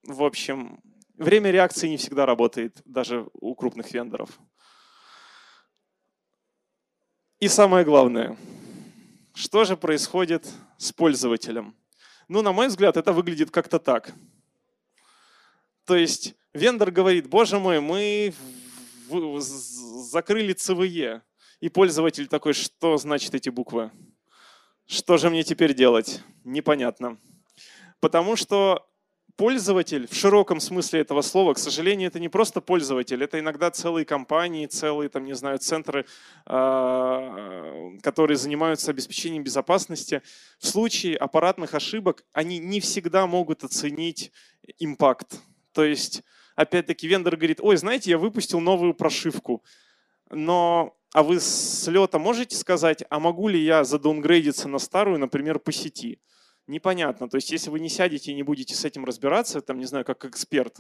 в 0.08 0.24
общем, 0.24 0.82
время 1.18 1.52
реакции 1.52 1.90
не 1.90 1.98
всегда 1.98 2.26
работает 2.26 2.82
даже 2.86 3.28
у 3.34 3.54
крупных 3.56 3.92
вендоров. 3.92 4.40
И 7.40 7.48
самое 7.50 7.86
главное, 7.86 8.38
что 9.36 9.66
же 9.66 9.78
происходит 9.78 10.50
с 10.78 10.92
пользователем? 10.92 11.76
Ну, 12.28 12.42
на 12.42 12.52
мой 12.52 12.68
взгляд, 12.68 12.98
это 12.98 13.12
выглядит 13.14 13.52
как-то 13.52 13.80
так. 13.80 14.14
То 15.86 15.96
есть 15.96 16.36
вендор 16.54 16.90
говорит, 16.90 17.28
боже 17.30 17.60
мой, 17.60 17.80
мы 17.80 18.34
закрыли 19.10 20.56
CVE. 20.56 21.22
И 21.60 21.70
пользователь 21.70 22.28
такой, 22.28 22.54
что 22.54 22.98
значит 22.98 23.36
эти 23.36 23.50
буквы? 23.50 23.92
Что 24.86 25.18
же 25.18 25.30
мне 25.30 25.44
теперь 25.44 25.74
делать? 25.74 26.22
Непонятно. 26.44 27.18
Потому 28.00 28.36
что 28.36 28.88
пользователь 29.38 30.08
в 30.08 30.16
широком 30.16 30.60
смысле 30.60 31.02
этого 31.02 31.22
слова, 31.22 31.54
к 31.54 31.60
сожалению, 31.60 32.08
это 32.08 32.20
не 32.20 32.28
просто 32.28 32.60
пользователь, 32.60 33.24
это 33.24 33.40
иногда 33.40 33.70
целые 33.70 34.04
компании, 34.04 34.66
целые, 34.66 35.10
там, 35.10 35.24
не 35.26 35.34
знаю, 35.34 35.60
центры, 35.60 36.06
а, 36.46 37.92
которые 38.02 38.36
занимаются 38.36 38.92
обеспечением 38.92 39.44
безопасности. 39.44 40.22
В 40.60 40.68
случае 40.68 41.16
аппаратных 41.16 41.76
ошибок 41.76 42.26
они 42.34 42.58
не 42.58 42.80
всегда 42.80 43.28
могут 43.28 43.64
оценить 43.64 44.32
импакт. 44.80 45.40
То 45.72 45.84
есть, 45.84 46.24
опять-таки, 46.56 47.08
вендор 47.08 47.38
говорит, 47.38 47.60
ой, 47.62 47.78
знаете, 47.78 48.10
я 48.10 48.18
выпустил 48.18 48.60
новую 48.60 48.96
прошивку, 48.96 49.64
но 50.32 50.98
а 51.14 51.24
вы 51.24 51.40
с 51.40 51.88
лета 51.88 52.20
можете 52.20 52.56
сказать, 52.56 53.04
а 53.10 53.20
могу 53.20 53.48
ли 53.48 53.64
я 53.64 53.84
задаунгрейдиться 53.84 54.68
на 54.68 54.80
старую, 54.80 55.20
например, 55.20 55.60
по 55.60 55.72
сети? 55.72 56.20
Непонятно. 56.68 57.30
То 57.30 57.38
есть 57.38 57.52
если 57.52 57.70
вы 57.70 57.80
не 57.80 57.90
сядете 57.90 58.32
и 58.32 58.36
не 58.36 58.44
будете 58.44 58.76
с 58.76 58.86
этим 58.86 59.06
разбираться, 59.06 59.62
там, 59.62 59.80
не 59.80 59.86
знаю, 59.86 60.06
как 60.06 60.26
эксперт, 60.26 60.78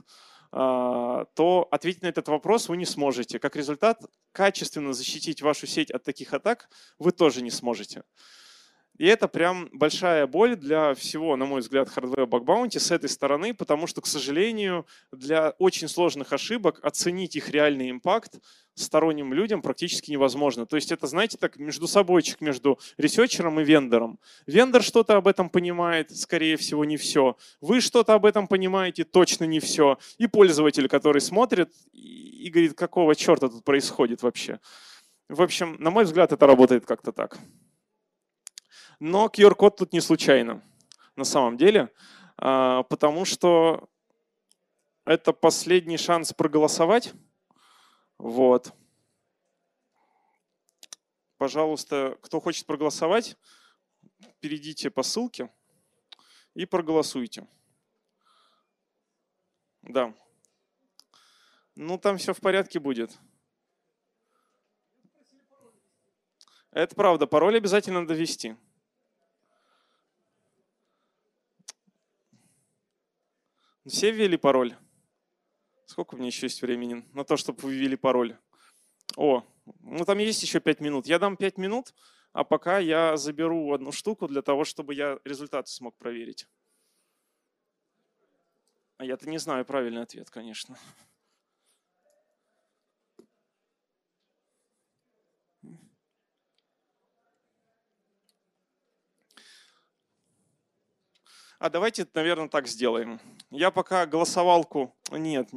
а, 0.51 1.25
то 1.35 1.67
ответить 1.71 2.03
на 2.03 2.07
этот 2.07 2.27
вопрос 2.27 2.69
вы 2.69 2.77
не 2.77 2.85
сможете. 2.85 3.39
Как 3.39 3.55
результат, 3.55 4.01
качественно 4.31 4.93
защитить 4.93 5.41
вашу 5.41 5.67
сеть 5.67 5.91
от 5.91 6.03
таких 6.03 6.33
атак 6.33 6.69
вы 6.99 7.11
тоже 7.11 7.41
не 7.41 7.51
сможете. 7.51 8.03
И 8.97 9.05
это 9.05 9.27
прям 9.27 9.69
большая 9.71 10.25
боль 10.27 10.55
для 10.55 10.93
всего, 10.95 11.35
на 11.35 11.45
мой 11.45 11.61
взгляд, 11.61 11.89
bug 11.89 12.45
bounty 12.45 12.79
с 12.79 12.91
этой 12.91 13.09
стороны, 13.09 13.53
потому 13.53 13.87
что, 13.87 14.01
к 14.01 14.07
сожалению, 14.07 14.85
для 15.11 15.51
очень 15.59 15.87
сложных 15.87 16.33
ошибок 16.33 16.79
оценить 16.83 17.35
их 17.35 17.49
реальный 17.49 17.91
impact 17.91 18.39
сторонним 18.73 19.33
людям 19.33 19.61
практически 19.61 20.11
невозможно. 20.11 20.65
То 20.65 20.75
есть 20.75 20.91
это, 20.91 21.07
знаете, 21.07 21.37
так 21.37 21.57
междусобойчик, 21.57 22.41
между 22.41 22.79
researcher 22.97 23.49
ом 23.49 23.59
и 23.59 23.63
вендором. 23.63 24.19
Вендор 24.45 24.83
что-то 24.83 25.15
об 25.15 25.27
этом 25.27 25.49
понимает, 25.49 26.15
скорее 26.15 26.57
всего, 26.57 26.85
не 26.85 26.97
все. 26.97 27.37
Вы 27.59 27.81
что-то 27.81 28.13
об 28.13 28.25
этом 28.25 28.47
понимаете, 28.47 29.03
точно 29.03 29.45
не 29.45 29.59
все. 29.59 29.97
И 30.17 30.27
пользователь, 30.27 30.87
который 30.87 31.21
смотрит 31.21 31.71
и 31.91 32.49
говорит, 32.51 32.75
какого 32.75 33.15
черта 33.15 33.49
тут 33.49 33.63
происходит 33.63 34.21
вообще. 34.21 34.59
В 35.27 35.41
общем, 35.41 35.75
на 35.79 35.89
мой 35.89 36.05
взгляд, 36.05 36.31
это 36.31 36.47
работает 36.47 36.85
как-то 36.85 37.11
так. 37.11 37.37
Но 38.99 39.27
QR-код 39.27 39.77
тут 39.77 39.93
не 39.93 40.01
случайно, 40.01 40.63
на 41.15 41.23
самом 41.23 41.57
деле, 41.57 41.91
а, 42.37 42.83
потому 42.83 43.25
что 43.25 43.89
это 45.05 45.33
последний 45.33 45.97
шанс 45.97 46.33
проголосовать. 46.33 47.13
Вот. 48.17 48.73
Пожалуйста, 51.37 52.17
кто 52.21 52.39
хочет 52.39 52.65
проголосовать, 52.65 53.37
перейдите 54.39 54.89
по 54.89 55.03
ссылке 55.03 55.51
и 56.55 56.65
проголосуйте. 56.65 57.47
Да. 59.83 60.13
Ну, 61.75 61.99
там 61.99 62.17
все 62.17 62.33
в 62.33 62.41
порядке 62.41 62.79
будет. 62.79 63.17
Это 66.71 66.95
правда, 66.95 67.27
пароль 67.27 67.57
обязательно 67.57 68.01
надо 68.01 68.15
Все 73.87 74.11
ввели 74.11 74.35
пароль? 74.35 74.75
Сколько 75.85 76.15
у 76.15 76.17
меня 76.17 76.27
еще 76.27 76.47
есть 76.47 76.61
времени 76.61 77.05
на 77.13 77.23
то, 77.23 77.37
чтобы 77.37 77.61
вы 77.61 77.73
ввели 77.73 77.95
пароль? 77.95 78.37
О, 79.15 79.45
ну 79.81 80.03
там 80.03 80.17
есть 80.17 80.43
еще 80.43 80.59
5 80.59 80.81
минут. 80.81 81.07
Я 81.07 81.19
дам 81.19 81.37
5 81.37 81.57
минут, 81.57 81.93
а 82.33 82.43
пока 82.43 82.79
я 82.79 83.15
заберу 83.15 83.71
одну 83.71 83.93
штуку 83.93 84.27
для 84.27 84.41
того, 84.41 84.65
чтобы 84.65 84.93
я 84.93 85.19
результаты 85.23 85.69
смог 85.69 85.95
проверить. 85.97 86.47
А 88.97 89.05
я-то 89.05 89.29
не 89.29 89.37
знаю 89.37 89.63
правильный 89.63 90.01
ответ, 90.01 90.29
конечно. 90.29 90.77
А 101.59 101.69
давайте, 101.69 102.05
наверное, 102.13 102.49
так 102.49 102.67
сделаем. 102.67 103.19
Я 103.49 103.71
пока 103.71 104.05
голосовалку... 104.05 104.95
Нет, 105.11 105.49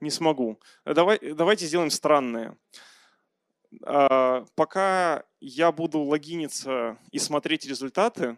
не 0.00 0.10
смогу. 0.10 0.60
Давай, 0.84 1.18
давайте 1.18 1.66
сделаем 1.66 1.90
странное. 1.90 2.56
А, 3.82 4.44
пока 4.54 5.24
я 5.40 5.72
буду 5.72 6.00
логиниться 6.00 6.98
и 7.10 7.18
смотреть 7.18 7.66
результаты, 7.66 8.36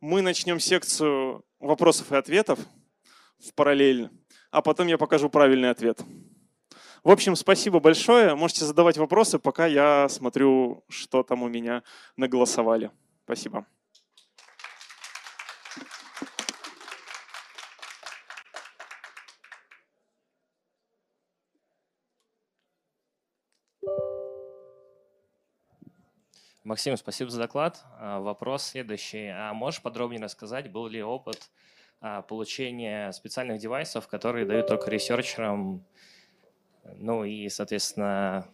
мы 0.00 0.22
начнем 0.22 0.60
секцию 0.60 1.44
вопросов 1.60 2.12
и 2.12 2.16
ответов 2.16 2.58
в 3.38 3.54
параллель, 3.54 4.10
а 4.50 4.62
потом 4.62 4.86
я 4.86 4.98
покажу 4.98 5.28
правильный 5.28 5.70
ответ. 5.70 6.00
В 7.02 7.10
общем, 7.10 7.36
спасибо 7.36 7.80
большое. 7.80 8.34
Можете 8.34 8.64
задавать 8.64 8.96
вопросы, 8.96 9.38
пока 9.38 9.66
я 9.66 10.08
смотрю, 10.08 10.84
что 10.88 11.22
там 11.22 11.42
у 11.42 11.48
меня 11.48 11.82
наголосовали. 12.16 12.90
Спасибо. 13.24 13.66
Максим, 26.64 26.96
спасибо 26.96 27.30
за 27.30 27.38
доклад. 27.38 27.84
А, 27.98 28.20
вопрос 28.20 28.64
следующий. 28.64 29.28
А 29.28 29.52
можешь 29.52 29.82
подробнее 29.82 30.22
рассказать, 30.22 30.72
был 30.72 30.86
ли 30.88 31.02
опыт 31.02 31.50
а, 32.00 32.22
получения 32.22 33.12
специальных 33.12 33.60
девайсов, 33.60 34.08
которые 34.08 34.46
дают 34.46 34.66
только 34.66 34.90
ресерчерам, 34.90 35.84
ну 36.96 37.24
и, 37.24 37.50
соответственно, 37.50 38.48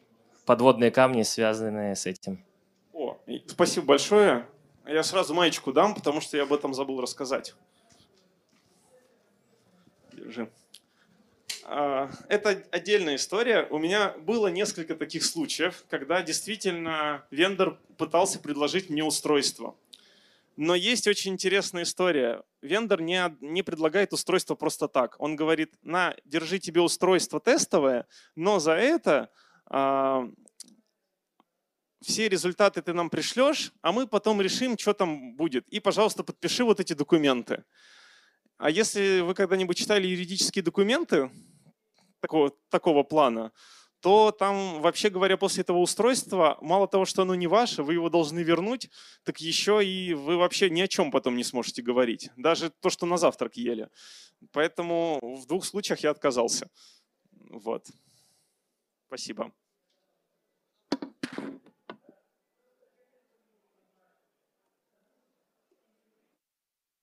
подводные 0.45 0.91
камни, 0.91 1.23
связанные 1.23 1.95
с 1.95 2.07
этим? 2.07 2.45
О, 2.93 3.17
спасибо 3.47 3.87
большое. 3.87 4.47
Я 4.87 5.05
сразу 5.05 5.33
маечку 5.33 5.73
дам, 5.73 5.95
потому 5.95 6.21
что 6.21 6.37
я 6.37 6.43
об 6.43 6.53
этом 6.53 6.75
забыл 6.75 7.01
рассказать. 7.01 7.55
Держи. 10.13 10.51
А, 11.73 12.11
это 12.29 12.65
отдельная 12.73 13.15
история. 13.15 13.69
У 13.71 13.79
меня 13.79 14.13
было 14.19 14.49
несколько 14.49 14.97
таких 14.97 15.25
случаев, 15.25 15.85
когда 15.89 16.21
действительно 16.21 17.25
вендор 17.31 17.79
пытался 17.97 18.41
предложить 18.41 18.91
мне 18.91 19.05
устройство. 19.05 19.77
Но 20.57 20.75
есть 20.75 21.07
очень 21.07 21.35
интересная 21.35 21.85
история. 21.85 22.43
Вендор 22.61 23.01
не, 23.01 23.23
не 23.41 23.63
предлагает 23.63 24.13
устройство 24.13 24.57
просто 24.57 24.89
так. 24.89 25.15
Он 25.21 25.37
говорит, 25.37 25.73
на, 25.83 26.17
держи 26.25 26.59
тебе 26.59 26.81
устройство 26.81 27.39
тестовое, 27.39 28.09
но 28.35 28.59
за 28.59 28.73
это 28.73 29.31
а, 29.67 30.29
все 32.03 32.29
результаты 32.29 32.83
ты 32.83 32.93
нам 32.93 33.11
пришлешь, 33.11 33.73
а 33.81 33.93
мы 33.93 34.09
потом 34.09 34.41
решим, 34.41 34.77
что 34.77 34.93
там 34.93 35.37
будет. 35.37 35.69
И, 35.69 35.79
пожалуйста, 35.79 36.25
подпиши 36.25 36.65
вот 36.65 36.81
эти 36.81 36.95
документы. 36.95 37.63
А 38.59 38.71
если 38.71 39.21
вы 39.21 39.35
когда-нибудь 39.35 39.79
читали 39.79 40.09
юридические 40.09 40.65
документы 40.65 41.31
такого, 42.21 42.53
такого 42.69 43.03
плана, 43.03 43.53
то 44.01 44.31
там, 44.31 44.81
вообще 44.81 45.11
говоря, 45.11 45.37
после 45.37 45.63
этого 45.63 45.79
устройства, 45.79 46.57
мало 46.63 46.89
того, 46.89 47.05
что 47.05 47.23
оно 47.23 47.35
не 47.35 47.47
ваше, 47.47 47.83
вы 47.83 47.95
его 47.95 48.09
должны 48.09 48.41
вернуть, 48.41 48.89
так 49.25 49.41
еще 49.41 49.85
и 49.85 50.15
вы 50.15 50.37
вообще 50.37 50.71
ни 50.71 50.81
о 50.81 50.89
чем 50.89 51.11
потом 51.11 51.37
не 51.37 51.45
сможете 51.45 51.83
говорить. 51.83 52.31
Даже 52.37 52.71
то, 52.71 52.89
что 52.89 53.07
на 53.07 53.19
завтрак 53.19 53.57
ели. 53.57 53.89
Поэтому 54.53 55.19
в 55.23 55.47
двух 55.47 55.67
случаях 55.67 56.01
я 56.01 56.11
отказался. 56.11 56.71
Вот. 57.51 57.87
Спасибо. 59.07 59.53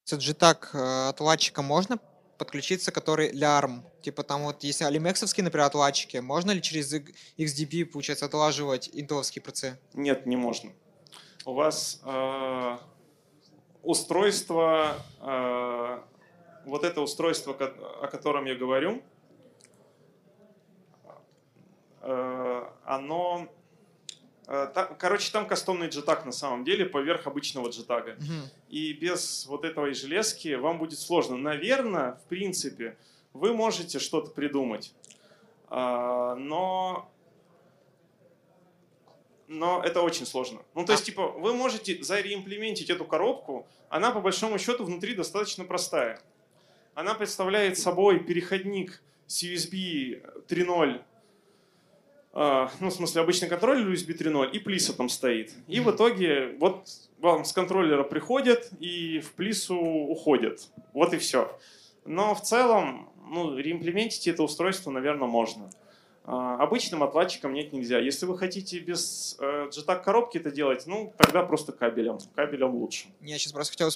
С 0.04 0.14
JTAG 0.14 0.70
э, 0.74 1.10
отладчика 1.10 1.62
можно 1.62 2.00
подключиться, 2.38 2.94
который 2.94 3.30
для 3.32 3.60
ARM? 3.60 3.84
Типа 4.08 4.24
там 4.24 4.44
вот 4.44 4.64
если 4.64 4.86
алимексовские, 4.86 5.44
например, 5.44 5.68
отладчики, 5.68 6.16
можно 6.16 6.52
ли 6.52 6.62
через 6.62 6.94
XDP, 7.38 7.84
получается, 7.84 8.26
отлаживать 8.26 8.90
интеловские 8.94 9.44
процессы? 9.44 9.78
Нет, 9.94 10.26
не 10.26 10.38
можно. 10.38 10.72
У 11.44 11.54
вас 11.54 12.00
э, 12.06 12.78
устройство, 13.84 14.96
э, 15.20 16.00
вот 16.64 16.86
это 16.86 17.02
устройство, 17.02 17.54
о 17.54 18.08
котором 18.08 18.46
я 18.46 18.56
говорю, 18.56 19.02
э, 22.02 22.64
оно 22.86 23.50
Э, 24.48 24.68
короче, 24.98 25.32
там 25.32 25.46
кастомный 25.46 25.90
JTAG 25.90 26.26
на 26.26 26.32
самом 26.32 26.64
деле 26.64 26.86
поверх 26.86 27.28
обычного 27.28 27.68
JTAG. 27.68 28.16
Угу. 28.16 28.50
И 28.70 28.94
без 28.94 29.46
вот 29.46 29.66
этого 29.66 29.94
железки 29.94 30.56
вам 30.56 30.80
будет 30.80 31.00
сложно. 31.00 31.36
Наверное, 31.38 32.14
в 32.14 32.24
принципе, 32.30 32.98
вы 33.38 33.54
можете 33.54 34.00
что-то 34.00 34.32
придумать. 34.32 34.94
А, 35.70 36.36
но 36.36 37.10
но 39.48 39.82
это 39.82 40.02
очень 40.02 40.26
сложно. 40.26 40.60
Ну, 40.76 40.86
то 40.86 40.92
есть, 40.92 41.06
типа, 41.06 41.30
вы 41.30 41.54
можете 41.54 42.04
зареимплементить 42.04 42.90
эту 42.90 43.06
коробку, 43.06 43.66
она, 43.88 44.12
по 44.12 44.20
большому 44.20 44.60
счету, 44.60 44.84
внутри 44.84 45.16
достаточно 45.16 45.64
простая. 45.64 46.22
Она 46.96 47.14
представляет 47.14 47.78
собой 47.78 48.20
переходник 48.20 49.02
с 49.26 49.44
USB 49.44 50.22
3.0 50.50 51.02
а, 52.40 52.70
ну, 52.80 52.90
в 52.90 52.94
смысле, 52.94 53.22
обычный 53.22 53.50
контроллер 53.50 53.90
USB 53.90 54.16
3.0 54.16 54.52
и 54.52 54.60
плиса 54.60 54.96
там 54.96 55.10
стоит. 55.10 55.54
И 55.68 55.80
в 55.80 55.90
итоге 55.90 56.56
вот 56.60 56.86
вам 57.18 57.44
с 57.44 57.52
контроллера 57.52 58.04
приходят 58.04 58.70
и 58.80 59.20
в 59.22 59.32
плису 59.32 59.76
уходят. 59.76 60.70
Вот 60.94 61.16
и 61.16 61.18
все. 61.18 61.58
Но 62.08 62.34
в 62.34 62.42
целом, 62.42 63.10
ну, 63.30 63.56
реимплементить 63.58 64.28
это 64.28 64.42
устройство, 64.44 64.92
наверное, 64.92 65.28
можно. 65.28 65.70
А, 66.24 66.62
обычным 66.62 67.04
отладчиком 67.04 67.54
нет 67.54 67.72
нельзя. 67.72 68.00
Если 68.00 68.26
вы 68.26 68.38
хотите 68.38 68.80
без 68.80 69.38
э, 69.40 69.70
JTAG 69.70 70.04
коробки 70.04 70.38
это 70.38 70.52
делать, 70.52 70.86
ну, 70.86 71.14
тогда 71.18 71.44
просто 71.44 71.72
кабелем. 71.72 72.18
Кабелем 72.36 72.76
лучше. 72.76 73.08
Я 73.22 73.38
сейчас 73.38 73.54
просто 73.54 73.72
хотел... 73.74 73.90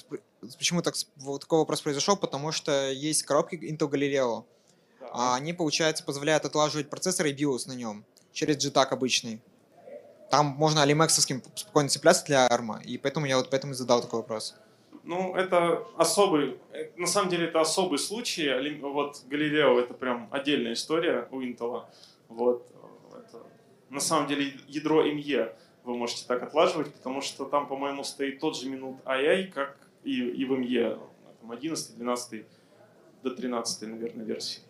Почему 0.56 0.82
так, 0.82 0.94
вот 1.16 1.42
такой 1.42 1.58
вопрос 1.58 1.82
произошел? 1.82 2.16
Потому 2.16 2.52
что 2.52 2.90
есть 2.90 3.22
коробки 3.24 3.56
Intel 3.56 3.90
Galileo. 3.90 4.44
Да. 5.00 5.08
А 5.12 5.34
они, 5.34 5.52
получается, 5.52 6.04
позволяют 6.04 6.44
отлаживать 6.44 6.88
процессор 6.88 7.26
и 7.26 7.34
BIOS 7.34 7.68
на 7.68 7.72
нем 7.72 8.04
через 8.32 8.56
JTAG 8.56 8.88
обычный. 8.88 9.42
Там 10.30 10.46
можно 10.46 10.82
алимексовским 10.82 11.42
спокойно 11.54 11.90
цепляться 11.90 12.24
для 12.24 12.46
арма, 12.46 12.80
и 12.82 12.96
поэтому 12.96 13.26
я 13.26 13.36
вот 13.36 13.50
поэтому 13.50 13.74
и 13.74 13.76
задал 13.76 14.00
такой 14.00 14.20
вопрос. 14.20 14.54
Ну, 15.04 15.34
это 15.34 15.84
особый, 15.96 16.58
на 16.96 17.06
самом 17.06 17.28
деле 17.28 17.46
это 17.46 17.60
особый 17.60 17.98
случай. 17.98 18.48
Вот 18.80 19.22
Галилео 19.26 19.80
это 19.80 19.94
прям 19.94 20.28
отдельная 20.30 20.74
история 20.74 21.26
у 21.30 21.40
Intel. 21.40 21.84
Вот, 22.28 22.66
это, 23.10 23.42
на 23.90 24.00
самом 24.00 24.28
деле 24.28 24.54
ядро 24.68 25.04
ME 25.04 25.54
вы 25.84 25.96
можете 25.96 26.24
так 26.26 26.42
отлаживать, 26.42 26.94
потому 26.94 27.20
что 27.20 27.44
там, 27.44 27.66
по-моему, 27.66 28.04
стоит 28.04 28.38
тот 28.38 28.56
же 28.56 28.68
минут 28.68 28.96
AI, 29.04 29.48
как 29.48 29.76
и, 30.04 30.20
и 30.20 30.44
в 30.44 30.52
ME, 30.52 30.98
там 31.40 31.50
11, 31.50 31.96
12 31.96 32.46
до 33.24 33.30
13, 33.30 33.88
наверное, 33.88 34.24
версии. 34.24 34.62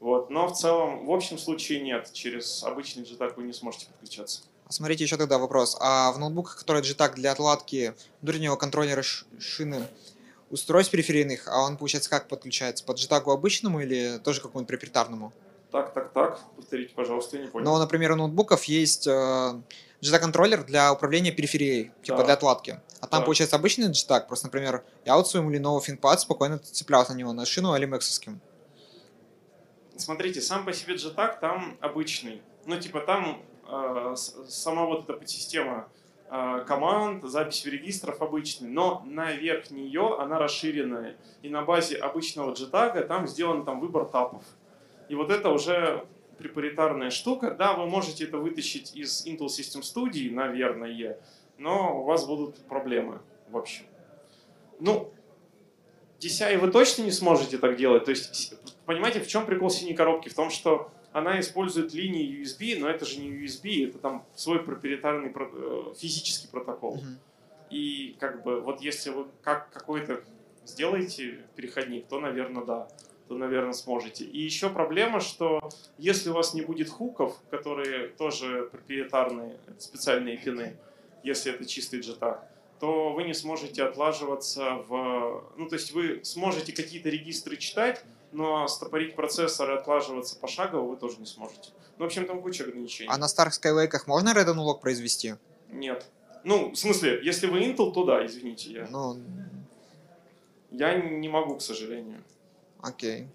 Вот. 0.00 0.28
Но 0.28 0.48
в 0.48 0.52
целом, 0.52 1.06
в 1.06 1.10
общем 1.10 1.38
случае 1.38 1.80
нет. 1.80 2.12
Через 2.12 2.62
обычный 2.62 3.04
JTAG 3.04 3.34
вы 3.36 3.44
не 3.44 3.54
сможете 3.54 3.86
подключаться. 3.86 4.42
Смотрите, 4.68 5.04
еще 5.04 5.16
тогда 5.16 5.38
вопрос. 5.38 5.76
А 5.80 6.12
в 6.12 6.18
ноутбуках, 6.18 6.58
которые 6.58 6.82
JTAG 6.82 7.14
для 7.14 7.32
отладки 7.32 7.94
внутреннего 8.20 8.56
контроллера 8.56 9.02
шины, 9.02 9.86
устройств 10.50 10.92
периферийных, 10.92 11.46
а 11.48 11.62
он, 11.62 11.76
получается, 11.76 12.10
как 12.10 12.28
подключается? 12.28 12.84
Под 12.84 12.98
JTAG 12.98 13.32
обычному 13.32 13.80
или 13.80 14.18
тоже 14.18 14.40
какому-нибудь 14.40 14.68
проприетарному? 14.68 15.32
Так, 15.70 15.92
так, 15.92 16.12
так. 16.12 16.40
Повторите, 16.56 16.94
пожалуйста, 16.94 17.36
я 17.36 17.44
не 17.44 17.48
понял. 17.48 17.64
Ну, 17.64 17.78
например, 17.78 18.12
у 18.12 18.16
ноутбуков 18.16 18.64
есть 18.64 19.06
э, 19.06 19.10
JTAG-контроллер 20.00 20.64
для 20.64 20.92
управления 20.92 21.32
периферией, 21.32 21.92
типа 22.02 22.18
да. 22.18 22.24
для 22.24 22.34
отладки. 22.34 22.80
А 23.00 23.06
там, 23.06 23.20
да. 23.20 23.24
получается, 23.24 23.56
обычный 23.56 23.90
JTAG. 23.90 24.26
Просто, 24.26 24.46
например, 24.46 24.84
я 25.04 25.16
вот 25.16 25.28
своему 25.28 25.52
Lenovo 25.52 25.80
ThinkPad 25.80 26.18
спокойно 26.18 26.58
цеплялся 26.58 27.12
на 27.12 27.18
него, 27.18 27.32
на 27.32 27.44
шину 27.46 27.72
алимексовским 27.72 28.40
смотрите, 29.98 30.40
сам 30.40 30.64
по 30.64 30.72
себе 30.72 30.94
JTAG 30.94 31.40
там 31.40 31.76
обычный. 31.80 32.42
Ну, 32.66 32.78
типа 32.78 33.00
там 33.00 33.42
сама 34.16 34.84
вот 34.84 35.04
эта 35.04 35.14
подсистема 35.14 35.88
э, 36.30 36.64
команд, 36.66 37.24
запись 37.24 37.64
в 37.64 37.68
регистров 37.68 38.22
обычный, 38.22 38.68
но 38.68 39.02
наверх 39.06 39.70
нее 39.70 40.16
она 40.18 40.38
расширенная. 40.38 41.16
И 41.42 41.48
на 41.48 41.62
базе 41.62 41.96
обычного 41.96 42.52
JTAG 42.52 43.06
там 43.06 43.26
сделан 43.26 43.64
там 43.64 43.80
выбор 43.80 44.06
тапов. 44.06 44.42
И 45.08 45.14
вот 45.14 45.30
это 45.30 45.50
уже 45.50 46.06
препаритарная 46.38 47.10
штука. 47.10 47.52
Да, 47.52 47.72
вы 47.74 47.86
можете 47.86 48.24
это 48.24 48.38
вытащить 48.38 48.94
из 48.94 49.26
Intel 49.26 49.46
System 49.46 49.82
Studio, 49.82 50.32
наверное, 50.32 51.18
но 51.58 52.00
у 52.00 52.04
вас 52.04 52.26
будут 52.26 52.56
проблемы 52.66 53.20
в 53.48 53.56
общем. 53.56 53.84
Ну, 54.78 55.12
DCI 56.20 56.58
вы 56.58 56.70
точно 56.70 57.02
не 57.02 57.10
сможете 57.10 57.58
так 57.58 57.76
делать. 57.76 58.04
То 58.04 58.10
есть, 58.10 58.54
понимаете, 58.84 59.20
в 59.20 59.26
чем 59.26 59.46
прикол 59.46 59.70
синей 59.70 59.94
коробки? 59.94 60.28
В 60.28 60.34
том, 60.34 60.50
что 60.50 60.90
она 61.16 61.40
использует 61.40 61.94
линии 61.94 62.42
USB, 62.42 62.78
но 62.78 62.90
это 62.90 63.06
же 63.06 63.18
не 63.20 63.30
USB, 63.30 63.88
это 63.88 63.96
там 63.96 64.26
свой 64.34 64.62
проприетарный 64.62 65.32
э, 65.34 65.94
физический 65.96 66.46
протокол. 66.46 66.96
Uh-huh. 66.96 67.16
И 67.70 68.16
как 68.20 68.42
бы 68.42 68.60
вот 68.60 68.82
если 68.82 69.08
вы 69.08 69.24
как 69.40 69.70
какой-то 69.70 70.22
сделаете 70.66 71.38
переходник, 71.56 72.06
то, 72.06 72.20
наверное, 72.20 72.66
да, 72.66 72.88
то, 73.28 73.34
наверное, 73.34 73.72
сможете. 73.72 74.26
И 74.26 74.42
еще 74.42 74.68
проблема, 74.68 75.20
что 75.20 75.70
если 75.96 76.28
у 76.28 76.34
вас 76.34 76.52
не 76.52 76.60
будет 76.60 76.90
хуков, 76.90 77.38
которые 77.50 78.08
тоже 78.08 78.68
проприетарные, 78.70 79.56
специальные 79.78 80.36
пины, 80.36 80.76
если 81.22 81.50
это 81.50 81.64
чистый 81.64 82.00
JTAG, 82.00 82.40
то 82.78 83.14
вы 83.14 83.24
не 83.24 83.32
сможете 83.32 83.84
отлаживаться 83.84 84.84
в... 84.86 85.50
Ну, 85.56 85.66
то 85.66 85.76
есть 85.76 85.92
вы 85.92 86.20
сможете 86.24 86.72
какие-то 86.74 87.08
регистры 87.08 87.56
читать, 87.56 88.04
но 88.36 88.68
стопорить 88.68 89.16
процессор 89.16 89.70
и 89.70 89.74
отлаживаться 89.74 90.36
пошагово 90.38 90.86
вы 90.86 90.96
тоже 90.96 91.16
не 91.18 91.26
сможете. 91.26 91.70
Ну, 91.96 92.04
в 92.04 92.06
общем, 92.06 92.26
там 92.26 92.42
куча 92.42 92.64
ограничений. 92.64 93.08
А 93.10 93.16
на 93.16 93.28
старых 93.28 93.54
Skylake 93.54 93.98
можно 94.06 94.34
Red 94.34 94.54
Unlock 94.54 94.80
произвести? 94.80 95.36
Нет. 95.70 96.06
Ну, 96.44 96.72
в 96.72 96.76
смысле, 96.76 97.18
если 97.22 97.46
вы 97.46 97.60
Intel, 97.60 97.92
то 97.92 98.04
да, 98.04 98.24
извините. 98.26 98.70
Я, 98.70 98.86
ну... 98.90 99.16
я 100.70 101.00
не 101.00 101.28
могу, 101.28 101.56
к 101.56 101.62
сожалению. 101.62 102.22
Окей. 102.82 103.28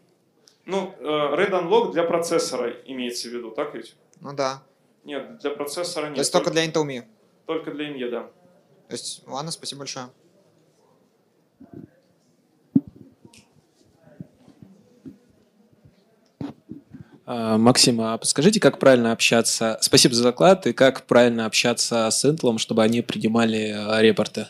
Ну, 0.66 0.93
э, 0.99 1.04
Red 1.04 1.49
Unlock 1.49 1.93
для 1.93 2.04
процессора 2.04 2.70
имеется 2.86 3.28
в 3.28 3.32
виду, 3.32 3.49
так 3.49 3.74
ведь? 3.74 3.95
Ну 4.20 4.34
да. 4.34 4.62
Нет, 5.04 5.39
для 5.39 5.49
процессора 5.49 6.06
нет. 6.06 6.16
То 6.16 6.22
есть 6.22 6.32
только 6.32 6.52
для 6.52 6.66
Intel 6.66 6.86
Me? 6.86 7.04
Только 7.47 7.72
для 7.72 7.89
МЕ, 7.89 8.08
да. 8.10 8.24
То 8.88 8.93
есть, 8.93 9.24
ладно, 9.26 9.49
спасибо 9.49 9.80
большое. 9.80 10.10
Максим, 17.26 18.01
а 18.01 18.17
подскажите, 18.17 18.59
как 18.59 18.80
правильно 18.80 19.11
общаться? 19.11 19.78
Спасибо 19.82 20.15
за 20.15 20.24
доклад. 20.24 20.67
И 20.67 20.74
как 20.74 21.05
правильно 21.05 21.45
общаться 21.45 22.09
с 22.09 22.26
Intel, 22.26 22.57
чтобы 22.57 22.84
они 22.84 23.01
принимали 23.01 23.76
а, 23.78 24.01
репорты? 24.01 24.47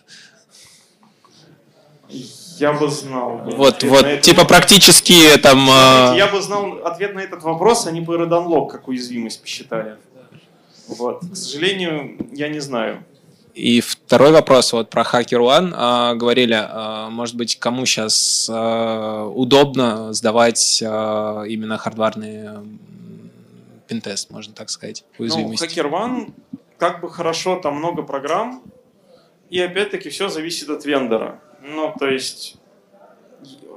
Я 2.57 2.73
бы 2.73 2.89
знал. 2.89 3.41
Вот, 3.43 3.83
вот, 3.83 4.01
на 4.03 4.07
этот 4.07 4.23
типа 4.23 4.45
практически 4.45 5.37
там... 5.41 5.67
а, 5.69 6.07
Смотрите, 6.07 6.25
Я 6.25 6.31
бы 6.31 6.41
знал 6.41 6.85
ответ 6.85 7.15
на 7.15 7.19
этот 7.19 7.43
вопрос, 7.43 7.87
они 7.87 8.01
бы 8.01 8.15
Unlock 8.15 8.69
как 8.69 8.87
уязвимость 8.87 9.41
посчитали. 9.41 9.97
Вот. 10.87 11.21
К 11.21 11.35
сожалению, 11.35 12.17
я 12.31 12.49
не 12.49 12.59
знаю. 12.59 13.03
И 13.53 13.81
второй 13.81 14.31
вопрос 14.31 14.73
вот 14.73 14.89
про 14.89 15.03
Hacker 15.03 15.39
One. 15.39 15.73
А, 15.75 16.15
говорили, 16.15 16.55
а, 16.57 17.09
может 17.09 17.35
быть, 17.35 17.57
кому 17.59 17.85
сейчас 17.85 18.49
удобно 18.49 20.13
сдавать 20.13 20.81
а, 20.85 21.43
именно 21.43 21.77
хардварный 21.77 22.45
м, 22.45 22.79
пентест, 23.87 24.31
можно 24.31 24.53
так 24.53 24.69
сказать, 24.69 25.03
Ну, 25.17 25.23
уязвимости. 25.25 25.65
Hacker 25.65 25.89
One, 25.89 26.33
как 26.77 27.01
бы 27.01 27.09
хорошо, 27.09 27.59
там 27.59 27.75
много 27.75 28.03
программ, 28.03 28.63
и 29.49 29.59
опять-таки 29.59 30.09
все 30.09 30.29
зависит 30.29 30.69
от 30.69 30.85
вендора. 30.85 31.41
Ну, 31.61 31.93
то 31.99 32.07
есть, 32.07 32.55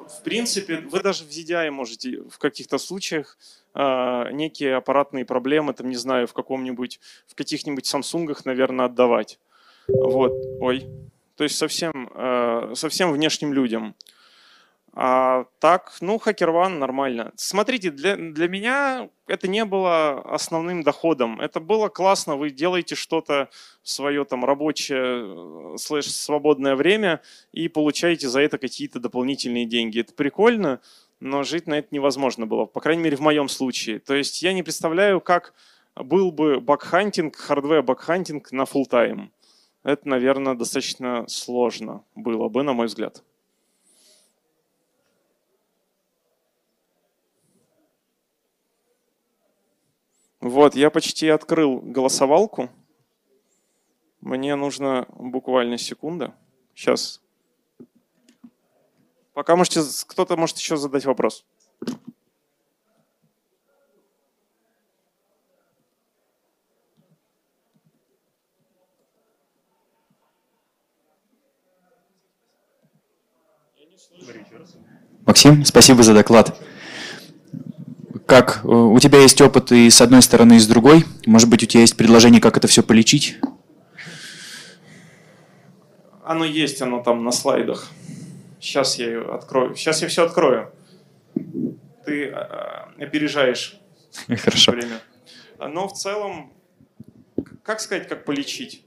в 0.08 0.22
принципе, 0.22 0.76
вы 0.78 1.00
даже 1.00 1.24
в 1.24 1.28
ZDI 1.28 1.70
можете 1.70 2.22
в 2.30 2.38
каких-то 2.38 2.78
случаях 2.78 3.36
э, 3.74 4.30
некие 4.32 4.76
аппаратные 4.76 5.24
проблемы, 5.24 5.74
там, 5.74 5.90
не 5.90 5.96
знаю, 5.96 6.26
в 6.26 6.32
каком-нибудь, 6.32 7.00
в 7.26 7.34
каких-нибудь 7.34 7.86
Самсунгах, 7.86 8.44
наверное, 8.44 8.86
отдавать. 8.86 9.38
Вот, 9.88 10.32
ой. 10.60 10.86
То 11.36 11.44
есть 11.44 11.56
совсем, 11.56 12.10
э, 12.14 12.72
совсем 12.74 13.12
внешним 13.12 13.52
людям. 13.52 13.94
А 14.96 15.46
так, 15.58 15.92
ну, 16.00 16.20
HackerOne 16.24 16.78
нормально. 16.78 17.32
Смотрите, 17.34 17.90
для, 17.90 18.16
для 18.16 18.46
меня 18.46 19.10
это 19.26 19.48
не 19.48 19.64
было 19.64 20.20
основным 20.20 20.84
доходом. 20.84 21.40
Это 21.40 21.58
было 21.58 21.88
классно, 21.88 22.36
вы 22.36 22.50
делаете 22.50 22.94
что-то 22.94 23.48
в 23.82 23.88
свое 23.90 24.24
там 24.24 24.44
рабочее 24.44 25.74
э, 25.74 25.76
слэш 25.78 26.06
свободное 26.12 26.76
время 26.76 27.20
и 27.50 27.66
получаете 27.66 28.28
за 28.28 28.40
это 28.40 28.56
какие-то 28.56 29.00
дополнительные 29.00 29.66
деньги. 29.66 29.98
Это 29.98 30.14
прикольно, 30.14 30.80
но 31.18 31.42
жить 31.42 31.66
на 31.66 31.78
это 31.78 31.88
невозможно 31.90 32.46
было, 32.46 32.64
по 32.64 32.80
крайней 32.80 33.02
мере 33.02 33.16
в 33.16 33.20
моем 33.20 33.48
случае. 33.48 33.98
То 33.98 34.14
есть 34.14 34.42
я 34.42 34.52
не 34.52 34.62
представляю, 34.62 35.20
как 35.20 35.54
был 35.96 36.30
бы 36.30 36.60
bug 36.60 36.81
hunting, 36.81 37.34
hardware 37.34 37.82
bug 37.82 38.03
hunting 38.03 38.52
на 38.52 38.62
full 38.62 38.84
time. 38.88 39.32
Это, 39.84 40.08
наверное, 40.08 40.54
достаточно 40.54 41.28
сложно 41.28 42.02
было 42.14 42.48
бы, 42.48 42.62
на 42.62 42.72
мой 42.72 42.86
взгляд. 42.86 43.22
Вот, 50.40 50.74
я 50.74 50.90
почти 50.90 51.28
открыл 51.28 51.80
голосовалку. 51.80 52.70
Мне 54.22 54.56
нужно 54.56 55.06
буквально 55.10 55.76
секунда. 55.76 56.34
Сейчас. 56.74 57.20
Пока 59.34 59.54
можете, 59.54 59.82
кто-то 60.06 60.36
может 60.36 60.56
еще 60.56 60.78
задать 60.78 61.04
вопрос. 61.04 61.44
Максим, 75.26 75.64
спасибо 75.64 76.02
за 76.02 76.14
доклад. 76.14 76.58
Как 78.26 78.60
э, 78.64 78.68
у 78.68 78.98
тебя 78.98 79.20
есть 79.20 79.40
опыт 79.40 79.72
и 79.72 79.90
с 79.90 80.00
одной 80.00 80.22
стороны, 80.22 80.56
и 80.56 80.58
с 80.58 80.66
другой? 80.66 81.04
Может 81.26 81.48
быть, 81.48 81.62
у 81.62 81.66
тебя 81.66 81.80
есть 81.80 81.96
предложение, 81.96 82.40
как 82.40 82.56
это 82.56 82.68
все 82.68 82.82
полечить? 82.82 83.38
Оно 86.22 86.44
есть, 86.44 86.80
оно 86.80 87.02
там 87.02 87.24
на 87.24 87.32
слайдах. 87.32 87.90
Сейчас 88.60 88.98
я 88.98 89.06
ее 89.06 89.34
открою. 89.34 89.74
Сейчас 89.76 90.00
я 90.02 90.08
все 90.08 90.24
открою. 90.24 90.72
Ты 92.04 92.26
э, 92.26 92.34
опережаешь 92.98 93.78
Хорошо. 94.26 94.72
время. 94.72 95.00
Но 95.58 95.88
в 95.88 95.92
целом, 95.92 96.52
как 97.62 97.80
сказать, 97.80 98.08
как 98.08 98.24
полечить? 98.24 98.84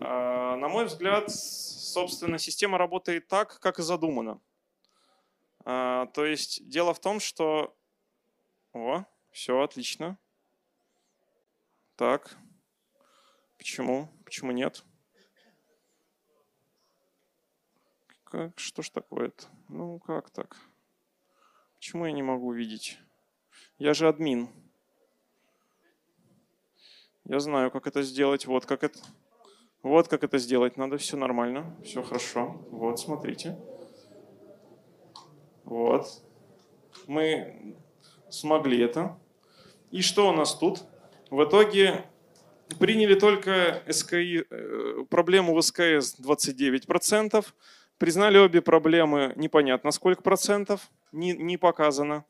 На 0.00 0.68
мой 0.68 0.86
взгляд, 0.86 1.30
собственно, 1.30 2.38
система 2.38 2.76
работает 2.76 3.28
так, 3.28 3.60
как 3.60 3.78
и 3.78 3.82
задумано. 3.82 4.40
А, 5.68 6.06
То 6.06 6.24
есть 6.24 6.68
дело 6.68 6.94
в 6.94 7.00
том, 7.00 7.18
что... 7.18 7.76
О, 8.72 9.04
все, 9.32 9.60
отлично. 9.60 10.16
Так. 11.96 12.36
Почему? 13.58 14.08
Почему 14.24 14.52
нет? 14.52 14.84
Как, 18.22 18.56
что 18.60 18.82
ж 18.82 18.90
такое-то? 18.90 19.46
Ну, 19.68 19.98
как 19.98 20.30
так? 20.30 20.56
Почему 21.74 22.06
я 22.06 22.12
не 22.12 22.22
могу 22.22 22.52
видеть? 22.52 23.00
Я 23.78 23.92
же 23.92 24.06
админ. 24.08 24.48
Я 27.24 27.40
знаю, 27.40 27.72
как 27.72 27.88
это 27.88 28.02
сделать. 28.02 28.46
Вот 28.46 28.66
как 28.66 28.84
это. 28.84 29.00
Вот 29.82 30.06
как 30.06 30.22
это 30.22 30.38
сделать. 30.38 30.76
Надо 30.76 30.96
все 30.96 31.16
нормально. 31.16 31.76
Все 31.82 32.04
хорошо. 32.04 32.52
Вот, 32.70 33.00
смотрите. 33.00 33.58
Вот. 35.66 36.06
Мы 37.06 37.76
смогли 38.30 38.80
это. 38.80 39.18
И 39.90 40.00
что 40.00 40.28
у 40.28 40.32
нас 40.32 40.54
тут? 40.54 40.84
В 41.30 41.44
итоге 41.44 42.06
приняли 42.78 43.14
только 43.14 43.82
СКИ, 43.90 44.44
э, 44.48 45.04
проблему 45.10 45.54
в 45.54 45.62
СКС 45.62 46.18
29%. 46.18 47.44
Признали 47.98 48.38
обе 48.38 48.62
проблемы 48.62 49.32
непонятно 49.36 49.90
сколько 49.90 50.22
процентов, 50.22 50.90
не, 51.12 51.32
не 51.32 51.56
показано. 51.56 52.24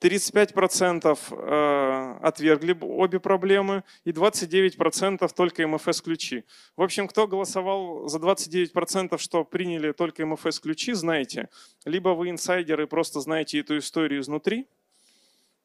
35% 0.00 1.18
э, 1.30 2.18
отвергли 2.20 2.76
обе 2.80 3.20
проблемы 3.20 3.84
и 4.04 4.10
29% 4.10 5.30
только 5.34 5.66
МФС-ключи. 5.66 6.44
В 6.76 6.82
общем, 6.82 7.08
кто 7.08 7.26
голосовал 7.26 8.08
за 8.08 8.18
29%, 8.18 9.18
что 9.18 9.44
приняли 9.44 9.92
только 9.92 10.26
МФС-ключи, 10.26 10.92
знаете, 10.92 11.48
либо 11.84 12.10
вы 12.10 12.30
инсайдеры, 12.30 12.86
просто 12.86 13.20
знаете 13.20 13.60
эту 13.60 13.78
историю 13.78 14.20
изнутри, 14.20 14.66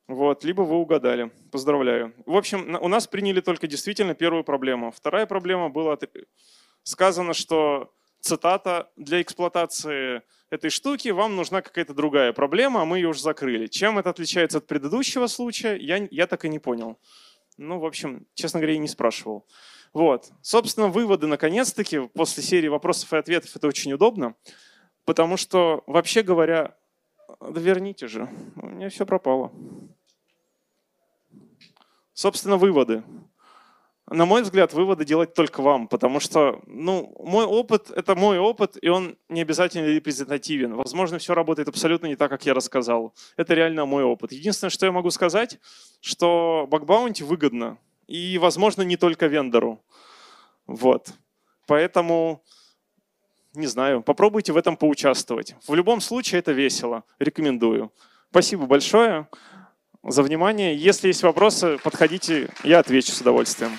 вот, 0.07 0.43
либо 0.43 0.63
вы 0.63 0.77
угадали. 0.77 1.31
Поздравляю. 1.51 2.13
В 2.25 2.35
общем, 2.35 2.75
у 2.81 2.87
нас 2.87 3.05
приняли 3.05 3.41
только 3.41 3.67
действительно 3.67 4.15
первую 4.15 4.43
проблему. 4.43 4.91
Вторая 4.91 5.27
проблема 5.27 5.69
была 5.69 5.97
сказано, 6.81 7.33
что 7.33 7.93
цитата 8.21 8.89
для 8.95 9.21
эксплуатации 9.21 10.21
этой 10.49 10.69
штуки 10.69 11.09
вам 11.09 11.35
нужна 11.35 11.61
какая-то 11.61 11.93
другая 11.93 12.33
проблема, 12.33 12.81
а 12.81 12.85
мы 12.85 12.97
ее 12.97 13.09
уже 13.09 13.21
закрыли. 13.21 13.67
Чем 13.67 13.99
это 13.99 14.09
отличается 14.09 14.57
от 14.57 14.67
предыдущего 14.67 15.27
случая, 15.27 15.77
я, 15.77 16.07
я 16.09 16.27
так 16.27 16.45
и 16.45 16.49
не 16.49 16.59
понял. 16.59 16.99
Ну, 17.57 17.79
в 17.79 17.85
общем, 17.85 18.25
честно 18.33 18.59
говоря, 18.59 18.75
и 18.75 18.79
не 18.79 18.87
спрашивал. 18.87 19.45
Вот. 19.93 20.31
Собственно, 20.41 20.87
выводы, 20.87 21.27
наконец-таки, 21.27 22.07
после 22.13 22.43
серии 22.43 22.67
вопросов 22.67 23.11
и 23.13 23.17
ответов, 23.17 23.55
это 23.55 23.67
очень 23.67 23.93
удобно, 23.93 24.35
потому 25.05 25.37
что, 25.37 25.83
вообще 25.87 26.21
говоря, 26.21 26.75
верните 27.41 28.07
же, 28.07 28.29
у 28.55 28.67
меня 28.67 28.89
все 28.89 29.05
пропало. 29.05 29.51
Собственно, 32.13 32.57
выводы. 32.57 33.03
На 34.11 34.25
мой 34.25 34.41
взгляд, 34.41 34.73
выводы 34.73 35.05
делать 35.05 35.35
только 35.35 35.61
вам, 35.61 35.87
потому 35.87 36.19
что, 36.19 36.61
ну, 36.65 37.13
мой 37.19 37.45
опыт– 37.45 37.91
это 37.95 38.15
мой 38.15 38.39
опыт, 38.39 38.75
и 38.81 38.89
он 38.89 39.17
не 39.29 39.41
обязательно 39.41 39.85
репрезентативен. 39.85 40.73
Возможно, 40.73 41.19
все 41.19 41.35
работает 41.35 41.67
абсолютно 41.67 42.07
не 42.07 42.15
так, 42.15 42.31
как 42.31 42.43
я 42.45 42.55
рассказал. 42.55 43.13
Это 43.37 43.53
реально 43.53 43.85
мой 43.85 44.03
опыт. 44.03 44.31
Единственное, 44.31 44.71
что 44.71 44.87
я 44.87 44.91
могу 44.91 45.11
сказать, 45.11 45.59
что 46.01 46.67
бакбаунти 46.71 47.23
выгодно, 47.23 47.77
и, 48.07 48.39
возможно, 48.39 48.81
не 48.81 48.97
только 48.97 49.27
вендору. 49.27 49.79
Вот. 50.65 51.13
Поэтому, 51.67 52.43
не 53.53 53.67
знаю, 53.67 54.01
попробуйте 54.01 54.53
в 54.53 54.57
этом 54.57 54.75
поучаствовать. 54.75 55.55
В 55.67 55.75
любом 55.75 56.01
случае, 56.01 56.39
это 56.39 56.51
весело. 56.51 57.03
Рекомендую. 57.19 57.91
Спасибо 58.31 58.65
большое 58.65 59.27
за 60.03 60.23
внимание. 60.23 60.75
Если 60.75 61.07
есть 61.07 61.23
вопросы, 61.23 61.77
подходите, 61.83 62.49
я 62.63 62.79
отвечу 62.79 63.11
с 63.11 63.21
удовольствием. 63.21 63.71